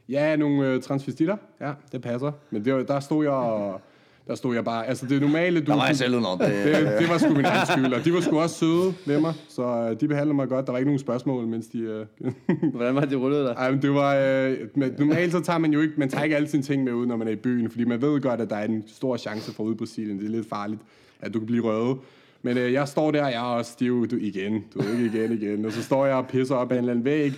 Ja, 0.09 0.37
nogle 0.37 0.67
øh, 0.67 0.83
transvestitter. 0.83 1.37
Ja, 1.61 1.73
det 1.93 2.03
passer. 2.03 2.33
Men 2.51 2.65
det, 2.65 2.75
var- 2.75 2.83
der 2.83 3.01
stod 3.01 3.25
jeg 3.25 3.33
og... 3.33 3.81
Der 4.27 4.35
stod 4.35 4.55
jeg 4.55 4.65
bare... 4.65 4.87
Altså, 4.87 5.07
det 5.07 5.21
normale... 5.21 5.61
Du, 5.61 5.67
Der 5.67 5.77
var 5.77 5.87
jeg 5.87 5.97
selv 5.97 6.17
under 6.17 6.31
det. 6.37 6.49
det, 6.65 6.99
det 6.99 7.09
var 7.09 7.19
sgu 7.19 7.35
min 7.35 7.45
egen 7.45 7.67
skyld, 7.67 7.93
og 7.93 8.05
de 8.05 8.13
var 8.13 8.21
sgu 8.21 8.39
også 8.39 8.59
søde 8.59 8.95
ved 9.07 9.21
mig, 9.21 9.35
så 9.49 9.63
øh, 9.63 10.01
de 10.01 10.09
behandlede 10.09 10.35
mig 10.37 10.49
godt. 10.49 10.67
Der 10.67 10.73
var 10.73 10.79
ikke 10.79 10.89
nogen 10.89 10.99
spørgsmål, 10.99 11.47
mens 11.47 11.67
de... 11.67 11.79
Øh, 11.79 12.07
Hvordan 12.75 12.95
var 12.95 13.01
det, 13.01 13.11
de 13.11 13.17
rullede 13.17 13.43
dig? 13.45 13.51
Ej, 13.59 13.71
men 13.71 13.83
det 13.83 13.91
var... 13.95 14.15
Øh, 14.17 14.57
men 14.75 14.95
normalt 14.99 15.33
så 15.33 15.41
tager 15.41 15.59
man 15.59 15.73
jo 15.73 15.81
ikke... 15.81 15.95
Man 15.97 16.09
tager 16.09 16.25
ikke 16.25 16.37
alle 16.37 16.49
sine 16.49 16.63
ting 16.63 16.85
med 16.85 16.93
ud, 16.93 17.07
når 17.07 17.17
man 17.17 17.29
er 17.29 17.33
i 17.33 17.37
byen, 17.37 17.71
fordi 17.71 17.85
man 17.85 18.03
ved 18.03 18.21
godt, 18.21 18.41
at 18.41 18.51
der 18.51 18.57
er 18.57 18.65
en 18.65 18.85
stor 18.87 19.17
chance 19.17 19.53
for 19.55 19.63
ude 19.65 19.75
i 19.75 19.77
Brasilien. 19.77 20.19
Det 20.19 20.27
er 20.27 20.31
lidt 20.31 20.49
farligt, 20.49 20.81
at 21.21 21.35
du 21.35 21.39
kan 21.39 21.47
blive 21.47 21.65
røvet. 21.65 21.97
Men 22.43 22.59
øh, 22.59 22.73
jeg 22.73 22.89
står 22.89 23.11
der, 23.11 23.25
og 23.25 23.31
jeg 23.31 23.39
er 23.39 23.57
også 23.57 23.73
stiv 23.73 24.09
du, 24.09 24.17
igen. 24.17 24.65
Du 24.75 24.81
ikke 24.81 25.19
igen, 25.19 25.33
igen. 25.33 25.65
Og 25.65 25.73
så 25.73 25.83
står 25.83 26.07
jeg 26.07 26.15
og 26.15 26.29
pisser 26.29 26.55
op 26.55 26.73
ad 26.73 26.77
en 26.77 26.79
eller 26.79 26.93
anden 26.93 27.05
væg, 27.05 27.33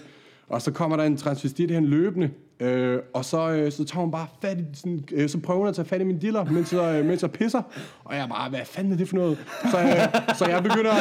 og 0.48 0.62
så 0.62 0.72
kommer 0.72 0.96
der 0.96 1.04
en 1.04 1.16
transvestit 1.16 1.70
hen 1.70 1.84
løbende, 1.84 2.30
øh, 2.61 2.99
og 3.14 3.25
så, 3.25 3.51
øh, 3.51 3.73
så 3.73 3.85
tager 3.85 4.01
hun 4.01 4.11
bare 4.11 4.27
fat 4.42 4.59
i, 4.59 4.64
sådan, 4.75 5.05
øh, 5.12 5.29
så 5.29 5.38
prøver 5.38 5.59
hun 5.59 5.68
at 5.68 5.75
tage 5.75 5.88
fat 5.88 6.01
i 6.01 6.05
min 6.05 6.18
diller, 6.18 6.44
mens 6.44 6.73
jeg, 6.73 6.99
øh, 6.99 7.07
mens 7.07 7.23
jeg 7.23 7.31
pisser. 7.31 7.62
Og 8.05 8.14
jeg 8.14 8.23
er 8.23 8.29
bare, 8.29 8.51
hvad 8.51 8.61
fanden 8.64 8.92
er 8.92 8.96
det 8.96 9.09
for 9.09 9.16
noget? 9.16 9.38
Så, 9.70 9.79
øh, 9.79 10.37
så 10.38 10.46
jeg 10.46 10.62
begynder, 10.62 10.92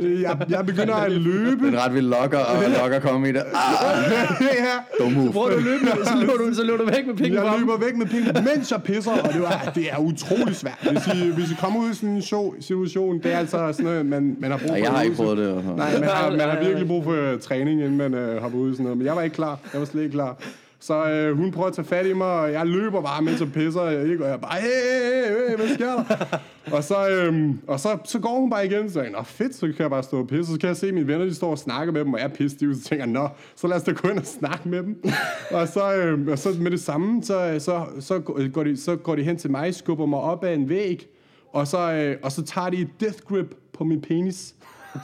øh, 0.00 0.20
jeg, 0.22 0.46
jeg 0.48 0.66
begynder 0.66 0.94
at 0.94 1.12
løbe. 1.12 1.68
En 1.68 1.78
ret 1.78 1.94
vild 1.94 2.06
lokker, 2.06 2.38
og 2.38 2.70
lokker 2.80 3.00
kom 3.00 3.24
i 3.24 3.28
det. 3.28 3.42
Ah, 3.54 4.12
ja. 4.40 5.04
dum 5.04 5.12
move. 5.12 5.30
Hvor 5.30 5.48
du 5.48 5.58
løb, 5.58 5.80
så 6.04 6.16
løb 6.20 6.28
du, 6.28 6.54
så 6.54 6.62
løb 6.64 6.78
du 6.78 6.84
væk 6.84 7.06
med 7.06 7.14
penge 7.14 7.42
Jeg 7.42 7.58
løber 7.58 7.76
væk 7.78 7.96
med 7.96 8.06
penge, 8.06 8.32
mens 8.32 8.70
jeg 8.70 8.82
pisser, 8.82 9.12
og 9.12 9.32
det, 9.32 9.42
var, 9.42 9.72
det 9.74 9.92
er 9.92 9.98
utrolig 9.98 10.56
svært. 10.56 10.78
Hvis 10.90 11.06
I, 11.06 11.30
hvis 11.30 11.50
I 11.50 11.54
kommer 11.54 11.80
ud 11.80 11.90
i 11.90 11.94
sådan 11.94 12.08
en 12.08 12.22
show, 12.22 12.54
situation, 12.60 13.18
det 13.22 13.32
er 13.32 13.38
altså 13.38 13.72
sådan 13.72 13.84
noget, 13.84 14.06
man, 14.06 14.36
man 14.38 14.50
har 14.50 14.58
brug 14.58 14.68
for. 14.68 14.76
Ja, 14.76 14.82
jeg 14.82 14.92
har 14.92 15.02
ikke 15.02 15.16
prøvet 15.16 15.38
det. 15.38 15.64
Nej, 15.76 15.98
man 15.98 16.08
har, 16.08 16.30
man 16.30 16.40
har 16.40 16.64
virkelig 16.64 16.88
brug 16.88 17.04
for 17.04 17.32
uh, 17.32 17.40
træning, 17.40 17.80
inden 17.80 17.96
man 17.96 18.14
uh, 18.14 18.42
hopper 18.42 18.58
ud 18.58 18.70
i 18.70 18.72
sådan 18.72 18.84
noget. 18.84 18.98
Men 18.98 19.06
jeg 19.06 19.16
var 19.16 19.22
ikke 19.22 19.34
klar. 19.34 19.58
Jeg 19.72 19.80
var 19.80 19.86
slet 19.86 20.02
ikke 20.02 20.12
klar. 20.12 20.36
Så 20.82 21.10
øh, 21.10 21.36
hun 21.36 21.50
prøver 21.50 21.68
at 21.68 21.74
tage 21.74 21.84
fat 21.84 22.06
i 22.06 22.12
mig, 22.12 22.26
og 22.26 22.52
jeg 22.52 22.66
løber 22.66 23.02
bare, 23.02 23.22
mens 23.22 23.40
jeg 23.40 23.52
pisser, 23.52 23.80
og 23.80 23.92
jeg, 23.94 24.08
ikke, 24.08 24.24
og 24.24 24.30
jeg 24.30 24.40
bare, 24.40 24.60
hey, 24.60 24.68
hey, 24.68 25.48
hey, 25.48 25.56
hvad 25.56 25.74
sker 25.74 25.86
der? 25.86 26.38
og 26.76 26.84
så, 26.84 27.08
øhm, 27.08 27.60
og 27.66 27.80
så, 27.80 27.98
så 28.04 28.18
går 28.18 28.40
hun 28.40 28.50
bare 28.50 28.66
igen, 28.66 28.90
så 28.90 29.02
jeg, 29.02 29.10
nå 29.10 29.22
fedt, 29.22 29.54
så 29.54 29.66
kan 29.66 29.74
jeg 29.78 29.90
bare 29.90 30.02
stå 30.02 30.18
og 30.18 30.28
pisse, 30.28 30.52
så 30.52 30.58
kan 30.58 30.68
jeg 30.68 30.76
se, 30.76 30.88
at 30.88 30.94
mine 30.94 31.06
venner, 31.06 31.24
de 31.24 31.34
står 31.34 31.50
og 31.50 31.58
snakker 31.58 31.92
med 31.92 32.04
dem, 32.04 32.12
og 32.12 32.20
jeg 32.20 32.26
er 32.26 32.34
pissestiv, 32.34 32.74
så 32.74 32.82
tænker 32.82 33.04
jeg, 33.04 33.12
nå, 33.12 33.28
så 33.56 33.66
lad 33.66 33.76
os 33.76 33.82
da 33.82 33.92
gå 33.92 34.08
ind 34.08 34.18
og 34.18 34.26
snakke 34.26 34.68
med 34.68 34.82
dem. 34.82 35.02
og, 35.56 35.68
så, 35.68 35.94
øhm, 35.94 36.28
og 36.28 36.38
så 36.38 36.48
med 36.60 36.70
det 36.70 36.80
samme, 36.80 37.22
så, 37.24 37.56
så, 37.58 37.86
så, 38.00 38.18
går 38.52 38.64
de, 38.64 38.76
så 38.76 38.96
går 38.96 39.16
de 39.16 39.22
hen 39.22 39.36
til 39.36 39.50
mig, 39.50 39.74
skubber 39.74 40.06
mig 40.06 40.20
op 40.20 40.44
ad 40.44 40.54
en 40.54 40.68
væg, 40.68 41.08
og 41.52 41.66
så, 41.66 41.92
øh, 41.92 42.16
og 42.22 42.32
så 42.32 42.42
tager 42.44 42.70
de 42.70 42.76
et 42.76 42.90
death 43.00 43.18
grip 43.28 43.54
på 43.72 43.84
min 43.84 44.00
penis. 44.00 44.54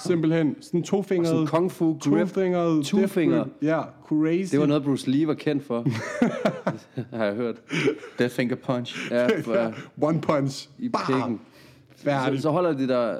Simpelthen. 0.07 0.57
Sådan 0.61 0.83
tofingret. 0.83 1.27
Sådan 1.29 1.47
kung 1.47 1.73
fu 1.73 1.93
grip. 1.93 2.27
Tofingret. 2.27 2.91
grip. 2.91 3.47
Ja, 3.63 3.81
crazy. 4.09 4.53
Det 4.53 4.61
var 4.61 4.67
noget, 4.67 4.83
Bruce 4.83 5.11
Lee 5.11 5.27
var 5.27 5.35
kendt 5.35 5.65
for. 5.65 5.87
har 7.17 7.25
jeg 7.25 7.35
hørt. 7.35 7.57
Death 8.19 8.35
finger 8.35 8.57
punch. 8.57 9.11
Ja, 9.11 9.27
for, 9.45 9.73
One 10.01 10.21
punch. 10.21 10.69
i 10.79 10.89
pikken. 11.09 11.41
Så, 11.97 12.05
Færdig. 12.05 12.43
så 12.43 12.51
holder 12.51 12.73
de 12.73 12.89
der... 12.89 13.19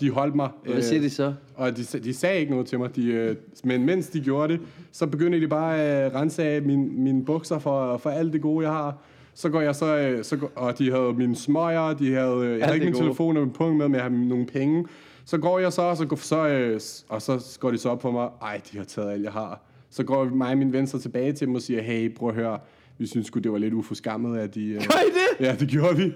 De 0.00 0.10
holdt 0.10 0.34
mig. 0.34 0.48
Hvad 0.64 0.82
siger 0.82 1.00
de 1.00 1.10
så? 1.10 1.34
Og 1.54 1.76
de, 1.76 1.82
de 1.82 2.14
sagde 2.14 2.40
ikke 2.40 2.50
noget 2.52 2.66
til 2.66 2.78
mig. 2.78 2.96
De, 2.96 3.06
øh, 3.06 3.36
men 3.64 3.84
mens 3.84 4.08
de 4.08 4.20
gjorde 4.20 4.52
det, 4.52 4.60
så 4.92 5.06
begyndte 5.06 5.40
de 5.40 5.48
bare 5.48 5.80
at 5.80 6.06
øh, 6.12 6.20
rense 6.20 6.44
af 6.44 6.62
min, 6.62 7.02
mine 7.04 7.24
bukser 7.24 7.58
for, 7.58 7.96
for 7.96 8.10
alt 8.10 8.32
det 8.32 8.40
gode, 8.42 8.66
jeg 8.66 8.72
har. 8.72 8.94
Så 9.34 9.48
går 9.48 9.60
jeg 9.60 9.74
så, 9.74 9.96
øh, 9.98 10.24
så 10.24 10.36
går, 10.36 10.50
og 10.56 10.78
de 10.78 10.90
havde 10.90 11.12
mine 11.16 11.36
smøger, 11.36 11.94
de 11.94 12.14
havde, 12.14 12.36
øh, 12.36 12.58
jeg 12.58 12.66
havde 12.66 12.76
ikke 12.76 12.84
min 12.84 12.92
gode. 12.92 13.04
telefon 13.04 13.36
og 13.36 13.42
min 13.42 13.52
punkt 13.52 13.76
med, 13.76 13.88
men 13.88 13.94
jeg 13.94 14.02
havde 14.02 14.28
nogle 14.28 14.46
penge. 14.46 14.84
Så 15.26 15.38
går 15.38 15.58
jeg 15.58 15.72
så, 15.72 15.82
og 15.82 15.96
så, 15.96 16.06
går, 16.06 16.16
så, 16.16 16.46
øh, 16.48 16.80
og 17.08 17.22
så 17.22 17.56
går 17.60 17.70
de 17.70 17.78
så 17.78 17.88
op 17.88 17.98
på 17.98 18.10
mig, 18.10 18.28
ej, 18.42 18.60
de 18.72 18.78
har 18.78 18.84
taget 18.84 19.10
alt, 19.12 19.22
jeg 19.24 19.32
har. 19.32 19.62
Så 19.90 20.04
går 20.04 20.24
mig 20.24 20.50
og 20.50 20.58
min 20.58 20.72
ven 20.72 20.86
så 20.86 20.98
tilbage 20.98 21.32
til 21.32 21.46
dem 21.46 21.54
og 21.54 21.62
siger, 21.62 21.82
hey, 21.82 22.14
prøv 22.14 22.28
at 22.28 22.34
høre, 22.34 22.58
vi 22.98 23.06
synes 23.06 23.26
sgu, 23.26 23.38
det 23.40 23.52
var 23.52 23.58
lidt 23.58 23.74
uforskammet, 23.74 24.38
at 24.38 24.54
de... 24.54 24.66
Øh, 24.68 24.74
Gør 24.74 24.80
I 24.80 25.10
det? 25.40 25.46
ja, 25.46 25.54
det 25.60 25.68
gjorde 25.68 25.96
vi. 25.96 26.12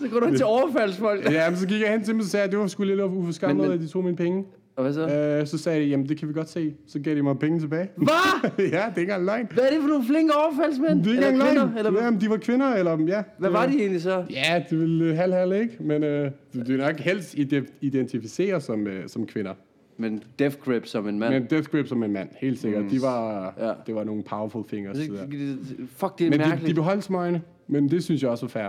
Så 0.00 0.08
går 0.08 0.20
du 0.20 0.26
hen 0.26 0.36
til 0.36 0.46
overfaldsfolk. 0.56 1.30
Ja, 1.32 1.50
men 1.50 1.58
så 1.58 1.66
gik 1.68 1.80
jeg 1.80 1.90
hen 1.90 2.04
til 2.04 2.12
dem 2.12 2.20
og 2.20 2.26
sagde, 2.26 2.44
at 2.44 2.50
det 2.50 2.58
var 2.58 2.66
sgu 2.66 2.82
lidt 2.84 3.00
uforskammet, 3.00 3.56
Men- 3.56 3.66
men- 3.68 3.74
at 3.78 3.80
de 3.80 3.88
tog 3.88 4.04
mine 4.04 4.16
penge. 4.16 4.44
Og 4.76 4.82
hvad 4.82 4.92
så? 4.92 5.08
Øh, 5.40 5.46
så 5.46 5.58
sagde 5.58 5.80
de, 5.80 5.86
jamen 5.86 6.08
det 6.08 6.16
kan 6.18 6.28
vi 6.28 6.32
godt 6.32 6.48
se. 6.48 6.74
Så 6.86 6.98
gav 7.00 7.14
de 7.16 7.22
mig 7.22 7.38
penge 7.38 7.60
tilbage. 7.60 7.88
Hvad? 7.96 8.06
ja, 8.58 8.64
det 8.64 8.74
er 8.74 8.86
ikke 8.88 9.00
engang 9.00 9.24
løgn. 9.24 9.48
Hvad 9.54 9.64
er 9.64 9.70
det 9.70 9.80
for 9.80 9.88
nogle 9.88 10.04
flinke 10.04 10.32
overfaldsmænd? 10.34 11.04
Det 11.04 11.06
er 11.06 11.12
ikke 11.12 11.28
engang 11.28 11.54
løgn. 11.54 11.78
Eller, 11.86 12.04
Jamen, 12.04 12.20
de 12.20 12.30
var 12.30 12.36
kvinder, 12.36 12.74
eller 12.74 12.90
ja. 12.90 13.22
hvad 13.38 13.48
det 13.50 13.52
var 13.52 13.66
de 13.66 13.78
egentlig 13.78 14.02
så? 14.02 14.24
Ja, 14.30 14.64
det 14.70 14.80
ville 14.80 15.14
halv-halv, 15.16 15.52
ikke? 15.52 15.76
Men 15.80 16.04
øh, 16.04 16.30
det 16.52 16.70
er 16.80 16.86
nok 16.86 17.00
helst 17.00 17.34
ide- 17.34 17.66
identificere 17.80 18.60
som, 18.60 18.86
øh, 18.86 19.08
som 19.08 19.26
kvinder. 19.26 19.52
Men 19.96 20.22
Death 20.38 20.56
Grip 20.58 20.86
som 20.86 21.08
en 21.08 21.18
mand. 21.18 21.34
Men 21.34 21.46
Death 21.50 21.68
Grip 21.70 21.86
som 21.88 22.02
en 22.02 22.12
mand, 22.12 22.28
helt 22.40 22.58
sikkert. 22.58 22.84
De 22.90 23.02
var, 23.02 23.54
Ja. 23.58 23.72
det 23.86 23.94
var 23.94 24.04
nogle 24.04 24.22
powerful 24.22 24.64
fingers. 24.68 24.96
Det- 24.98 25.10
det 25.10 25.30
det- 25.32 25.58
Fuck, 25.96 26.18
det 26.18 26.26
er 26.26 26.30
Men 26.30 26.40
de, 26.40 26.44
mærkeligt. 26.46 26.68
de 26.70 26.74
beholdt 26.74 27.04
smøgene, 27.04 27.42
men 27.68 27.90
det 27.90 28.04
synes 28.04 28.22
jeg 28.22 28.30
også 28.30 28.46
var 28.46 28.50
fair. 28.50 28.68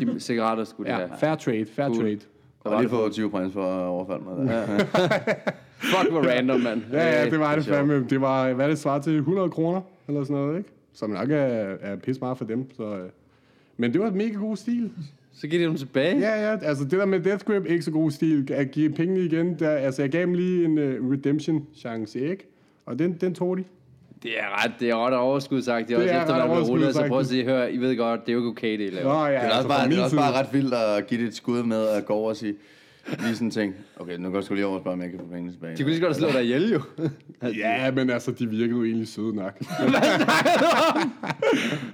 De 0.00 0.20
cigaretter 0.20 0.64
skulle 0.64 0.90
de 0.92 0.96
Ja, 0.98 1.06
have. 1.06 1.18
fair 1.20 1.34
trade, 1.34 1.66
fair 1.66 1.86
Cool. 1.86 1.96
trade. 2.00 2.18
Jeg 2.64 2.72
har 2.72 2.80
lige 2.80 2.90
fået 2.90 3.12
20 3.12 3.30
prins 3.30 3.52
for 3.52 3.64
at 3.64 3.86
overfalde 3.86 4.24
mig. 4.24 4.36
Der. 4.48 4.66
Fuck, 5.92 6.10
hvor 6.10 6.28
random, 6.28 6.60
mand. 6.60 6.82
Ja, 6.92 7.06
ja, 7.06 7.24
Øh, 7.24 7.30
det 7.30 7.40
var 7.40 7.54
det 7.54 7.64
fandme. 7.64 8.06
Det 8.10 8.20
var, 8.20 8.52
hvad 8.52 8.68
det 8.68 8.78
svarer 8.78 9.02
til, 9.02 9.16
100 9.16 9.50
kroner, 9.50 9.80
eller 10.08 10.24
sådan 10.24 10.36
noget, 10.36 10.58
ikke? 10.58 10.70
Som 10.92 11.10
nok 11.10 11.30
er, 11.30 11.36
er 11.80 11.96
pisse 11.96 12.20
meget 12.20 12.38
for 12.38 12.44
dem, 12.44 12.70
så... 12.76 12.82
øh. 12.96 13.08
Men 13.76 13.92
det 13.92 14.00
var 14.00 14.06
et 14.06 14.14
mega 14.14 14.32
god 14.34 14.56
stil. 14.56 14.90
Så 15.32 15.46
giver 15.48 15.62
de 15.62 15.68
dem 15.68 15.76
tilbage. 15.76 16.18
Ja, 16.18 16.50
ja, 16.50 16.58
altså 16.62 16.84
det 16.84 16.92
der 16.92 17.04
med 17.06 17.20
Death 17.20 17.44
Grip, 17.44 17.66
ikke 17.66 17.82
så 17.82 17.90
god 17.90 18.10
stil. 18.10 18.52
At 18.52 18.70
give 18.70 18.90
pengene 18.90 19.20
igen, 19.20 19.58
der, 19.58 19.70
altså 19.70 20.02
jeg 20.02 20.10
gav 20.10 20.20
dem 20.20 20.34
lige 20.34 20.64
en 20.64 20.78
uh, 20.78 21.10
redemption-chance, 21.12 22.20
ikke? 22.20 22.46
Og 22.86 22.98
den, 22.98 23.12
den 23.20 23.34
tog 23.34 23.58
de. 23.58 23.64
Det 24.22 24.30
er 24.38 24.64
ret, 24.64 24.72
det 24.80 24.90
er 24.90 25.06
ret 25.06 25.14
overskud 25.14 25.62
sagt. 25.62 25.88
Det 25.88 25.94
er, 25.94 25.98
Det 25.98 26.06
også 26.08 26.14
er 26.18 26.22
efter, 26.22 26.34
ret 26.34 26.40
man 26.42 26.50
overskud 26.50 26.70
rullet, 26.72 26.94
så 26.94 27.04
prøv 27.08 27.18
at 27.20 27.26
sige, 27.26 27.44
hør, 27.44 27.66
I 27.66 27.76
ved 27.76 27.96
godt, 27.96 28.20
det 28.20 28.28
er 28.28 28.32
jo 28.32 28.38
ikke 28.38 28.48
okay, 28.48 28.78
det 28.78 28.92
I 28.92 28.94
laver. 28.94 29.12
Nå 29.12 29.26
ja, 29.26 29.30
Det 29.32 29.36
er, 29.36 29.40
altså 29.40 29.56
også 29.56 29.68
bare, 29.68 29.88
det 29.88 29.98
er 29.98 30.02
også 30.04 30.16
bare 30.16 30.32
ret 30.32 30.46
vildt 30.52 30.74
at 30.74 31.06
give 31.06 31.20
det 31.20 31.28
et 31.28 31.34
skud 31.36 31.62
med 31.62 31.88
at 31.88 32.04
gå 32.06 32.12
over 32.14 32.28
og 32.28 32.36
sige, 32.36 32.54
lige 33.20 33.34
sådan 33.34 33.50
ting, 33.50 33.74
okay, 34.00 34.16
nu 34.18 34.28
går 34.30 34.36
jeg 34.36 34.44
sgu 34.44 34.54
lige 34.54 34.66
over 34.66 34.76
og 34.76 34.82
spørge, 34.82 34.94
om 34.94 35.02
jeg 35.02 35.10
kan 35.10 35.18
få 35.18 35.24
pengene 35.32 35.52
tilbage. 35.52 35.76
De 35.76 35.82
kunne 35.82 35.90
lige 35.90 36.00
så 36.00 36.06
godt 36.06 36.16
slå 36.16 36.28
dig 36.32 36.42
ihjel, 36.44 36.72
jo. 36.72 36.80
Ja, 37.56 37.90
men 37.90 38.10
altså, 38.10 38.30
de 38.30 38.46
virkede 38.50 38.70
jo 38.70 38.84
egentlig 38.84 39.08
søde 39.08 39.36
nok. 39.36 39.52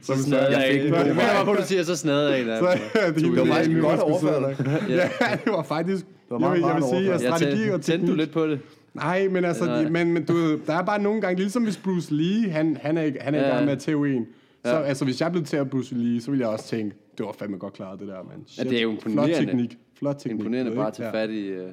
Så 0.02 0.22
snadede 0.22 0.46
jeg 0.50 0.60
jeg 0.60 0.68
fik 0.72 0.80
en. 0.80 0.86
en 0.86 0.92
Det 1.06 1.14
god 1.16 1.36
var 1.38 1.44
på, 1.44 1.54
du 1.54 1.62
siger, 1.64 1.82
så 1.82 1.96
snadede 1.96 2.30
jeg 2.32 2.40
en 2.42 2.48
af 2.48 2.58
Så, 2.58 2.78
dem. 3.04 3.14
det, 3.14 3.22
Det 3.24 3.38
var 3.48 3.54
faktisk 3.54 3.80
godt 3.80 4.00
overført. 4.00 4.88
Ja, 4.88 5.08
det 5.44 5.52
var 5.52 5.62
faktisk... 5.62 6.04
Det 6.06 6.14
var 6.30 6.38
meget 6.38 6.60
jeg, 6.60 6.66
jeg 6.68 6.74
vil 6.74 6.84
sige, 6.84 7.12
at 7.12 7.22
Jeg 7.22 7.34
strategi 7.38 7.68
og 7.70 7.80
tændte 7.82 8.06
du 8.06 8.12
teknik... 8.12 8.16
lidt 8.18 8.30
på 8.30 8.46
det? 8.46 8.60
Nej, 8.96 9.28
men 9.28 9.44
altså, 9.44 9.64
de, 9.64 9.90
men, 9.90 10.12
men 10.12 10.24
du 10.24 10.58
der 10.66 10.74
er 10.74 10.82
bare 10.82 11.02
nogle 11.02 11.20
gange, 11.20 11.36
ligesom 11.40 11.62
hvis 11.64 11.76
Bruce 11.76 12.14
Lee, 12.14 12.50
han, 12.50 12.76
han 12.82 12.98
er, 12.98 13.02
ikke- 13.02 13.18
han 13.20 13.34
er 13.34 13.38
Ja. 13.40 13.46
i 13.46 13.50
gang 13.50 13.64
med 13.64 13.72
at 13.72 13.78
tæve 13.78 14.14
en. 14.16 14.26
Så 14.64 14.70
Ja. 14.76 14.82
altså, 14.82 15.04
hvis 15.04 15.20
jeg 15.20 15.32
blev 15.32 15.44
til 15.44 15.56
at 15.56 15.70
Bruce 15.70 15.94
Lee, 15.94 16.20
så 16.20 16.30
ville 16.30 16.44
jeg 16.44 16.52
også 16.52 16.64
tænke, 16.68 16.96
det 17.18 17.26
var 17.26 17.32
fandme 17.38 17.56
godt 17.58 17.74
klaret, 17.74 18.00
det 18.00 18.08
der, 18.08 18.14
mand. 18.22 18.42
Shit. 18.46 18.70
det 18.70 18.78
er 18.78 18.82
jo 18.82 18.90
imponerende. 18.90 19.34
Flot 19.34 19.46
teknik. 19.46 19.78
Flot 19.98 20.16
teknik. 20.18 20.38
Imponerende 20.40 20.72
bare 20.74 20.86
at 20.86 20.92
tage 20.94 21.10
fat 21.12 21.30
i... 21.30 21.46
Øh, 21.46 21.68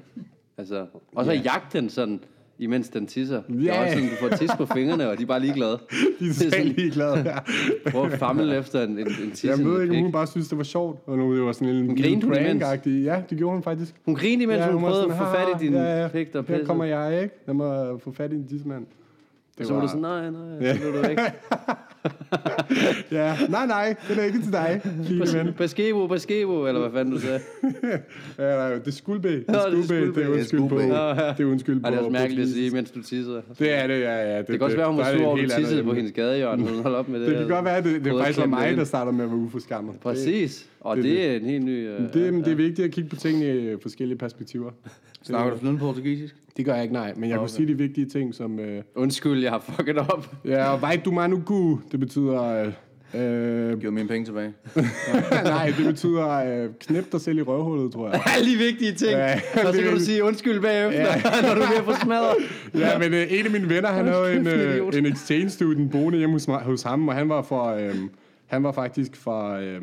altså, 0.58 0.86
og 1.16 1.26
så 1.26 1.32
Ja. 1.32 1.40
jagte 1.42 1.80
den 1.80 1.90
sådan, 1.90 2.20
imens 2.60 2.90
den 2.90 3.08
tisser. 3.08 3.42
Det 3.50 3.64
Ja. 3.66 3.76
er 3.76 3.82
også 3.84 3.94
sådan, 3.94 4.10
du 4.10 4.16
får 4.30 4.36
tis 4.38 4.52
på 4.58 4.66
fingrene, 4.66 5.10
og 5.10 5.18
de 5.18 5.24
er 5.24 5.28
bare 5.28 5.40
ligeglade. 5.40 5.72
De 6.20 6.26
er 6.26 6.28
Det 6.28 6.36
sådan- 6.36 6.66
ligeglade, 6.68 7.18
ja. 7.26 7.38
Prøv 7.92 8.06
at 8.06 8.20
famle 8.20 8.58
efter 8.58 8.84
en, 8.84 8.90
en, 8.90 9.08
en 9.08 9.32
tisse. 9.32 9.48
Jeg 9.48 9.66
ved 9.66 9.82
ikke, 9.82 9.96
om 9.96 10.02
hun 10.04 10.12
bare 10.12 10.28
synes, 10.28 10.48
det 10.48 10.58
var 10.58 10.64
sjovt, 10.64 11.00
og 11.06 11.18
nu 11.18 11.36
det 11.38 11.44
var 11.46 11.52
sådan 11.52 11.68
en 11.76 11.88
hun 11.88 11.98
imens? 11.98 12.26
prank 12.64 12.86
Ja, 12.86 13.22
det 13.30 13.38
gjorde 13.38 13.54
hun 13.56 13.64
faktisk. 13.64 13.96
Hun 14.06 14.16
grinede, 14.16 14.44
imens 14.44 14.58
ja, 14.60 14.72
hun 14.72 14.84
var 14.84 14.90
prøvede 14.90 15.06
at 15.06 15.12
sådan, 15.12 15.26
få 15.28 15.32
fat 15.38 15.48
i 15.48 15.52
"Haha, 15.52 15.64
din 15.64 15.74
ja, 15.74 16.02
ja, 16.02 16.08
pik, 16.08 16.34
der 16.34 16.40
Her 16.40 16.46
pissede. 16.46 16.66
kommer 16.66 16.86
jeg, 16.86 17.24
ikke? 17.24 17.36
Lad 17.48 17.54
mig 17.56 18.02
få 18.02 18.12
fat 18.12 18.32
i 18.34 18.36
din 18.36 18.48
tissemand. 18.48 18.86
Det 19.58 19.68
Så 19.68 19.74
var 19.74 19.82
du 19.82 19.88
sådan, 19.88 20.02
nej, 20.02 20.30
nej, 20.30 20.74
så 20.76 20.80
blev 20.82 20.94
du 21.04 21.10
ikke. 21.10 21.22
Ja, 23.12 23.36
nej, 23.50 23.66
nej, 23.66 23.96
det 24.10 24.18
er 24.20 24.24
ikke 24.24 24.42
til 24.42 24.52
dig, 24.52 24.82
fine 25.04 25.26
ven. 25.34 25.54
Baskebo, 25.58 26.08
baskebo, 26.08 26.66
eller 26.68 26.82
hvad 26.82 26.92
fanden 26.92 27.14
du 27.14 27.20
sagde. 27.20 27.40
Ja, 28.40 28.56
nej, 28.56 28.74
det 28.74 28.88
er 28.88 28.92
skuldbæ. 28.92 29.30
Det 29.36 29.44
Nå, 29.48 29.54
er 29.54 29.70
det 29.70 29.92
er 29.92 30.24
er 30.24 30.30
undskyld 30.30 30.70
på. 30.70 30.78
Det 30.80 30.90
er 31.40 31.46
undskyld 31.46 31.80
på. 31.82 31.90
Det 31.90 31.96
er 31.96 32.00
også 32.00 32.10
mærkeligt 32.10 32.42
at 32.48 32.54
sige, 32.54 32.72
mens 32.72 32.92
du 32.92 33.02
tisser. 33.02 33.42
Det 33.60 33.74
er 33.74 33.88
det, 33.88 34.00
ja, 34.02 34.32
ja. 34.32 34.38
Det, 34.38 34.48
Det 34.48 34.56
kan 34.60 34.62
også 34.62 34.78
være, 34.78 34.88
hun 34.88 34.98
var 34.98 35.04
er 35.04 35.18
sur 35.18 35.26
over, 35.26 35.38
du 35.38 35.48
tissede 35.58 35.84
på 35.84 35.94
hendes 35.94 36.12
gadehjørne. 36.12 36.64
Hun 36.70 36.82
holdt 36.84 36.98
op 36.98 37.10
med 37.10 37.20
det. 37.20 37.28
Det 37.28 37.38
kan 37.38 37.48
godt 37.48 37.66
være, 37.66 37.82
det, 37.84 38.06
det 38.06 38.14
er 38.14 38.24
faktisk 38.24 38.48
mig, 38.48 38.78
der 38.78 38.84
starter 38.84 39.12
med 39.12 39.24
at 39.24 39.30
være 39.30 39.40
uforskammet. 39.40 39.96
Præcis. 40.04 40.68
Og 40.80 40.96
det- 40.98 41.04
det 41.06 41.26
er 41.32 41.36
en 41.36 41.46
helt 41.46 41.66
ny... 41.66 41.88
øh, 41.90 42.00
Det, 42.02 42.14
det, 42.14 42.46
det 42.46 42.52
er 42.52 42.56
vigtigt 42.56 42.86
at 42.86 42.92
kigge 42.92 43.10
på 43.10 43.16
tingene 43.16 43.74
i 43.74 43.76
forskellige 43.82 44.18
perspektiver. 44.18 44.72
Snakker 45.24 45.52
du 45.52 45.58
flydende 45.60 45.80
portugisisk? 45.80 46.36
Det 46.58 46.66
gør 46.66 46.74
jeg 46.74 46.84
ikke, 46.84 46.94
nej. 46.94 47.14
Men 47.16 47.30
jeg 47.30 47.38
kunne 47.38 47.44
Okay. 47.44 47.54
sige 47.56 47.68
de 47.68 47.78
vigtige 47.78 48.06
ting, 48.06 48.36
som... 48.36 48.60
Øh, 48.60 48.84
Undskyld, 48.96 49.42
jeg 49.44 49.52
har 49.52 49.60
fucket 49.60 49.98
op. 49.98 50.36
ja, 50.46 50.70
og 50.74 50.82
vej 50.82 51.02
du 51.06 51.12
manugu, 51.12 51.80
det 51.94 52.00
betyder... 52.00 52.72
Øh, 53.16 53.80
Giv 53.80 53.92
mine 53.92 54.08
penge 54.08 54.26
tilbage. 54.26 54.54
nej, 55.44 55.74
det 55.78 55.86
betyder 55.86 56.28
øh, 56.28 56.70
knæp 56.80 57.12
dig 57.12 57.22
selv 57.22 57.38
i 57.38 57.42
røvhullet, 57.42 57.92
tror 57.94 58.10
jeg. 58.10 58.22
Alle 58.36 58.52
de 58.52 58.58
vigtige 58.58 58.94
ting. 58.94 59.12
Ja, 59.12 59.42
og 59.68 59.74
så 59.74 59.82
kan 59.82 59.94
du 59.94 60.00
sige 60.00 60.24
undskyld 60.24 60.62
bagefter, 60.62 61.06
når 61.48 61.56
du 61.56 61.62
er 61.62 61.80
at 61.80 61.86
få 61.86 62.04
smadret. 62.04 62.36
Ja, 62.74 62.98
men 62.98 63.14
øh, 63.14 63.28
en 63.30 63.46
af 63.46 63.52
mine 63.52 63.70
venner, 63.70 63.90
han 63.90 64.08
havde 64.08 64.36
en, 64.36 64.48
øh, 64.48 64.98
en 64.98 65.06
exchange 65.06 65.50
student 65.50 65.92
boende 65.92 66.18
hjemme 66.18 66.36
hos, 66.36 66.46
hos 66.46 66.84
ham, 66.84 67.08
og 67.08 67.16
han 67.16 67.30
var 67.30 67.42
fra, 67.42 67.82
øh, 67.82 67.96
han 68.46 68.64
var 68.64 68.72
faktisk 68.72 69.16
fra 69.16 69.62
øh, 69.62 69.82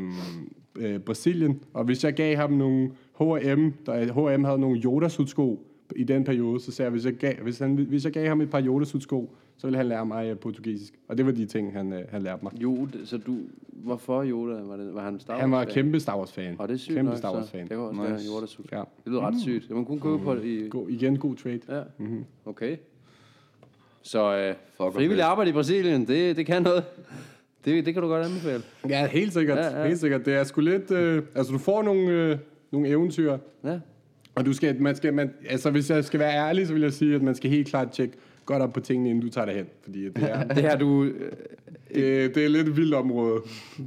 øh, 0.77 0.99
Brasilien. 0.99 1.61
Og 1.75 1.85
hvis 1.85 2.05
jeg 2.05 2.15
gav 2.15 2.37
ham 2.37 2.53
nogle 2.53 2.91
H&M, 3.21 3.73
der 3.87 4.13
H&M 4.13 4.45
havde 4.45 4.59
nogle 4.59 4.81
Yoda-sudsko 4.85 5.70
i 5.97 6.05
den 6.05 6.25
periode, 6.25 6.61
så 6.61 6.73
sagde 6.73 6.87
jeg, 6.87 6.93
hvis 6.93 7.05
jeg 7.05 7.13
gav, 7.15 7.35
hvis 7.43 7.59
han, 7.59 7.75
hvis 7.75 8.05
jeg 8.05 8.13
gav 8.13 8.29
ham 8.29 8.41
et 8.41 8.51
par 8.51 8.63
Yoda-sudsko, 8.63 9.31
så 9.57 9.67
ville 9.67 9.77
han 9.77 9.87
lære 9.87 10.07
mig 10.07 10.31
øh, 10.31 10.39
portugisisk. 10.39 10.95
Og 11.09 11.19
det 11.19 11.27
var 11.27 11.33
de 11.33 11.47
ting, 11.47 11.73
han, 11.73 11.93
øh, 11.93 12.01
han 12.09 12.23
lærte 12.23 12.43
mig. 12.43 12.63
Jo, 12.63 12.89
så 13.05 13.19
du... 13.19 13.37
Hvorfor 13.69 14.25
Yoda? 14.25 14.61
Var, 14.63 14.77
det, 14.77 14.95
var 14.95 15.03
han 15.05 15.21
Star 15.21 15.33
Wars 15.33 15.41
Han 15.41 15.51
var 15.51 15.65
fan? 15.65 15.73
kæmpe 15.75 16.01
Star 16.01 16.19
Wars-fan. 16.19 16.57
Og 16.59 16.69
det 16.69 16.75
er 16.75 16.79
sygt 16.79 16.95
Kæmpe 16.95 17.11
nok, 17.11 17.19
Star 17.19 17.29
så. 17.29 17.37
Wars-fan. 17.37 17.61
Det 17.61 17.69
kan 17.69 17.79
også 17.79 18.13
Nice. 18.13 18.29
Yoda 18.29 18.47
sut. 18.47 18.67
Ja. 18.73 18.77
Det 18.77 18.87
lyder 19.07 19.27
ret 19.27 19.41
sygt. 19.41 19.69
Det 19.69 19.77
man 19.77 19.85
kun 19.85 20.01
købe 20.01 20.19
på 20.19 20.35
det 20.35 20.45
i... 20.45 20.69
God, 20.69 20.89
igen, 20.89 21.19
god 21.19 21.37
trade. 21.37 21.61
Ja, 21.69 21.83
okay. 22.45 22.77
Så 24.03 24.37
øh, 24.37 24.93
frivillig 24.93 25.23
arbejde 25.25 25.51
i 25.51 25.53
Brasilien, 25.53 26.07
det, 26.07 26.37
det 26.37 26.47
kan 26.47 26.63
noget. 26.63 26.85
Det, 27.65 27.87
det 27.87 27.95
kan 27.95 28.03
du 28.03 28.09
godt 28.09 28.27
anbefale. 28.27 28.63
Ja, 28.89 29.07
helt 29.07 29.33
sikkert. 29.33 29.59
Ja. 29.59 29.81
ja. 29.81 29.87
Helt 29.87 29.99
sikkert. 30.01 30.27
Det 30.27 30.35
er 30.35 30.45
sgu 30.45 30.61
lidt... 30.61 30.91
Øh, 30.91 31.23
altså, 31.35 31.53
du 31.53 31.59
får 31.59 31.83
nogle, 31.83 32.11
øh, 32.11 32.39
nogle 32.71 32.89
eventyr, 32.89 33.39
Ja. 33.65 33.79
Og 34.35 34.47
du 34.47 34.53
skal, 34.53 34.83
man 34.83 34.97
skal, 34.97 35.15
man, 35.15 35.31
altså 35.49 35.71
hvis 35.71 35.91
jeg 35.91 36.05
skal 36.05 36.21
være 36.21 36.35
ærlig, 36.49 36.67
så 36.67 36.73
vil 36.73 36.83
jeg 36.83 36.93
sige, 36.93 37.15
at 37.15 37.23
man 37.23 37.35
skal 37.35 37.51
helt 37.51 37.69
klart 37.69 37.91
tjekke 37.91 38.15
godt 38.47 38.63
op 38.63 38.73
på 38.73 38.81
tingene, 38.81 39.11
inden 39.11 39.25
du 39.25 39.31
tager 39.31 39.45
det 39.45 39.55
hen. 39.55 39.67
Fordi 39.83 40.05
det 40.05 40.31
er, 40.31 40.45
Det 40.55 40.63
her, 40.63 40.79
du... 40.79 41.05
øh, 41.05 41.33
det, 41.95 42.35
det 42.35 42.45
er 42.45 42.49
lidt 42.49 42.69
et 42.69 42.77
vildt 42.77 42.95
område. 42.95 43.41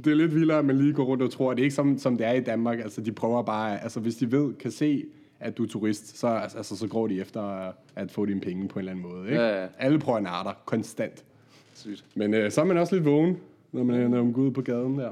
Det 0.04 0.10
er 0.10 0.14
lidt 0.14 0.34
vildere, 0.34 0.58
at 0.58 0.64
man 0.64 0.78
lige 0.78 0.92
går 0.92 1.04
rundt 1.04 1.22
og 1.22 1.30
tror, 1.30 1.50
at 1.50 1.56
det 1.56 1.62
er 1.62 1.64
ikke 1.64 1.74
som, 1.74 1.98
som 1.98 2.16
det 2.16 2.26
er 2.26 2.32
i 2.32 2.40
Danmark. 2.40 2.78
Altså 2.80 3.00
de 3.00 3.12
prøver 3.12 3.42
bare, 3.42 3.82
altså 3.82 4.00
hvis 4.00 4.16
de 4.16 4.32
ved, 4.32 4.54
kan 4.54 4.70
se, 4.70 5.04
at 5.40 5.58
du 5.58 5.62
er 5.64 5.68
turist, 5.68 6.18
så, 6.18 6.26
altså, 6.26 6.76
så 6.76 6.86
går 6.86 7.06
de 7.06 7.20
efter 7.20 7.72
at 7.96 8.10
få 8.10 8.26
dine 8.26 8.40
penge 8.40 8.68
på 8.68 8.78
en 8.78 8.88
eller 8.88 8.92
anden 8.92 9.12
måde. 9.12 9.28
Ikke? 9.28 9.42
Ja, 9.42 9.62
ja. 9.62 9.66
Alle 9.78 9.98
prøver 9.98 10.20
dig, 10.20 10.54
konstant. 10.64 11.24
Sygt. 11.74 12.04
Men 12.14 12.34
øh, 12.34 12.50
så 12.50 12.60
er 12.60 12.64
man 12.64 12.78
også 12.78 12.94
lidt 12.94 13.04
vågen, 13.04 13.36
når 13.72 13.84
man, 13.84 14.10
når 14.10 14.24
man 14.24 14.32
går 14.32 14.42
ud 14.42 14.50
på 14.50 14.62
gaden 14.62 14.98
der. 14.98 15.10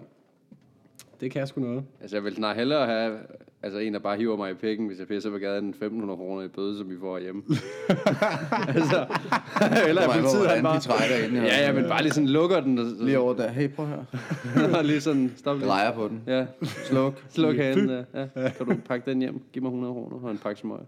Det 1.21 1.31
kan 1.31 1.47
sgu 1.47 1.61
noget. 1.61 1.85
Altså, 2.01 2.17
jeg 2.17 2.25
vil 2.25 2.35
snart 2.35 2.57
hellere 2.57 2.87
have 2.87 3.19
altså, 3.63 3.79
en, 3.79 3.93
der 3.95 3.99
bare 4.01 4.17
hiver 4.17 4.37
mig 4.37 4.51
i 4.51 4.55
pikken, 4.55 4.87
hvis 4.87 4.99
jeg 4.99 5.09
pisser 5.09 5.31
på 5.31 5.39
gaden, 5.39 5.65
end 5.65 5.75
1500 5.75 6.17
kroner 6.17 6.43
i 6.43 6.49
bøde, 6.49 6.79
som 6.79 6.91
vi 6.91 6.95
får 7.01 7.19
hjemme. 7.19 7.43
altså, 8.77 9.07
eller 9.89 10.07
på, 10.07 10.13
politiet, 10.13 10.49
han 10.51 10.63
bare... 10.63 10.77
de 10.77 10.81
trækker 10.81 11.17
ind. 11.27 11.35
Ja, 11.37 11.67
ja, 11.67 11.73
men 11.73 11.85
bare 11.89 12.03
lige 12.03 12.13
sådan 12.13 12.29
lukker 12.29 12.61
den, 12.61 12.79
og, 12.79 12.85
Lige 13.01 13.19
over 13.19 13.35
der. 13.35 13.49
Hey, 13.49 13.69
prøv 13.69 13.87
her. 13.87 14.05
og 14.79 14.85
lige 14.85 15.01
sådan, 15.01 15.33
stop 15.37 15.57
lige. 15.59 15.69
Drejer 15.69 15.93
på 15.93 16.09
den. 16.09 16.23
Ja, 16.27 16.47
Sluk. 16.63 17.23
sluk 17.29 17.57
handen. 17.57 17.89
Ja. 17.91 18.21
ja. 18.21 18.49
Kan 18.51 18.67
du 18.67 18.75
pakke 18.89 19.11
den 19.11 19.19
hjem? 19.21 19.41
Giv 19.53 19.63
mig 19.63 19.69
100 19.69 19.95
kroner 19.95 20.17
og 20.25 20.31
en 20.31 20.39
pakke 20.39 20.61
smøger. 20.61 20.85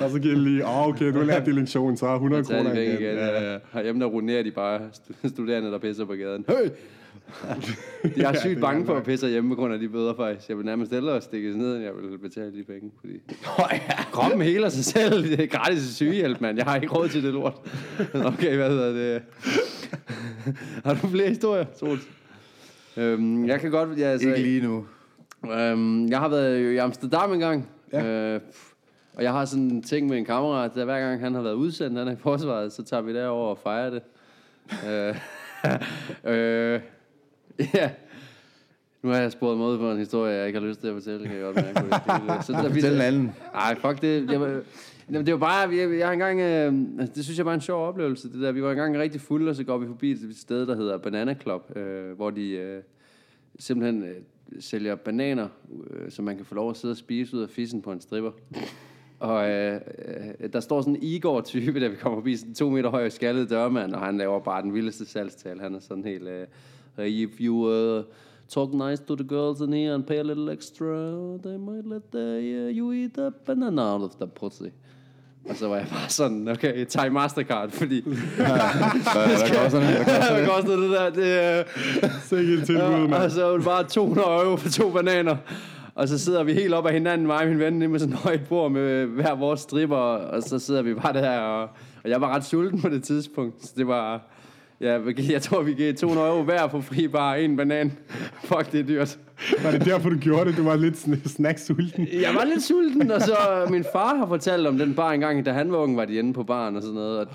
Og 0.00 0.10
så 0.10 0.18
giver 0.22 0.36
lige, 0.36 0.66
åh 0.66 0.78
oh, 0.78 0.88
okay, 0.88 1.12
du 1.12 1.18
har 1.18 1.24
lært 1.24 1.46
din 1.46 1.54
lektion, 1.54 1.96
så 1.96 2.06
er 2.06 2.14
100 2.14 2.44
Så 2.44 2.52
er 2.54 2.56
kroner 2.56 2.72
igen. 2.72 2.92
igen. 3.00 3.16
Ja, 3.16 3.52
ja. 3.52 3.58
Herhjemme 3.72 4.00
der 4.00 4.06
runerer 4.06 4.42
de 4.42 4.50
bare 4.50 4.80
stu- 4.92 5.28
studerende, 5.28 5.70
der 5.70 5.78
pisser 5.78 6.04
på 6.04 6.12
gaden. 6.12 6.44
Hey! 6.48 6.68
Jeg 8.16 8.24
er 8.24 8.32
Ja, 8.32 8.40
sygt 8.40 8.56
er 8.56 8.60
bange 8.60 8.86
for 8.86 8.94
at 8.96 9.04
pisse 9.04 9.28
hjemme 9.28 9.50
på 9.50 9.54
grund 9.54 9.74
af 9.74 9.80
de 9.80 9.88
bøder 9.88 10.14
faktisk. 10.16 10.48
Jeg 10.48 10.56
vil 10.56 10.66
nærmest 10.66 10.92
hellere 10.92 11.20
stikkes 11.20 11.56
ned, 11.56 11.74
end 11.74 11.84
jeg 11.84 11.92
vil 11.96 12.18
betale 12.18 12.58
de 12.58 12.64
penge. 12.64 12.90
Fordi 13.00 13.12
kroppen 14.12 14.42
heler 14.42 14.68
sig 14.68 14.84
selv. 14.84 15.22
Det 15.22 15.40
er 15.40 15.46
gratis 15.46 15.96
sygehjælp, 15.96 16.40
mand. 16.40 16.56
Jeg 16.58 16.66
har 16.66 16.76
ikke 16.76 16.88
råd 16.94 17.08
til 17.08 17.22
det 17.24 17.32
lort. 17.32 17.54
Okay, 18.14 18.56
hvad 18.56 18.70
hedder 18.70 18.92
det? 18.92 19.22
har 20.84 20.94
du 20.94 21.08
flere 21.08 21.28
historier, 21.28 21.64
Troels? 21.80 22.02
Øhm, 22.96 23.46
jeg 23.46 23.60
kan 23.60 23.70
godt... 23.70 23.98
Ja, 23.98 24.04
altså, 24.04 24.28
Ikke 24.28 24.42
lige 24.42 24.62
nu. 24.62 24.86
Øhm, 25.52 26.08
jeg 26.08 26.18
har 26.18 26.28
været 26.28 26.72
i 26.72 26.76
Amsterdam 26.76 27.32
en 27.32 27.40
gang. 27.40 27.68
Ja. 27.92 28.04
Øh, 28.34 28.40
og 29.14 29.22
jeg 29.22 29.32
har 29.32 29.44
sådan 29.44 29.64
en 29.64 29.82
ting 29.82 30.08
med 30.08 30.18
en 30.18 30.24
kammerat, 30.24 30.70
der 30.74 30.84
hver 30.84 31.00
gang 31.00 31.20
han 31.20 31.34
har 31.34 31.42
været 31.42 31.54
udsendt, 31.54 31.98
han 31.98 32.08
er 32.08 32.12
i 32.12 32.16
forsvaret, 32.16 32.72
så 32.72 32.84
tager 32.84 33.00
vi 33.00 33.14
derover 33.14 33.48
og 33.48 33.58
fejrer 33.58 33.90
det. 33.90 34.02
øh, 34.88 35.16
øh, 36.34 36.80
ja. 37.74 37.90
Nu 39.02 39.08
har 39.10 39.16
jeg 39.20 39.32
sporet 39.32 39.58
mod 39.58 39.78
på 39.78 39.90
en 39.92 39.98
historie, 39.98 40.32
jeg 40.34 40.46
ikke 40.46 40.60
har 40.60 40.66
lyst 40.66 40.80
til 40.80 40.86
at 40.88 40.94
fortælle, 40.94 41.26
kan 41.26 41.36
jeg 41.36 41.42
godt 41.42 41.56
mærke. 41.56 41.80
det. 41.80 42.44
Så, 42.46 42.52
så 42.52 42.70
Fortæl 42.72 42.94
en 42.94 43.00
anden. 43.00 43.32
Nej, 43.52 43.74
fuck 43.74 44.02
det. 44.02 44.30
Jeg, 44.30 44.40
var- 44.40 44.60
Jamen, 45.10 45.26
det 45.26 45.32
var 45.34 45.38
bare, 45.40 45.76
jeg, 45.76 45.98
jeg 45.98 46.06
har 46.06 46.12
engang, 46.12 46.40
øh, 46.40 46.74
altså, 47.00 47.14
det 47.14 47.24
synes 47.24 47.38
jeg 47.38 47.46
var 47.46 47.54
en 47.54 47.60
sjov 47.60 47.86
oplevelse, 47.88 48.32
det 48.32 48.40
der. 48.42 48.52
Vi 48.52 48.62
var 48.62 48.70
engang 48.70 48.98
rigtig 48.98 49.20
fulde, 49.20 49.50
og 49.50 49.56
så 49.56 49.64
går 49.64 49.78
vi 49.78 49.86
forbi 49.86 50.10
et 50.10 50.36
sted, 50.36 50.66
der 50.66 50.76
hedder 50.76 50.98
Banana 50.98 51.34
Club, 51.42 51.76
øh, 51.76 52.12
hvor 52.16 52.30
de 52.30 52.50
øh, 52.50 52.82
simpelthen 53.58 54.02
øh, 54.02 54.14
sælger 54.60 54.94
bananer, 54.94 55.48
øh, 55.90 56.10
så 56.10 56.22
man 56.22 56.36
kan 56.36 56.44
få 56.46 56.54
lov 56.54 56.70
at 56.70 56.76
sidde 56.76 56.92
og 56.92 56.96
spise 56.96 57.36
ud 57.36 57.42
af 57.42 57.48
fissen 57.50 57.82
på 57.82 57.92
en 57.92 58.00
stripper. 58.00 58.30
Og 59.18 59.50
øh, 59.50 59.80
øh, 60.40 60.52
der 60.52 60.60
står 60.60 60.80
sådan 60.80 60.96
en 60.96 61.02
Igor-type, 61.02 61.80
da 61.80 61.88
vi 61.88 61.96
kommer 61.96 62.18
forbi, 62.18 62.36
sådan 62.36 62.50
en 62.50 62.54
to 62.54 62.70
meter 62.70 62.90
høj 62.90 63.08
skaldet 63.08 63.50
dørmand, 63.50 63.92
og 63.92 64.00
han 64.00 64.16
laver 64.18 64.40
bare 64.40 64.62
den 64.62 64.74
vildeste 64.74 65.06
salgstal. 65.06 65.60
Han 65.60 65.74
er 65.74 65.78
sådan 65.80 66.04
helt, 66.04 66.28
øh, 66.28 66.46
if 66.98 67.30
you 67.40 67.54
uh, 67.64 68.02
talk 68.48 68.74
nice 68.74 69.00
to 69.08 69.16
the 69.16 69.24
girls 69.24 69.60
in 69.60 69.72
here 69.72 69.94
and 69.94 70.04
pay 70.06 70.18
a 70.18 70.22
little 70.22 70.50
extra, 70.50 70.88
they 71.44 71.56
might 71.58 71.86
let 71.86 72.02
the, 72.12 72.66
uh, 72.66 72.76
you 72.78 72.92
eat 72.92 73.18
a 73.18 73.30
banana 73.46 73.82
out 73.94 74.02
of 74.02 74.10
the 74.20 74.26
pussy. 74.26 74.70
Og 75.50 75.56
så 75.56 75.68
var 75.68 75.76
jeg 75.76 75.86
bare 75.90 76.08
sådan, 76.08 76.48
okay, 76.48 76.84
tag 76.84 77.12
Mastercard, 77.12 77.70
fordi 77.70 78.00
Hvad, 78.04 78.14
hvad 79.36 79.62
koster 79.62 79.80
det? 79.80 80.04
Hvad 80.04 80.46
koster 80.46 80.76
det 80.76 80.90
der? 80.90 81.10
Det, 81.10 81.58
øh, 82.04 82.10
Sikke 82.22 82.52
et 82.54 82.66
tilbud, 82.66 82.82
Ja, 82.82 82.98
mand. 82.98 83.14
og 83.14 83.30
så 83.30 83.44
var 83.44 83.52
det 83.56 83.64
bare 83.64 83.84
200 83.84 84.28
euro 84.28 84.56
for 84.56 84.68
to 84.70 84.90
bananer. 84.90 85.36
Og 85.94 86.08
så 86.08 86.18
sidder 86.18 86.42
vi 86.44 86.52
helt 86.52 86.74
op 86.74 86.86
af 86.86 86.92
hinanden, 86.92 87.26
mig 87.26 87.36
og 87.42 87.48
min 87.48 87.58
ven, 87.58 87.78
med 87.90 87.98
sådan 87.98 88.14
et 88.14 88.18
højt 88.20 88.48
bord 88.48 88.70
med 88.70 89.06
hver 89.06 89.34
vores 89.34 89.60
stripper, 89.60 89.96
og 89.96 90.42
så 90.42 90.58
sidder 90.58 90.82
vi 90.82 90.94
bare 90.94 91.12
der, 91.12 91.38
og, 91.38 91.62
og 92.04 92.10
jeg 92.10 92.20
var 92.20 92.28
ret 92.34 92.44
sulten 92.44 92.80
på 92.80 92.88
det 92.88 93.02
tidspunkt, 93.04 93.66
så 93.66 93.72
det 93.76 93.86
var, 93.86 94.22
ja, 94.82 94.98
jeg 95.32 95.42
tror, 95.42 95.62
vi 95.62 95.74
gav 95.74 95.94
200 95.94 96.28
euro 96.28 96.42
hver 96.42 96.66
på 96.66 96.80
fri 96.80 97.08
bar, 97.08 97.34
en 97.34 97.56
banan. 97.56 97.92
Fuck, 98.44 98.72
det 98.72 98.80
er 98.80 98.84
dyrt. 98.84 99.18
Var 99.62 99.70
det 99.70 99.84
derfor, 99.84 100.10
du 100.10 100.16
gjorde 100.18 100.44
det? 100.50 100.56
Du 100.56 100.62
var 100.64 100.76
lidt 100.76 100.94
sn- 100.94 101.28
snacksulten. 101.28 102.08
Jeg 102.12 102.34
var 102.34 102.44
lidt 102.44 102.62
sulten, 102.62 103.10
og 103.10 103.22
så 103.22 103.36
min 103.70 103.84
far 103.92 104.14
har 104.16 104.26
fortalt 104.26 104.66
om 104.66 104.78
den 104.78 104.94
bar 104.94 105.12
engang, 105.12 105.46
da 105.46 105.52
han 105.52 105.72
var 105.72 105.78
ung, 105.78 105.96
var 105.96 106.04
de 106.04 106.14
inde 106.14 106.32
på 106.32 106.42
baren 106.42 106.76
og 106.76 106.82
sådan 106.82 106.94
noget. 106.94 107.18
Og, 107.18 107.26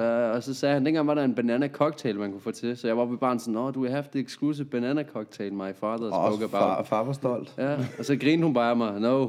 Ah. 0.00 0.28
øh, 0.30 0.36
og 0.36 0.42
så 0.42 0.54
sagde 0.54 0.72
han, 0.74 0.86
dengang 0.86 1.06
var 1.06 1.14
der 1.14 1.24
en 1.24 1.34
banana 1.34 1.68
cocktail, 1.68 2.18
man 2.18 2.30
kunne 2.30 2.40
få 2.40 2.50
til. 2.50 2.76
Så 2.76 2.86
jeg 2.86 2.96
var 2.96 3.06
på 3.06 3.16
baren 3.16 3.38
sådan, 3.38 3.56
oh, 3.56 3.74
du 3.74 3.86
have 3.88 4.04
the 4.12 4.20
exclusive 4.22 4.66
banana 4.66 5.02
cocktail, 5.12 5.52
my 5.52 5.60
father 5.80 5.96
spoke 5.96 6.14
Og 6.14 6.34
about. 6.34 6.50
far, 6.50 6.82
far 6.82 7.04
var 7.04 7.12
stolt. 7.12 7.54
Ja, 7.58 7.74
og 7.98 8.04
så 8.04 8.16
grinede 8.16 8.42
hun 8.44 8.54
bare 8.54 8.70
af 8.70 8.76
mig. 8.76 9.00
No, 9.00 9.28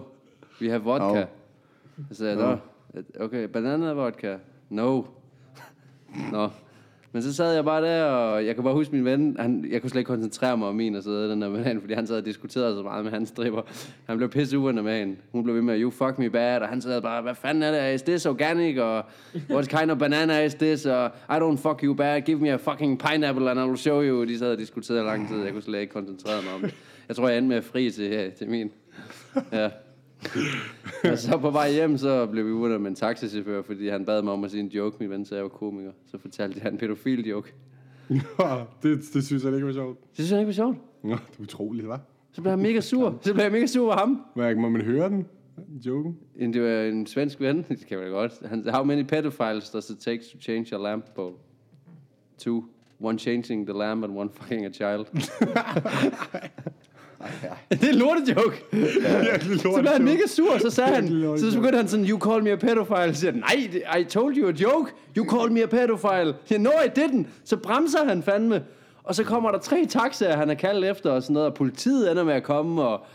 we 0.61 0.69
have 0.69 0.81
vodka. 0.83 1.19
No. 1.19 1.25
Så 2.11 2.17
sagde 2.17 2.37
jeg, 2.39 2.57
no. 3.19 3.23
okay, 3.25 3.43
banana 3.47 3.91
vodka. 3.93 4.35
No. 4.69 5.01
Nå. 6.31 6.49
Men 7.11 7.21
så 7.21 7.33
sad 7.33 7.55
jeg 7.55 7.65
bare 7.65 7.83
der, 7.83 8.03
og 8.03 8.45
jeg 8.45 8.55
kan 8.55 8.63
bare 8.63 8.73
huske 8.73 8.95
min 8.95 9.05
ven, 9.05 9.35
han, 9.39 9.65
jeg 9.71 9.81
kunne 9.81 9.89
slet 9.89 9.99
ikke 9.99 10.07
koncentrere 10.07 10.57
mig 10.57 10.67
om 10.67 10.75
min 10.75 10.95
og 10.95 11.03
så 11.03 11.29
den 11.29 11.41
der 11.41 11.49
banan, 11.49 11.81
fordi 11.81 11.93
han 11.93 12.07
sad 12.07 12.17
og 12.17 12.25
diskuterede 12.25 12.75
så 12.75 12.83
meget 12.83 13.03
med 13.03 13.11
hans 13.11 13.29
stripper. 13.29 13.61
Han 14.05 14.17
blev 14.17 14.29
pisse 14.29 14.57
uvenner 14.57 14.81
med 14.81 14.99
hende. 14.99 15.15
Hun 15.31 15.43
blev 15.43 15.55
ved 15.55 15.61
med, 15.61 15.81
you 15.81 15.91
fuck 15.91 16.19
me 16.19 16.29
bad, 16.29 16.61
og 16.61 16.67
han 16.67 16.81
sad 16.81 17.01
bare, 17.01 17.21
hvad 17.21 17.35
fanden 17.35 17.63
er 17.63 17.71
det, 17.71 17.95
is 17.95 18.01
this 18.01 18.25
organic, 18.25 18.77
og 18.77 19.03
what 19.49 19.69
kind 19.69 19.91
of 19.91 19.97
banana 19.97 20.43
is 20.43 20.55
this, 20.55 20.85
og 20.85 21.11
I 21.29 21.33
don't 21.33 21.57
fuck 21.57 21.83
you 21.83 21.93
bad, 21.93 22.21
give 22.21 22.39
me 22.39 22.53
a 22.53 22.55
fucking 22.55 22.99
pineapple, 22.99 23.51
and 23.51 23.59
I 23.59 23.63
will 23.63 23.77
show 23.77 24.01
you. 24.01 24.23
De 24.23 24.39
sad 24.39 24.51
og 24.51 24.57
diskuterede 24.57 25.03
lang 25.03 25.27
tid, 25.29 25.43
jeg 25.43 25.53
kunne 25.53 25.63
slet 25.63 25.79
ikke 25.79 25.93
koncentrere 25.93 26.41
mig 26.43 26.53
om 26.53 26.61
det. 26.61 26.73
Jeg 27.07 27.15
tror, 27.15 27.27
jeg 27.27 27.37
endte 27.37 27.49
med 27.49 27.57
at 27.57 27.63
fri 27.63 27.91
til, 27.91 28.13
øh, 28.13 28.31
til 28.31 28.49
min. 28.49 28.71
Ja. 29.51 29.69
og 31.11 31.17
så 31.17 31.37
på 31.37 31.49
vej 31.49 31.71
hjem, 31.71 31.97
så 31.97 32.25
blev 32.25 32.45
vi 32.45 32.51
uvenner 32.51 32.77
med 32.77 32.89
en 32.89 32.95
taxichauffør, 32.95 33.61
fordi 33.61 33.87
han 33.89 34.05
bad 34.05 34.21
mig 34.21 34.33
om 34.33 34.43
at 34.43 34.51
sige 34.51 34.61
en 34.61 34.67
joke, 34.67 34.97
min 34.99 35.09
ven, 35.09 35.25
så 35.25 35.35
jeg 35.35 35.43
var 35.43 35.49
komiker. 35.49 35.91
Så 36.11 36.17
fortalte 36.17 36.59
jeg 36.63 36.71
en 36.71 36.77
pædofil 36.77 37.27
joke. 37.27 37.53
Nå, 38.09 38.19
det, 38.83 38.99
det 39.13 39.25
synes 39.25 39.43
jeg 39.43 39.53
ikke 39.53 39.67
var 39.67 39.73
sjovt. 39.73 39.99
Det 40.01 40.09
synes 40.15 40.31
jeg 40.31 40.39
ikke 40.39 40.47
var 40.47 40.53
sjovt. 40.53 40.77
Nå, 41.03 41.09
det 41.09 41.37
er 41.39 41.43
utroligt, 41.43 41.87
hva'? 41.87 41.97
Så 42.31 42.41
blev 42.41 42.49
han 42.49 42.59
mega 42.61 42.79
sur. 42.81 43.17
Så 43.21 43.33
blev 43.33 43.43
jeg 43.43 43.51
mega 43.51 43.65
sur 43.65 43.85
over 43.85 43.95
ham. 43.97 44.21
Hvad, 44.35 44.55
må 44.55 44.69
man 44.69 44.81
høre 44.81 45.09
den? 45.09 45.25
Joken? 45.85 46.17
En- 46.35 46.53
Det 46.53 46.61
var 46.63 46.81
en 46.91 47.05
svensk 47.07 47.39
ven, 47.39 47.65
det 47.69 47.85
kan 47.87 47.99
man 47.99 48.09
godt. 48.09 48.33
Han, 48.45 48.69
how 48.69 48.83
many 48.83 49.03
pedophiles 49.03 49.69
does 49.69 49.89
it 49.89 49.97
take 49.99 50.21
to 50.33 50.37
change 50.39 50.75
a 50.75 50.77
lamp 50.77 51.05
bulb? 51.15 51.33
Two. 52.37 52.63
One 52.99 53.19
changing 53.19 53.67
the 53.67 53.77
lamp 53.77 54.03
and 54.03 54.17
one 54.17 54.29
fucking 54.33 54.65
a 54.65 54.69
child. 54.69 55.05
det 57.71 57.83
er 57.83 57.89
en 57.89 57.95
lortejoke. 57.95 58.63
Virkelig 58.71 59.61
Så 59.61 59.77
blev 59.79 59.91
han 59.91 60.03
mega 60.03 60.27
sur, 60.27 60.57
så 60.57 60.69
sagde 60.69 60.95
han, 60.95 61.07
så 61.07 61.45
joke. 61.45 61.55
begyndte 61.55 61.77
han 61.77 61.87
sådan, 61.87 62.05
you 62.05 62.31
call 62.31 62.43
me 62.43 62.51
a 62.51 62.55
pedophile. 62.55 63.13
Så 63.13 63.19
siger 63.19 63.31
han, 63.31 63.39
nej, 63.39 63.99
I 63.99 64.03
told 64.03 64.37
you 64.37 64.47
a 64.47 64.51
joke. 64.51 64.91
You 65.17 65.37
called 65.37 65.51
me 65.51 65.63
a 65.63 65.65
pedophile. 65.65 66.33
Yeah, 66.51 66.61
no, 66.61 66.69
I 66.69 66.99
didn't. 66.99 67.27
Så 67.45 67.57
bremser 67.57 68.05
han 68.05 68.23
fandme. 68.23 68.63
Og 69.03 69.15
så 69.15 69.23
kommer 69.23 69.51
der 69.51 69.59
tre 69.59 69.85
taxaer, 69.89 70.37
han 70.37 70.49
er 70.49 70.53
kaldt 70.53 70.85
efter 70.85 71.11
og 71.11 71.23
sådan 71.23 71.33
noget, 71.33 71.47
og 71.47 71.53
politiet 71.53 72.11
ender 72.11 72.23
med 72.23 72.33
at 72.33 72.43
komme, 72.43 72.81
og, 72.81 73.05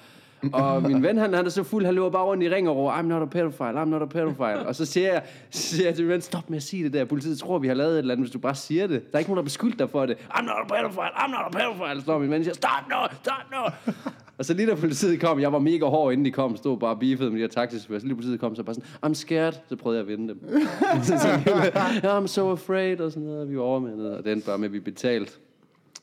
og 0.53 0.83
min 0.83 1.03
ven, 1.03 1.19
han, 1.19 1.35
han 1.35 1.47
er 1.47 1.51
så 1.51 1.63
fuld, 1.63 1.85
han 1.85 1.95
løber 1.95 2.11
bare 2.11 2.25
rundt 2.25 2.43
i 2.43 2.51
ring 2.51 2.69
og 2.69 2.77
råber, 2.77 2.93
I'm 2.93 3.03
not 3.03 3.23
a 3.23 3.25
pedophile, 3.25 3.83
I'm 3.83 3.85
not 3.85 4.03
a 4.03 4.05
pedophile. 4.05 4.67
Og 4.67 4.75
så 4.75 4.85
siger 4.85 5.13
jeg, 5.13 5.23
så 5.51 5.63
siger 5.63 5.87
jeg 5.87 5.95
til 5.95 6.05
min 6.05 6.13
ven, 6.13 6.21
stop 6.21 6.51
med 6.51 6.57
at 6.57 6.63
sige 6.63 6.85
det 6.85 6.93
der. 6.93 7.05
Politiet 7.05 7.39
tror, 7.39 7.59
vi 7.59 7.69
har 7.69 7.75
lavet 7.75 7.93
et 7.93 7.99
eller 7.99 8.15
andet, 8.15 8.25
hvis 8.25 8.33
du 8.33 8.39
bare 8.39 8.55
siger 8.55 8.87
det. 8.87 9.03
Der 9.13 9.15
er 9.15 9.19
ikke 9.19 9.31
nogen, 9.31 9.37
der 9.37 9.45
beskyldt 9.45 9.79
dig 9.79 9.91
for 9.91 10.07
det. 10.07 10.15
I'm 10.15 10.43
not 10.43 10.57
a 10.65 10.75
pedophile, 10.75 11.17
I'm 11.17 11.31
not 11.31 11.41
a 11.47 11.59
pedophile. 11.59 12.03
Står 12.03 12.19
min 12.19 12.31
ven 12.31 12.39
og 12.39 12.45
siger, 12.45 12.55
stop 12.55 12.89
nu, 12.91 12.97
stop 13.23 13.35
nu. 13.53 13.93
Og 14.39 14.45
så 14.45 14.55
lige 14.55 14.67
da 14.67 14.75
politiet 14.75 15.21
kom, 15.21 15.41
jeg 15.41 15.53
var 15.53 15.59
mega 15.59 15.87
hård, 15.87 16.13
inden 16.13 16.25
de 16.25 16.31
kom, 16.31 16.57
stod 16.57 16.79
bare 16.79 16.97
beefet 16.97 17.19
beefede 17.19 17.31
med 17.31 17.39
de 17.39 17.43
her 17.43 17.49
taxichauffører. 17.49 18.01
Så 18.01 18.07
lige 18.07 18.17
politiet 18.17 18.41
kom, 18.41 18.57
så 18.57 18.63
bare 18.63 18.75
sådan, 18.75 18.89
I'm 19.07 19.15
scared. 19.15 19.53
Så 19.69 19.77
prøvede 19.77 20.01
jeg 20.01 20.11
at 20.11 20.19
vinde 20.19 20.29
dem. 20.29 20.41
så, 21.03 21.19
så, 21.19 22.21
I'm 22.21 22.27
so 22.27 22.51
afraid, 22.51 23.01
og 23.01 23.13
sådan 23.13 23.29
noget. 23.29 23.51
Vi 23.51 23.57
var 23.57 23.63
overmandet, 23.63 24.17
og 24.17 24.25
den 24.25 24.43
bare 24.43 24.59
med, 24.59 24.69
at 24.69 24.73
vi 24.73 24.81
betalte. 24.81 25.33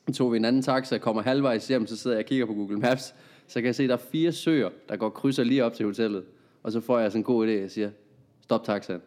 Så 0.08 0.14
tog 0.14 0.32
vi 0.32 0.36
en 0.36 0.44
anden 0.44 0.62
taxa, 0.62 0.98
kommer 0.98 1.22
halvvejs 1.22 1.68
hjem, 1.68 1.86
så 1.86 1.96
sidder 1.96 2.16
jeg 2.16 2.24
og 2.24 2.28
kigger 2.28 2.46
på 2.46 2.52
Google 2.52 2.78
Maps. 2.78 3.14
Så 3.50 3.54
kan 3.54 3.66
jeg 3.66 3.74
se, 3.74 3.82
at 3.82 3.88
der 3.88 3.96
er 3.96 4.00
fire 4.12 4.32
søer, 4.32 4.70
der 4.88 4.96
går 4.96 5.08
krydser 5.08 5.44
lige 5.44 5.64
op 5.64 5.74
til 5.74 5.86
hotellet. 5.86 6.24
Og 6.62 6.72
så 6.72 6.80
får 6.80 6.98
jeg 6.98 7.10
sådan 7.10 7.20
en 7.20 7.24
god 7.24 7.46
idé, 7.46 7.50
jeg 7.50 7.70
siger, 7.70 7.90
stop 8.40 8.64
taxaen. 8.64 9.00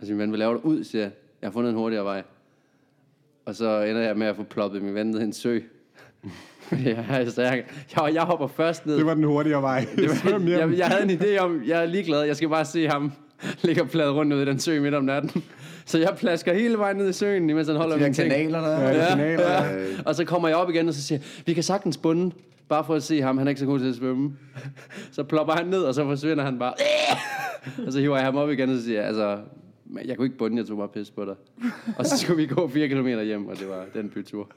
Og 0.00 0.06
så 0.06 0.12
min 0.12 0.20
ven, 0.20 0.34
laver 0.38 0.52
du 0.52 0.60
ud, 0.62 0.84
siger 0.84 1.02
jeg. 1.02 1.12
Jeg 1.42 1.48
har 1.48 1.52
fundet 1.52 1.70
en 1.70 1.76
hurtigere 1.76 2.04
vej. 2.04 2.22
Og 3.44 3.54
så 3.54 3.82
ender 3.82 4.02
jeg 4.02 4.16
med 4.16 4.26
at 4.26 4.36
få 4.36 4.42
ploppet 4.42 4.82
min 4.82 4.94
ven 4.94 5.06
ned 5.06 5.20
i 5.20 5.24
en 5.24 5.32
sø. 5.32 5.60
Jeg, 6.84 7.06
altså, 7.10 7.42
jeg, 7.42 7.64
jeg, 7.96 8.14
jeg 8.14 8.22
hopper 8.22 8.46
først 8.46 8.86
ned. 8.86 8.96
Det 8.96 9.06
var 9.06 9.14
den 9.14 9.24
hurtigere 9.24 9.62
vej. 9.62 9.86
Det 9.96 10.08
var, 10.08 10.50
jeg, 10.50 10.78
jeg 10.78 10.86
havde 10.86 11.02
en 11.02 11.20
idé 11.20 11.38
om, 11.38 11.62
jeg 11.66 11.82
er 11.82 11.86
ligeglad, 11.86 12.22
jeg 12.22 12.36
skal 12.36 12.48
bare 12.48 12.64
se 12.64 12.88
ham 12.88 13.12
ligge 13.64 13.82
og 13.82 13.88
plade 13.88 14.10
rundt 14.10 14.32
ude 14.32 14.42
i 14.42 14.46
den 14.46 14.58
sø 14.58 14.80
midt 14.80 14.94
om 14.94 15.04
natten. 15.04 15.44
Så 15.88 15.98
jeg 15.98 16.14
plasker 16.18 16.52
hele 16.54 16.78
vejen 16.78 16.96
ned 16.96 17.08
i 17.08 17.12
søen, 17.12 17.50
imens 17.50 17.68
han 17.68 17.76
holder 17.76 17.96
De 17.96 18.04
der 18.04 18.12
ting. 18.12 18.30
kanaler 18.30 18.60
der. 18.60 18.80
Ja, 18.80 18.88
Ja, 19.02 19.08
kanaler. 19.08 19.64
ja. 19.64 19.86
Og 20.06 20.14
så 20.14 20.24
kommer 20.24 20.48
jeg 20.48 20.56
op 20.56 20.70
igen, 20.70 20.88
og 20.88 20.94
så 20.94 21.02
siger 21.02 21.18
vi 21.46 21.52
kan 21.54 21.62
sagtens 21.62 21.96
bunde, 21.96 22.32
bare 22.68 22.84
for 22.84 22.94
at 22.94 23.02
se 23.02 23.22
ham, 23.22 23.38
han 23.38 23.46
er 23.46 23.48
ikke 23.48 23.60
så 23.60 23.66
god 23.66 23.78
til 23.78 23.88
at 23.88 23.94
svømme. 23.94 24.32
Så 25.12 25.24
plopper 25.24 25.54
han 25.54 25.66
ned, 25.66 25.82
og 25.82 25.94
så 25.94 26.04
forsvinder 26.04 26.44
han 26.44 26.58
bare. 26.58 26.74
Og 27.86 27.92
så 27.92 28.00
hiver 28.00 28.16
jeg 28.16 28.24
ham 28.24 28.36
op 28.36 28.50
igen, 28.50 28.70
og 28.70 28.76
så 28.76 28.82
siger 28.84 28.98
jeg, 28.98 29.08
altså, 29.08 29.38
jeg 30.04 30.16
kunne 30.16 30.26
ikke 30.26 30.38
bunde, 30.38 30.56
jeg 30.56 30.66
tog 30.66 30.76
bare 30.78 30.88
pis 30.88 31.10
på 31.10 31.24
dig. 31.24 31.34
Og 31.96 32.06
så 32.06 32.18
skulle 32.18 32.36
vi 32.36 32.46
gå 32.46 32.68
4 32.68 32.88
km 32.88 33.06
hjem, 33.06 33.46
og 33.48 33.58
det 33.58 33.68
var 33.68 33.84
den 33.94 34.08
bytur. 34.08 34.50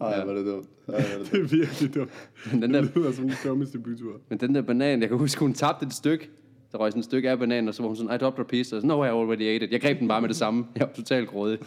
Ej, 0.00 0.24
hvor 0.24 0.32
er 0.32 0.36
det 0.36 0.46
dumt. 0.46 0.66
Ej, 0.88 0.94
det 0.96 1.32
Det 1.32 1.40
er 1.40 1.44
virkelig 1.56 1.94
dumt. 1.94 2.10
Men 2.52 2.62
den 2.62 2.74
der, 2.74 2.80
Det 2.80 2.92
lyder 2.96 3.12
som 3.12 3.24
den 3.24 3.34
dummeste 3.44 3.78
bytur. 3.78 4.12
men 4.28 4.38
den 4.40 4.54
der 4.54 4.62
banan, 4.62 5.00
jeg 5.00 5.08
kan 5.08 5.18
huske, 5.18 5.40
hun 5.40 5.52
tabte 5.54 5.86
et 5.86 5.92
stykke. 5.94 6.30
Der 6.72 6.78
røg 6.78 6.92
sådan 6.92 6.98
et 6.98 7.04
stykke 7.04 7.30
af 7.30 7.38
bananen, 7.38 7.68
og 7.68 7.74
så 7.74 7.82
var 7.82 7.88
hun 7.88 7.96
sådan, 7.96 8.14
I 8.14 8.18
dropped 8.18 8.44
a 8.44 8.48
piece. 8.48 8.76
Og 8.76 8.80
så, 8.82 8.86
no, 8.86 9.04
I 9.04 9.08
already 9.08 9.42
ate 9.42 9.64
it. 9.66 9.72
Jeg 9.72 9.80
greb 9.80 9.98
den 9.98 10.08
bare 10.08 10.20
med 10.20 10.28
det 10.28 10.36
samme. 10.36 10.66
Jeg 10.74 10.80
var 10.86 10.92
totalt 10.92 11.28
grådig. 11.28 11.58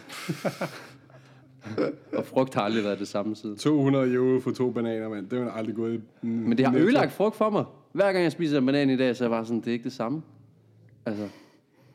og 2.16 2.24
frugt 2.26 2.54
har 2.54 2.62
aldrig 2.62 2.84
været 2.84 2.98
det 2.98 3.08
samme 3.08 3.36
siden. 3.36 3.56
200 3.56 4.12
euro 4.14 4.40
for 4.40 4.50
to 4.50 4.70
bananer, 4.70 5.08
mand. 5.08 5.26
Det 5.30 5.38
er 5.38 5.42
jo 5.42 5.50
aldrig 5.50 5.74
gået. 5.74 6.00
Men 6.22 6.58
det 6.58 6.66
har 6.66 6.76
ødelagt 6.78 7.12
frugt 7.12 7.36
for 7.36 7.50
mig. 7.50 7.64
Hver 7.92 8.12
gang 8.12 8.22
jeg 8.24 8.32
spiser 8.32 8.58
en 8.58 8.66
banan 8.66 8.90
i 8.90 8.96
dag, 8.96 9.16
så 9.16 9.24
er 9.24 9.28
jeg 9.28 9.30
bare 9.36 9.44
sådan, 9.46 9.60
det 9.60 9.68
er 9.68 9.72
ikke 9.72 9.84
det 9.84 9.92
samme. 9.92 10.22
Altså, 11.06 11.28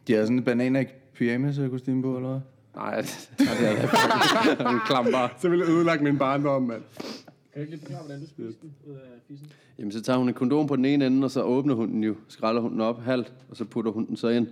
De 0.08 0.14
har 0.14 0.22
sådan 0.22 0.38
en 0.38 0.44
bananer 0.44 0.80
i 0.80 0.86
pyjamas 1.16 1.60
kostume 1.72 2.02
på, 2.02 2.16
eller 2.16 2.30
hvad? 2.30 2.40
nej, 2.76 2.96
det 3.02 3.48
er 3.48 4.56
det 4.58 4.66
er 4.66 4.70
en 4.70 4.80
klam 4.88 5.08
bare. 5.12 5.30
Så 5.40 5.50
ville 5.50 5.66
jeg 5.66 5.74
ødelagt 5.74 6.02
min 6.02 6.18
barndom, 6.18 6.62
mand. 6.62 6.82
Kan 7.54 7.56
du 7.56 7.60
ikke 7.60 7.72
lige 7.72 7.82
forklare, 7.82 8.04
hvordan 8.04 8.22
du 8.22 8.28
spiser 8.28 8.52
den 8.62 8.74
ud 8.88 8.94
af 8.94 9.00
fissen? 9.28 9.48
Jamen, 9.80 9.92
så 9.92 10.02
tager 10.02 10.18
hun 10.18 10.28
en 10.28 10.34
kondom 10.34 10.68
på 10.68 10.76
den 10.76 10.86
ene 10.86 11.06
ende, 11.06 11.26
og 11.26 11.32
så 11.32 11.42
åbner 11.42 11.76
hun 11.76 11.90
den 11.90 12.04
jo, 12.04 12.16
skræller 12.28 12.62
hun 12.62 12.72
den 12.72 12.82
op 12.82 13.02
halvt, 13.02 13.34
og 13.50 13.58
så 13.58 13.66
putter 13.66 13.92
hun 13.92 14.06
den 14.06 14.18
så 14.18 14.28
ind. 14.28 14.48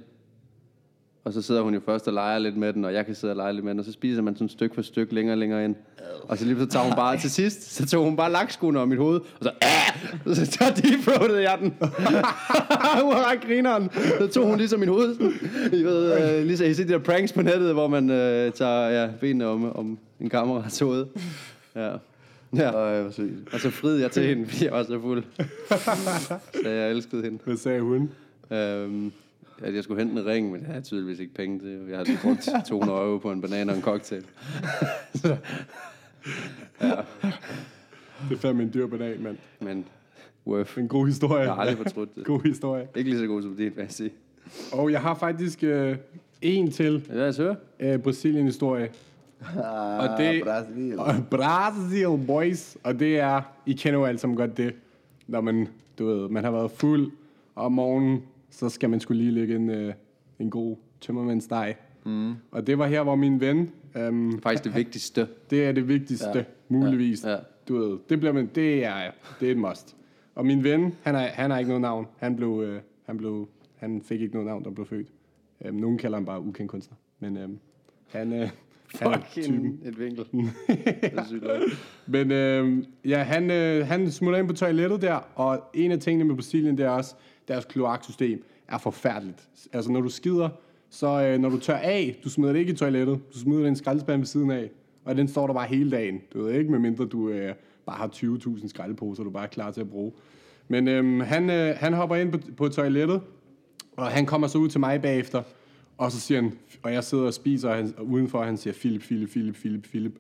Og 1.24 1.34
så 1.34 1.42
sidder 1.42 1.62
hun 1.62 1.74
jo 1.74 1.80
først 1.86 2.08
og 2.08 2.14
leger 2.14 2.40
lidt 2.40 2.58
med 2.58 2.74
den, 2.74 2.86
og 2.86 2.94
jeg 2.94 3.06
kan 3.06 3.16
sidde 3.16 3.32
og 3.32 3.38
lege 3.38 3.54
lidt 3.54 3.66
med 3.66 3.72
den, 3.72 3.80
og 3.80 3.86
så 3.86 3.92
spiser 3.92 4.22
man 4.22 4.36
sådan 4.36 4.50
stykke 4.50 4.76
for 4.76 4.82
stykke 4.82 5.16
længere 5.16 5.34
og 5.34 5.38
længere 5.38 5.66
ind. 5.66 5.76
Og 6.24 6.38
så 6.38 6.46
lige 6.46 6.60
så 6.60 6.66
tager 6.66 6.86
hun 6.86 6.96
bare 6.96 7.18
til 7.18 7.32
sidst, 7.32 7.76
så 7.76 7.86
tog 7.86 8.04
hun 8.04 8.16
bare 8.16 8.32
lakskoen 8.32 8.78
om 8.78 8.88
mit 8.88 8.98
hoved, 8.98 9.20
og 9.20 9.44
så, 9.44 9.52
ah! 9.62 10.36
så, 10.36 10.46
så 10.46 10.52
tager 10.52 11.40
jeg 11.40 11.58
den. 11.62 11.70
hun 13.02 13.12
var 13.14 13.32
ret 13.32 13.42
grineren. 13.42 13.90
Så 14.20 14.28
tog 14.28 14.48
hun 14.48 14.58
ligesom 14.58 14.80
min 14.80 14.90
hoved, 14.90 15.16
I 15.74 15.84
ved, 15.84 16.38
øh, 16.40 16.46
ligesom 16.46 16.68
I 16.68 16.74
ser 16.74 16.86
de 16.86 16.94
der 16.94 17.00
pranks 17.00 17.34
på 17.34 17.42
nettet, 17.42 17.74
hvor 17.74 17.88
man 17.88 18.10
øh, 18.10 18.52
tager 18.52 18.90
ja, 18.90 19.10
benene 19.20 19.48
om, 19.48 19.76
om 19.76 20.00
en 20.20 20.30
kammerats 20.30 20.80
hoved. 20.80 21.06
Ja. 21.76 21.92
Ja. 22.58 22.72
Ej, 22.72 23.02
hvor 23.02 23.12
sygt. 23.12 23.54
Og 23.54 23.60
så 23.60 23.70
friede 23.70 24.02
jeg 24.02 24.12
til 24.12 24.24
hende, 24.24 24.46
fordi 24.48 24.66
jeg 24.66 24.74
var 24.74 24.84
så 24.84 25.00
fuld. 25.02 25.24
så 26.64 26.70
jeg 26.70 26.92
elskede 26.92 27.24
hende. 27.24 27.40
Hvad 27.44 27.58
sagde 27.58 27.82
hun? 27.82 28.12
Øhm, 28.52 29.12
at 29.64 29.76
jeg 29.76 29.84
skulle 29.84 30.04
hente 30.04 30.22
en 30.22 30.26
ring, 30.28 30.52
men 30.52 30.62
jeg 30.62 30.68
havde 30.70 30.82
tydeligvis 30.82 31.20
ikke 31.20 31.34
penge 31.34 31.60
til. 31.60 31.80
Jeg 31.90 31.98
havde 31.98 32.18
brugt 32.24 32.50
200 32.70 33.00
euro 33.00 33.18
på 33.18 33.32
en 33.32 33.42
banan 33.42 33.70
og 33.70 33.76
en 33.76 33.82
cocktail. 33.82 34.24
Det 38.30 38.36
er 38.36 38.38
fandme 38.40 38.64
en 38.64 38.72
dyr 38.74 38.88
banan, 38.88 39.22
mand. 39.24 39.38
Men 39.60 39.86
worth. 40.48 40.80
En 40.80 40.88
god 40.88 41.08
historie. 41.08 41.42
Jeg 41.44 41.54
har 41.54 41.62
aldrig 41.62 41.78
fortrudt 41.78 42.16
det. 42.16 42.26
God 42.26 42.42
historie. 42.46 42.88
Ikke 42.96 43.10
lige 43.10 43.20
så 43.20 43.28
god 43.28 43.42
som 43.42 43.52
din, 43.56 43.64
vil 43.76 43.82
jeg 43.82 43.92
sige. 43.92 44.12
Og 44.72 44.92
jeg 44.92 45.02
har 45.02 45.16
faktisk 45.16 45.64
øh, 45.64 45.98
en 46.42 46.72
til 46.72 47.06
Ja, 47.10 47.16
lad 47.16 47.28
os 47.30 47.38
høre. 47.38 47.56
øh, 47.80 48.00
Brasilien-historie. 48.00 48.90
Og 50.00 50.18
det- 50.18 50.44
Brasil. 50.44 51.00
Og 51.00 51.14
Brasil, 51.32 52.26
boys. 52.28 52.78
Og 52.84 53.00
det 53.00 53.20
er, 53.20 53.42
I 53.66 53.74
kender 53.74 54.00
jo 54.00 54.06
alle 54.06 54.18
sammen 54.20 54.38
godt 54.38 54.58
det, 54.58 54.76
når 55.28 55.42
man, 55.42 55.68
du 56.00 56.06
ved, 56.06 56.30
man 56.30 56.44
har 56.44 56.52
været 56.52 56.72
fuld, 56.72 57.12
og 57.56 57.66
om 57.66 57.72
morgenen, 57.72 58.24
så 58.50 58.70
skal 58.70 58.90
man 58.90 59.00
skulle 59.00 59.22
lige 59.24 59.32
lægge 59.34 59.56
en, 59.56 59.70
øh, 59.70 59.94
en 60.40 60.50
god 60.50 60.76
tømmermandsdej. 61.02 61.76
Mm. 62.06 62.34
Og 62.52 62.68
det 62.68 62.78
var 62.78 62.88
her, 62.88 63.04
hvor 63.04 63.16
min 63.16 63.40
ven, 63.42 63.72
øhm, 63.96 64.42
Faktisk 64.42 64.64
det 64.64 64.76
vigtigste. 64.84 65.28
det 65.50 65.66
er 65.66 65.72
det 65.72 65.88
vigtigste, 65.88 66.30
ja. 66.38 66.44
muligvis. 66.70 67.24
Ja, 67.26 67.32
ja. 67.32 67.38
Du 67.68 67.78
ved, 67.78 67.98
det, 68.10 68.20
bliver 68.20 68.34
man, 68.34 68.50
det, 68.56 68.86
er, 68.86 69.12
det 69.40 69.48
er 69.48 69.52
et 69.52 69.58
must. 69.58 69.96
Og 70.36 70.46
min 70.46 70.64
ven, 70.64 70.96
han 71.04 71.16
har, 71.16 71.22
han 71.22 71.52
har 71.52 71.58
ikke 71.58 71.70
noget 71.70 71.82
navn. 71.82 72.08
Han, 72.18 72.36
blev, 72.36 72.64
øh, 72.66 72.82
han, 73.06 73.18
blev, 73.18 73.48
han 73.76 74.02
fik 74.02 74.22
ikke 74.22 74.34
noget 74.34 74.48
navn, 74.48 74.64
der 74.64 74.70
blev 74.72 74.86
født. 74.88 75.08
Øhm, 75.66 75.76
nogen 75.78 75.98
kalder 75.98 76.18
ham 76.18 76.26
bare 76.26 76.42
ukendt 76.42 76.72
kunstner. 76.72 76.98
Men 77.20 77.38
øhm, 77.38 77.60
han, 78.08 78.34
øh, 78.34 78.50
Er 79.02 79.22
Fucking 79.34 79.80
et 79.86 80.00
vinkel. 80.00 80.26
Men 82.08 82.32
øh, 82.32 82.84
ja, 83.06 83.24
han, 83.24 83.52
øh, 83.52 83.88
han 83.88 84.12
smutter 84.12 84.40
ind 84.40 84.48
på 84.48 84.54
toilettet 84.54 85.02
der, 85.02 85.20
og 85.36 85.64
en 85.74 85.92
af 85.92 86.00
tingene 86.00 86.24
med 86.24 86.36
Brasilien, 86.36 86.78
det 86.78 86.86
er 86.86 86.90
også, 86.90 87.16
deres 87.48 87.66
kloaksystem 87.66 88.44
er 88.68 88.78
forfærdeligt. 88.78 89.50
Altså, 89.74 89.92
når 89.92 90.02
du 90.02 90.10
skider, 90.10 90.50
så 90.90 91.08
øh, 91.08 91.40
når 91.40 91.50
du 91.50 91.60
tør 91.60 91.76
af, 91.76 92.20
du 92.24 92.30
smider 92.30 92.54
det 92.54 92.60
ikke 92.60 92.72
i 92.72 92.76
toilettet, 92.76 93.20
du 93.34 93.40
smider 93.40 93.60
det 93.60 93.66
i 93.66 93.70
en 93.70 93.76
skraldespand 93.76 94.20
ved 94.20 94.26
siden 94.26 94.52
af, 94.52 94.70
og 95.06 95.18
den 95.18 95.28
står 95.28 95.48
der 95.48 95.54
bare 95.54 95.68
hele 95.68 95.92
dagen. 95.92 96.22
Du 96.34 96.44
ved 96.44 96.54
ikke, 96.54 96.72
medmindre 96.72 97.06
du 97.06 97.30
øh, 97.30 97.56
bare 97.86 97.98
har 97.98 98.08
20.000 98.08 98.68
skraldeposer, 98.68 99.24
du 99.24 99.30
bare 99.30 99.44
er 99.44 99.48
klar 99.48 99.72
til 99.72 99.82
at 99.82 99.90
bruge. 99.90 100.12
Men 100.68 100.88
øh, 100.88 101.20
han, 101.22 101.50
øh, 101.50 101.76
han 101.78 101.94
hopper 101.94 102.16
ind 102.16 102.32
på, 102.32 102.40
på 102.58 102.70
toilettet, 102.70 103.22
og 103.98 104.08
han 104.08 104.26
kommer 104.26 104.48
så 104.48 104.58
ud 104.58 104.70
til 104.70 104.80
mig 104.80 105.02
bagefter, 105.02 105.44
og 105.98 106.12
så 106.12 106.20
siger 106.20 106.42
han, 106.42 106.58
og 106.84 106.94
jeg 106.94 107.04
sidder 107.04 107.24
og 107.26 107.34
spiser 107.34 107.70
og 107.70 107.76
han, 107.76 107.94
og 107.98 108.08
udenfor, 108.08 108.40
og 108.40 108.46
han 108.46 108.58
siger, 108.58 108.74
Philip, 108.74 109.02
Philip, 109.02 109.30
Philip, 109.30 109.56
Philip, 109.56 109.84
Philip. 109.84 110.14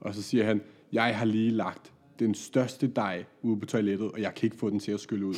Og 0.00 0.14
så 0.14 0.22
siger 0.22 0.44
han, 0.44 0.60
jeg 0.92 1.18
har 1.18 1.24
lige 1.24 1.50
lagt 1.50 1.92
den 2.18 2.34
største 2.34 2.86
dej 2.86 3.24
ude 3.42 3.60
på 3.60 3.66
toilettet, 3.66 4.10
og 4.10 4.20
jeg 4.20 4.34
kan 4.34 4.46
ikke 4.46 4.56
få 4.56 4.70
den 4.70 4.78
til 4.78 4.92
at 4.92 5.00
skylle 5.00 5.26
ud. 5.26 5.34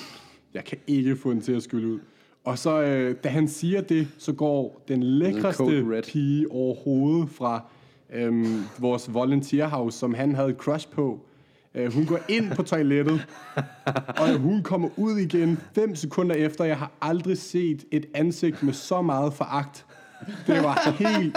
Jeg 0.54 0.64
kan 0.64 0.78
ikke 0.86 1.16
få 1.16 1.30
den 1.30 1.40
til 1.40 1.52
at 1.52 1.62
skylle 1.62 1.88
ud. 1.88 1.98
Og 2.44 2.58
så, 2.58 2.82
øh, 2.82 3.16
da 3.24 3.28
han 3.28 3.48
siger 3.48 3.80
det, 3.80 4.08
så 4.18 4.32
går 4.32 4.82
den 4.88 5.02
lækreste 5.02 6.02
pige 6.12 6.52
overhovedet 6.52 7.30
fra 7.30 7.64
øhm, 8.12 8.64
vores 8.78 9.14
volunteer 9.14 9.68
house, 9.68 9.98
som 9.98 10.14
han 10.14 10.34
havde 10.34 10.52
crush 10.52 10.88
på. 10.88 11.20
Øh, 11.74 11.92
hun 11.92 12.06
går 12.06 12.18
ind 12.28 12.50
på 12.50 12.62
toilettet, 12.62 13.26
og 14.18 14.38
hun 14.38 14.62
kommer 14.62 14.88
ud 14.96 15.18
igen 15.18 15.58
fem 15.74 15.94
sekunder 15.94 16.34
efter. 16.34 16.64
Jeg 16.64 16.76
har 16.76 16.90
aldrig 17.00 17.38
set 17.38 17.84
et 17.90 18.06
ansigt 18.14 18.62
med 18.62 18.72
så 18.72 19.02
meget 19.02 19.32
foragt. 19.34 19.86
Det 20.46 20.62
var 20.62 20.94
helt, 20.98 21.36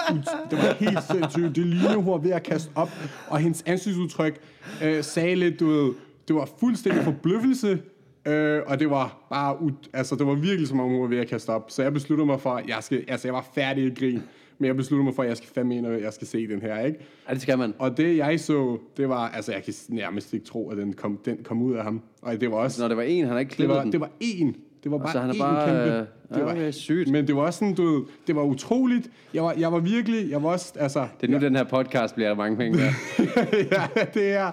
det 0.52 0.58
var 0.58 0.74
helt 0.74 1.04
sindssygt. 1.12 1.56
Det 1.56 1.68
lignede, 1.68 1.96
hun 1.96 2.12
var 2.12 2.18
ved 2.18 2.32
at 2.32 2.44
kaste 2.44 2.72
op, 2.76 2.90
og 3.28 3.40
hendes 3.40 3.64
ansigtsudtryk 3.66 4.40
øh, 4.84 5.04
sagde 5.04 5.36
lidt, 5.36 5.60
du 5.60 5.68
ved, 5.68 5.94
det 6.28 6.36
var 6.36 6.50
fuldstændig 6.60 7.04
forbløffelse, 7.04 7.82
øh, 8.26 8.62
og 8.68 8.80
det 8.80 8.90
var 8.90 9.28
bare, 9.30 9.62
ud, 9.62 9.72
altså 9.94 10.16
det 10.16 10.28
var 10.28 10.34
virkelig 10.34 10.68
som 10.68 10.80
om 10.80 10.90
hun 10.90 11.02
var 11.02 11.08
ved 11.08 11.18
at 11.18 11.28
kaste 11.28 11.50
op. 11.50 11.72
Så 11.72 11.84
jeg 11.84 11.94
besluttede 11.94 12.26
mig 12.26 12.42
for, 12.42 12.50
at 12.50 12.68
jeg 12.68 12.78
skal, 12.82 13.04
altså 13.08 13.28
jeg 13.28 13.34
var 13.34 13.46
færdig 13.56 13.86
i 13.86 13.94
grin, 14.00 14.24
men 14.58 14.68
jeg 14.68 14.76
besluttede 14.76 15.04
mig 15.04 15.16
for, 15.16 15.24
at 15.24 15.30
jeg 15.30 15.38
skal 15.38 15.50
fandme 15.50 15.78
ind, 15.78 15.86
og 15.86 16.02
jeg 16.02 16.14
skal 16.14 16.28
se 16.28 16.48
den 16.48 16.62
her, 16.62 16.80
ikke? 16.80 17.00
Ja, 17.30 17.34
det 17.34 17.42
skal 17.42 17.58
man. 17.58 17.74
Og 17.80 17.98
det 17.98 18.18
jeg 18.18 18.40
så, 18.40 18.78
det 18.98 19.10
var, 19.10 19.30
altså 19.30 19.52
jeg 19.52 19.64
kan 19.64 19.74
nærmest 19.90 20.34
ikke 20.34 20.46
tro, 20.46 20.70
at 20.70 20.78
den 20.78 20.94
kom, 20.94 21.20
den 21.26 21.38
kom 21.44 21.62
ud 21.62 21.74
af 21.74 21.84
ham. 21.84 22.02
Og 22.22 22.42
det 22.42 22.52
var 22.52 22.58
også, 22.58 22.82
Når 22.82 22.88
det 22.88 22.98
var 22.98 23.04
en, 23.04 23.24
han 23.24 23.32
har 23.32 23.40
ikke 23.40 23.50
det 23.50 23.56
klippet 23.56 23.76
var, 23.76 23.84
den. 23.84 23.92
det 23.92 24.00
var 24.00 24.10
én. 24.24 24.54
Det 24.84 24.92
var 24.92 24.98
bare 24.98 25.12
så 25.12 25.20
han 25.20 25.30
er 25.30 25.34
én 25.34 25.40
bare, 25.40 25.68
kæmpe. 25.68 26.00
øh, 26.00 26.06
det 26.30 26.38
ja, 26.38 26.66
var 26.66 26.72
sygt. 26.72 27.12
Men 27.12 27.28
det 27.28 27.36
var 27.36 27.42
også 27.42 27.60
sådan, 27.60 27.76
du 27.76 27.84
ved, 27.84 28.04
det 28.28 28.36
var 28.36 28.44
utroligt. 28.44 29.10
Jeg 29.34 29.44
var, 29.44 29.54
jeg 29.58 29.72
var 29.72 29.80
virkelig, 29.80 30.32
jeg 30.32 30.44
var 30.44 30.50
også, 30.50 30.74
altså... 30.80 31.08
Det 31.22 31.30
er 31.30 31.32
nu, 31.32 31.46
den 31.46 31.56
her 31.56 31.64
podcast 31.64 32.16
bliver 32.16 32.30
der 32.30 32.36
mange 32.36 32.58
penge 32.58 32.78
der. 32.78 32.92
ja, 33.72 34.04
det 34.14 34.34
er... 34.34 34.52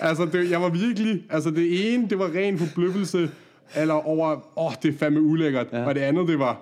Altså, 0.00 0.24
det, 0.24 0.50
jeg 0.50 0.60
var 0.60 0.68
virkelig... 0.68 1.24
Altså, 1.30 1.50
det 1.50 1.94
ene, 1.94 2.08
det 2.08 2.18
var 2.18 2.30
ren 2.34 2.58
forbløffelse, 2.58 3.30
eller 3.76 3.94
over, 3.94 4.34
åh, 4.34 4.66
oh, 4.66 4.72
det 4.82 4.94
er 4.94 4.98
fandme 4.98 5.20
ulækkert. 5.20 5.66
Ja. 5.72 5.84
Og 5.84 5.94
det 5.94 6.00
andet, 6.00 6.28
det 6.28 6.38
var, 6.38 6.60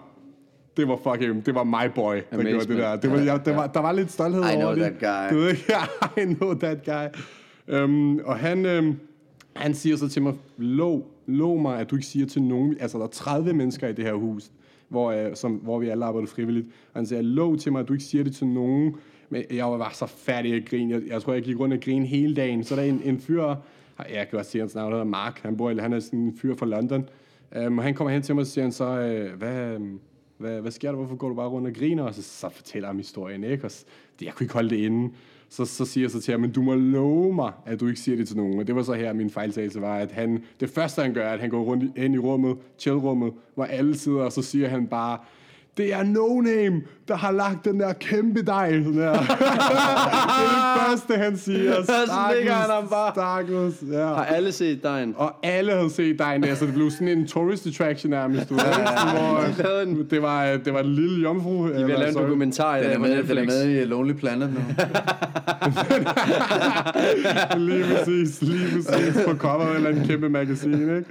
det 0.79 0.89
var 0.89 0.97
fucking, 1.13 1.47
det 1.47 1.55
var 1.55 1.65
my 1.65 1.91
boy, 1.95 2.15
der 2.15 2.21
Amazement. 2.33 2.49
gjorde 2.49 2.69
det 2.69 2.77
der. 2.79 2.97
Det 2.97 3.11
var, 3.11 3.19
jeg, 3.19 3.41
det 3.45 3.57
var, 3.57 3.67
der 3.67 3.81
var 3.81 3.93
lidt 3.93 4.13
stolthed 4.13 4.43
I 4.43 4.47
over 4.47 4.55
know 4.75 4.75
det. 4.85 4.95
that 5.01 5.31
guy. 5.31 5.37
Du 5.37 5.41
ved 5.43 5.51
ikke, 5.57 5.73
I 6.17 6.35
know 6.35 6.55
that 6.55 6.79
guy. 6.85 7.21
Um, 7.85 8.21
og 8.25 8.37
han, 8.37 8.79
um, 8.79 8.97
han 9.57 9.75
siger 9.75 9.97
så 9.97 10.09
til 10.09 10.23
mig, 10.23 10.35
lov, 10.57 11.07
lov 11.27 11.61
mig, 11.61 11.79
at 11.81 11.91
du 11.91 11.97
ikke 11.97 12.07
siger 12.07 12.27
til 12.27 12.43
nogen, 12.43 12.77
altså 12.81 12.99
der 12.99 13.05
er 13.05 13.09
30 13.09 13.53
mennesker 13.53 13.89
i 13.89 13.93
det 13.93 14.05
her 14.05 14.15
hus, 14.15 14.51
hvor, 14.89 15.13
uh, 15.13 15.35
som, 15.35 15.53
hvor 15.53 15.79
vi 15.79 15.89
alle 15.89 16.05
arbejder 16.05 16.29
frivilligt. 16.29 16.67
Og 16.67 16.99
han 16.99 17.07
siger, 17.07 17.23
lov 17.23 17.57
til 17.57 17.73
mig, 17.73 17.81
at 17.81 17.89
du 17.89 17.93
ikke 17.93 18.05
siger 18.05 18.25
det 18.25 18.35
til 18.35 18.47
nogen. 18.47 18.95
Men 19.31 19.43
jeg 19.51 19.67
var 19.67 19.79
bare 19.79 19.95
så 19.95 20.07
færdig 20.07 20.55
at 20.55 20.65
grine. 20.69 20.95
Jeg, 20.95 21.03
jeg 21.09 21.23
tror, 21.23 21.33
jeg 21.33 21.43
gik 21.43 21.61
rundt 21.61 21.75
og 21.75 21.81
grine 21.81 22.07
hele 22.07 22.35
dagen. 22.35 22.65
Så 22.65 22.75
er 22.75 22.79
der 22.79 22.87
en, 22.87 23.01
en 23.05 23.21
fyr, 23.21 23.43
jeg 24.15 24.27
kan 24.31 24.39
også 24.39 24.51
sige 24.51 24.61
hans 24.63 24.75
navn, 24.75 24.93
der 24.93 24.99
hedder 24.99 25.11
Mark. 25.11 25.41
Han, 25.43 25.57
bor, 25.57 25.71
i- 25.71 25.77
han 25.79 25.93
er 25.93 26.01
sådan 26.01 26.19
en 26.19 26.37
fyr 26.43 26.55
fra 26.57 26.67
London. 26.67 27.09
Um, 27.67 27.79
og 27.79 27.85
han 27.85 27.95
kommer 27.95 28.13
hen 28.13 28.23
til 28.23 28.35
mig 28.35 28.41
og 28.43 28.47
siger 28.47 28.65
han 28.65 28.73
så, 28.73 28.85
uh, 29.33 29.39
hvad, 29.39 29.77
um, 29.77 30.01
hvad, 30.39 30.61
hvad 30.61 30.71
sker 30.71 30.89
der? 30.89 30.97
Hvorfor 30.97 31.17
går 31.17 31.29
du 31.29 31.35
bare 31.35 31.49
rundt 31.49 31.69
og 31.69 31.75
griner? 31.75 32.03
Og 32.03 32.15
så, 32.15 32.23
så 32.23 32.49
fortæller 32.49 32.87
jeg 32.87 32.91
ham 32.91 32.97
historien, 32.97 33.45
ikke? 33.45 33.65
Og 33.65 33.71
så, 33.71 33.85
jeg 34.23 34.33
kunne 34.35 34.45
ikke 34.45 34.55
holde 34.55 34.71
det 34.71 34.77
inde. 34.77 35.15
Så, 35.49 35.65
så 35.65 35.85
siger 35.85 36.05
jeg 36.05 36.11
så 36.11 36.21
til 36.21 36.33
ham, 36.33 36.41
men 36.41 36.53
du 36.53 36.63
må 36.63 36.75
love 36.75 37.35
mig, 37.35 37.53
at 37.67 37.81
du 37.81 37.87
ikke 37.87 38.01
siger 38.01 38.17
det 38.17 38.29
til 38.29 38.37
nogen. 38.37 38.59
Og 38.59 38.67
det 38.67 38.75
var 38.75 38.83
så 38.83 38.93
her, 38.93 39.13
min 39.13 39.31
fejltagelse 39.31 39.81
var, 39.81 39.99
at 39.99 40.13
han, 40.13 40.45
det 40.61 40.71
første 40.71 41.03
han 41.03 41.15
gør, 41.15 41.29
er, 41.29 41.33
at 41.33 41.41
han 41.41 41.51
går 41.51 41.63
rundt 41.63 41.97
ind 41.97 42.15
i 42.15 42.19
rummet, 42.19 42.57
chillrummet, 42.79 43.33
hvor 43.55 43.65
alle 43.65 43.97
sidder, 43.97 44.23
og 44.23 44.33
så 44.33 44.43
siger 44.43 44.69
han 44.69 44.87
bare, 44.87 45.19
det 45.79 45.95
er 45.95 46.03
no 46.03 46.41
name, 46.41 46.83
der 47.09 47.17
har 47.17 47.33
lagt 47.33 47.65
den 47.65 47.81
der 47.81 47.93
kæmpe 47.93 48.43
dej. 48.43 48.73
Sådan 48.73 48.99
der. 48.99 49.13
det 49.13 49.21
er 49.21 50.75
det 50.75 50.83
første, 50.89 51.15
han 51.15 51.37
siger. 51.37 51.83
Så 51.85 51.93
ligger 52.37 52.53
han 52.53 52.89
bare. 52.91 53.13
Stakkels, 53.15 53.77
ja. 53.93 54.07
Har 54.07 54.25
alle 54.25 54.53
set 54.53 54.83
dejen? 54.83 55.15
Og 55.17 55.33
alle 55.43 55.73
havde 55.73 55.91
set 55.91 56.19
dejen 56.19 56.43
der, 56.43 56.55
så 56.55 56.67
det 56.67 56.75
blev 56.75 56.91
sådan 56.91 57.09
en 57.09 57.27
tourist 57.27 57.67
attraction 57.67 58.11
nærmest. 58.11 58.49
Du 58.49 58.55
hvor, 58.55 59.45
det, 60.11 60.23
var, 60.23 60.57
det 60.65 60.73
var 60.73 60.81
en 60.81 60.95
lille 60.95 61.23
jomfru. 61.23 61.63
Vi 61.63 61.73
har 61.73 61.89
lavet 61.89 62.09
en 62.09 62.15
dokumentar 62.15 62.77
i 62.77 62.79
Den 62.81 62.87
dag 62.87 62.95
er, 62.95 62.99
med, 62.99 63.09
den 63.11 63.19
er 63.19 63.23
Netflix. 63.23 63.47
med 63.47 63.83
i 63.83 63.85
Lonely 63.85 64.13
Planet 64.13 64.53
nu. 64.53 64.61
Lige 67.69 67.85
præcis, 67.85 68.43
lige 68.43 68.69
præcis 68.75 69.25
på 69.27 69.35
coveret 69.37 69.77
eller 69.77 69.91
en 69.91 70.07
kæmpe 70.07 70.29
magasin, 70.29 70.73
ikke? 70.73 71.05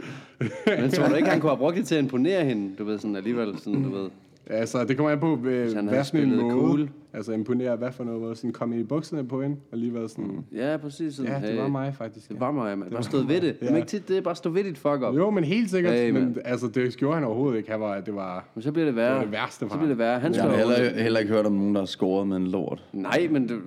Men 0.81 0.91
tror 0.91 1.07
du 1.07 1.15
ikke, 1.15 1.29
han 1.29 1.39
kunne 1.39 1.49
have 1.49 1.57
brugt 1.57 1.77
det 1.77 1.85
til 1.85 1.95
at 1.95 2.01
imponere 2.03 2.45
hende? 2.45 2.75
Du 2.79 2.83
ved, 2.83 2.99
sådan 2.99 3.15
alligevel, 3.15 3.53
sådan, 3.59 3.83
du 3.83 3.89
ved. 3.89 4.09
Altså, 4.49 4.83
det 4.83 4.97
kommer 4.97 5.11
an 5.11 5.19
på, 5.19 5.33
øh, 5.45 5.73
hvad 5.87 6.03
for 6.05 6.17
en 6.17 6.35
måde. 6.35 6.51
cool. 6.51 6.89
Altså, 7.13 7.31
imponere, 7.31 7.75
hvad 7.75 7.91
for 7.91 8.03
noget, 8.03 8.19
hvor 8.21 8.33
sådan 8.33 8.51
komme 8.51 8.79
i 8.79 8.83
bukserne 8.83 9.27
på 9.27 9.41
hende, 9.41 9.55
og 9.71 9.77
lige 9.77 9.93
været 9.93 10.11
sådan, 10.11 10.45
Ja, 10.55 10.77
præcis. 10.77 11.13
Sådan, 11.15 11.31
ja, 11.41 11.47
det 11.51 11.57
var 11.61 11.67
mig 11.67 11.95
faktisk. 11.97 12.29
Det 12.29 12.39
var 12.39 12.51
mig, 12.51 12.77
man. 12.77 12.87
Bare 12.91 13.03
stået 13.03 13.27
ved 13.29 13.41
det. 13.41 13.59
Det 13.59 13.71
er 13.71 13.75
ikke 13.75 13.87
tit, 13.87 14.07
det 14.07 14.17
er 14.17 14.21
bare 14.21 14.35
stå 14.35 14.49
ved 14.49 14.63
dit 14.63 14.77
fuck 14.77 15.01
up. 15.09 15.15
Jo, 15.15 15.29
men 15.29 15.43
helt 15.43 15.69
sikkert, 15.69 15.93
Hey, 15.93 16.09
men 16.11 16.23
mand. 16.23 16.35
altså, 16.45 16.67
det 16.67 16.97
gjorde 16.97 17.15
han 17.15 17.23
overhovedet 17.23 17.57
ikke. 17.57 17.71
Han 17.71 17.79
var, 17.81 17.99
det 18.01 18.15
var, 18.15 18.45
Men 18.55 18.61
så 18.61 18.71
bliver 18.71 18.85
det 18.85 18.93
det 18.95 19.01
værre. 19.03 19.15
var 19.15 19.21
det 19.23 19.31
værste 19.31 19.65
for 19.65 19.69
Så 19.69 19.77
bliver 19.77 19.87
det 19.89 19.97
værre. 19.97 20.19
Han 20.19 20.31
Jeg 20.33 20.41
slår 20.41 20.49
har 20.51 20.57
heller, 20.57 21.01
heller 21.01 21.19
ikke 21.19 21.33
hørt 21.33 21.45
om 21.45 21.51
nogen, 21.53 21.75
der 21.75 21.81
har 21.81 21.85
scoret 21.85 22.27
med 22.27 22.37
en 22.37 22.47
lort. 22.47 22.83
Nej, 22.93 23.27
men 23.31 23.49
det, 23.49 23.59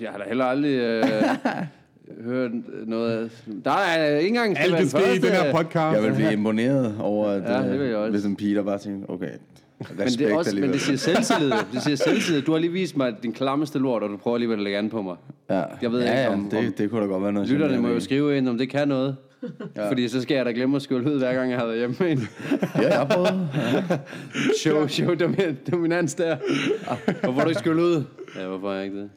jeg 0.00 0.10
har 0.10 0.18
da 0.18 0.24
heller 0.28 0.44
aldrig 0.44 0.70
øh, 0.78 1.04
hørt 2.24 2.50
noget. 2.86 3.44
Der 3.64 3.70
er 3.70 4.16
ikke 4.16 4.28
engang... 4.28 4.58
Alt 4.58 4.76
kan 4.76 4.86
ske 4.88 4.98
i 5.16 5.18
den 5.18 5.30
her 5.30 5.52
podcast. 5.52 5.96
Jeg 5.96 6.02
vil 6.02 6.12
blive 6.14 6.32
imponeret 6.32 6.94
over, 7.00 7.28
at 7.28 7.42
Ja, 7.42 7.58
det 7.72 7.72
jeg 7.72 7.80
øh, 7.80 7.98
også. 8.00 8.10
hvis 8.10 8.24
en 8.24 8.36
pige, 8.36 8.54
der 8.54 8.62
bare 8.62 8.78
tænker, 8.78 9.06
okay, 9.10 9.30
Men 9.88 9.98
det, 9.98 10.06
respekt 10.06 10.30
er 10.30 10.36
også, 10.36 10.50
men 10.54 10.64
alligevel. 10.64 10.72
det 10.72 10.80
siger 11.00 11.14
selvtillid. 11.14 11.52
Det 11.72 11.82
siger 11.82 11.96
selvtillid. 11.96 12.42
Du 12.42 12.52
har 12.52 12.58
lige 12.58 12.72
vist 12.72 12.96
mig 12.96 13.14
din 13.22 13.32
klammeste 13.32 13.78
lort, 13.78 14.02
og 14.02 14.08
du 14.10 14.16
prøver 14.16 14.34
alligevel 14.36 14.58
at 14.58 14.62
lægge 14.64 14.78
an 14.78 14.90
på 14.90 15.02
mig. 15.02 15.16
ja. 15.50 15.62
jeg 15.82 15.92
ved 15.92 16.00
ja, 16.02 16.10
ikke, 16.10 16.20
ja, 16.22 16.32
om- 16.32 16.50
det, 16.50 16.58
om- 16.58 16.72
det 16.78 16.90
kunne 16.90 17.00
da 17.02 17.06
godt 17.06 17.22
være 17.22 17.32
noget. 17.32 17.48
Lytterne 17.48 17.78
må 17.78 17.88
jo 17.88 18.00
skrive 18.00 18.36
ind, 18.36 18.48
om 18.48 18.58
det 18.58 18.68
kan 18.70 18.88
noget. 18.88 19.16
Ja. 19.76 19.88
Fordi 19.90 20.08
så 20.08 20.20
skal 20.22 20.34
jeg 20.34 20.44
da 20.46 20.50
glemme 20.50 20.76
at 20.76 20.82
skylde 20.82 21.12
ud, 21.12 21.18
hver 21.18 21.34
gang 21.34 21.50
jeg 21.50 21.58
har 21.58 21.66
været 21.66 21.78
hjemme 21.78 21.96
med 22.00 22.10
en. 22.12 22.28
Ja, 22.76 22.82
jeg 22.88 22.96
har 22.98 23.04
prøvet. 23.04 23.48
Show, 24.62 24.86
show 24.86 25.14
domi- 25.14 25.70
dominans 25.72 26.14
der. 26.14 26.36
Hvorfor 27.20 27.32
har 27.32 27.42
du 27.42 27.48
ikke 27.48 27.58
skylde 27.58 27.82
ud? 27.82 28.02
Ja, 28.36 28.46
hvorfor 28.46 28.68
har 28.68 28.74
jeg 28.76 28.84
ikke 28.84 28.98
det? 29.00 29.10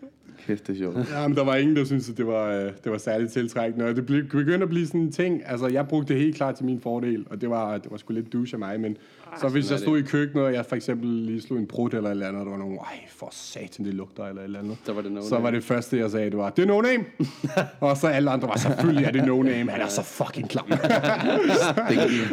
Kæft, 0.48 0.68
det 0.68 0.74
er 0.74 0.78
sjovt. 0.78 0.98
Ja, 1.12 1.28
men 1.28 1.38
der 1.38 1.44
var 1.44 1.56
ingen, 1.56 1.76
der 1.76 1.84
syntes, 1.84 2.10
at 2.10 2.18
det 2.18 2.28
var, 2.28 2.48
øh, 2.52 2.64
det 2.84 2.92
var 2.92 2.98
særligt 2.98 3.32
tiltrækkende. 3.32 3.86
Og 3.86 3.96
det 3.96 4.06
blev, 4.06 4.24
begyndte 4.24 4.64
at 4.64 4.70
blive 4.70 4.88
sådan 4.88 5.02
en 5.02 5.12
ting. 5.12 5.42
Altså, 5.46 5.68
jeg 5.68 5.88
brugte 5.88 6.14
det 6.14 6.22
helt 6.22 6.36
klart 6.36 6.56
til 6.56 6.66
min 6.66 6.80
fordel, 6.82 7.26
og 7.30 7.42
det 7.42 7.50
var, 7.50 7.78
det 7.78 7.92
var 7.92 7.98
sgu 7.98 8.14
lidt 8.14 8.34
douche 8.34 8.56
af 8.56 8.60
mig. 8.60 8.80
Men 8.80 8.98
så 9.42 9.48
hvis 9.50 9.70
jeg 9.70 9.76
er 9.76 9.80
stod 9.82 9.98
i 10.00 10.02
køkkenet, 10.02 10.46
og 10.46 10.54
jeg 10.54 10.66
for 10.66 10.76
eksempel 10.76 11.08
lige 11.10 11.42
slog 11.42 11.60
en 11.60 11.66
brud 11.68 11.94
eller 11.94 12.10
et 12.10 12.12
eller 12.12 12.28
andet, 12.28 12.40
og 12.40 12.46
der 12.46 12.52
var 12.52 12.58
nogen, 12.60 12.78
ej, 12.78 13.00
for 13.10 13.30
satan, 13.32 13.86
det 13.86 13.94
lugter, 13.94 14.26
eller 14.26 14.42
et 14.42 14.46
eller 14.46 14.60
andet. 14.60 14.78
Så 14.86 14.94
var 14.94 15.02
det 15.02 15.12
no 15.12 15.22
Så 15.22 15.40
var 15.40 15.52
det 15.52 15.64
første, 15.64 15.98
jeg 15.98 16.12
sagde, 16.12 16.30
det 16.30 16.38
var, 16.38 16.50
det 16.50 16.64
er 16.64 16.68
no 16.68 16.82
name. 16.82 17.04
og 17.80 17.98
så 17.98 18.08
alle 18.08 18.32
andre 18.32 18.48
var, 18.48 18.58
selvfølgelig 18.58 19.06
er 19.06 19.12
det 19.12 19.26
no 19.26 19.42
name. 19.42 19.72
Han 19.72 19.82
er 19.82 19.88
så 19.88 20.04
fucking 20.04 20.50
klam. 20.50 20.66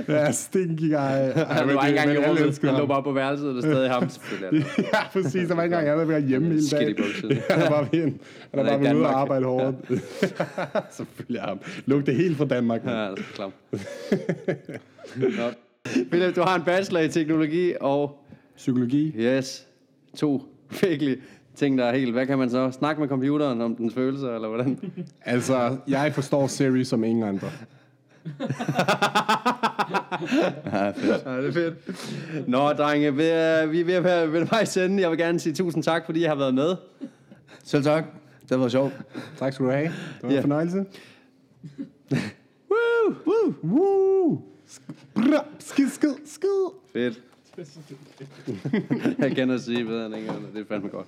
ja, 0.09 0.33
stinky 0.33 0.89
guy. 0.89 0.95
Ej, 0.95 1.33
Han 1.33 1.67
men 1.67 1.75
var 1.77 1.81
det- 1.83 1.89
ikke 1.89 2.01
engang 2.01 2.25
i 2.25 2.29
rummet. 2.29 2.59
Han 2.65 2.75
lå 2.79 2.87
bare 2.87 3.03
på 3.03 3.13
værelset, 3.13 3.49
og 3.49 3.55
der 3.55 3.61
stadig 3.61 3.91
ham. 3.91 4.03
Er 4.03 4.51
det. 4.51 4.65
ja, 4.93 5.09
præcis. 5.13 5.49
Der 5.49 5.55
var 5.55 5.63
ikke 5.63 5.75
engang, 5.75 5.87
jeg 5.87 5.95
havde 5.95 6.09
været 6.09 6.25
hjemme 6.25 6.49
hele 6.49 6.63
Skidt 6.77 6.89
i 6.89 6.95
bukserne. 7.03 7.35
Han 7.51 7.61
er 7.63 7.71
bare 7.71 7.89
ved 7.93 8.05
en, 8.05 8.21
han 8.55 8.67
er 8.67 8.73
er 8.73 8.75
bare 8.79 8.81
ved 8.81 8.81
ude 8.81 8.89
Danmark. 8.89 9.15
og 9.15 9.21
arbejde 9.21 9.47
hårdt. 9.47 9.77
Selvfølgelig 10.97 11.39
er 11.41 11.47
ham. 11.47 11.59
Lugte 11.87 12.13
helt 12.13 12.37
fra 12.37 12.45
Danmark. 12.45 12.85
Ja, 12.85 12.91
Ja. 12.91 13.11
det 13.11 13.19
er 13.19 13.23
så 13.23 13.33
klam. 13.35 13.53
Philip, 16.11 16.37
du 16.37 16.41
har 16.43 16.57
en 16.57 16.63
bachelor 16.65 17.01
i 17.01 17.09
teknologi, 17.09 17.73
og 17.81 18.19
Psykologi. 18.57 19.15
yes, 19.19 19.67
to 20.17 20.43
virkelig 20.83 21.17
ting, 21.55 21.79
der 21.79 21.85
er 21.85 21.97
helt... 21.97 22.13
Hvad 22.13 22.27
kan 22.27 22.39
man 22.39 22.51
så? 22.51 22.71
Snakke 22.71 23.01
med 23.01 23.09
computeren 23.09 23.61
om 23.61 23.77
dens 23.77 23.95
følelser, 23.95 24.35
eller 24.35 24.49
hvordan? 24.49 24.79
Altså, 25.25 25.77
jeg 25.89 26.13
forstår 26.15 26.47
Siri 26.47 26.85
som 26.85 27.05
ingen 27.05 27.25
andre. 27.25 27.51
Ja, 30.73 30.91
fedt. 30.91 31.23
Ja, 31.27 31.37
det 31.43 31.49
er 31.49 31.53
fedt. 31.53 32.49
Nå, 32.49 32.73
drenge, 32.73 33.15
vi 33.17 33.23
er, 33.25 33.67
vi 33.67 33.81
er 33.81 33.85
ved 33.85 33.95
at 33.95 34.05
være 34.05 34.33
ved 34.33 34.47
vejs 34.47 34.77
ende. 34.77 35.03
Jeg 35.03 35.11
vil 35.11 35.19
gerne 35.19 35.41
sige 35.41 35.53
tusind 35.55 35.83
tak, 35.83 36.05
fordi 36.07 36.21
jeg 36.21 36.31
har 36.31 36.37
været 36.37 36.55
med. 36.55 36.77
Selv 37.65 37.83
tak. 37.85 38.05
Det 38.49 38.61
var 38.61 38.69
sjovt. 38.69 38.93
Tak 39.39 39.53
skal 39.53 39.67
du 39.67 39.71
have. 39.71 39.85
Det 39.85 39.93
var 40.23 40.31
Ja. 40.31 40.37
en 40.37 40.43
fornøjelse. 40.43 40.77
Woo, 42.71 43.15
woo. 43.27 43.55
Woo! 43.63 44.43
Brr, 45.15 45.45
Skid, 45.59 45.89
skid, 45.89 46.15
skid. 46.27 46.73
Fedt. 46.93 47.21
jeg 49.19 49.33
kender 49.37 49.59
sige 49.59 49.85
bedre 49.85 50.07
end 50.07 50.15
engang. 50.15 50.55
Det 50.55 50.61
er 50.61 50.65
fandme 50.69 50.89
godt. 50.89 51.07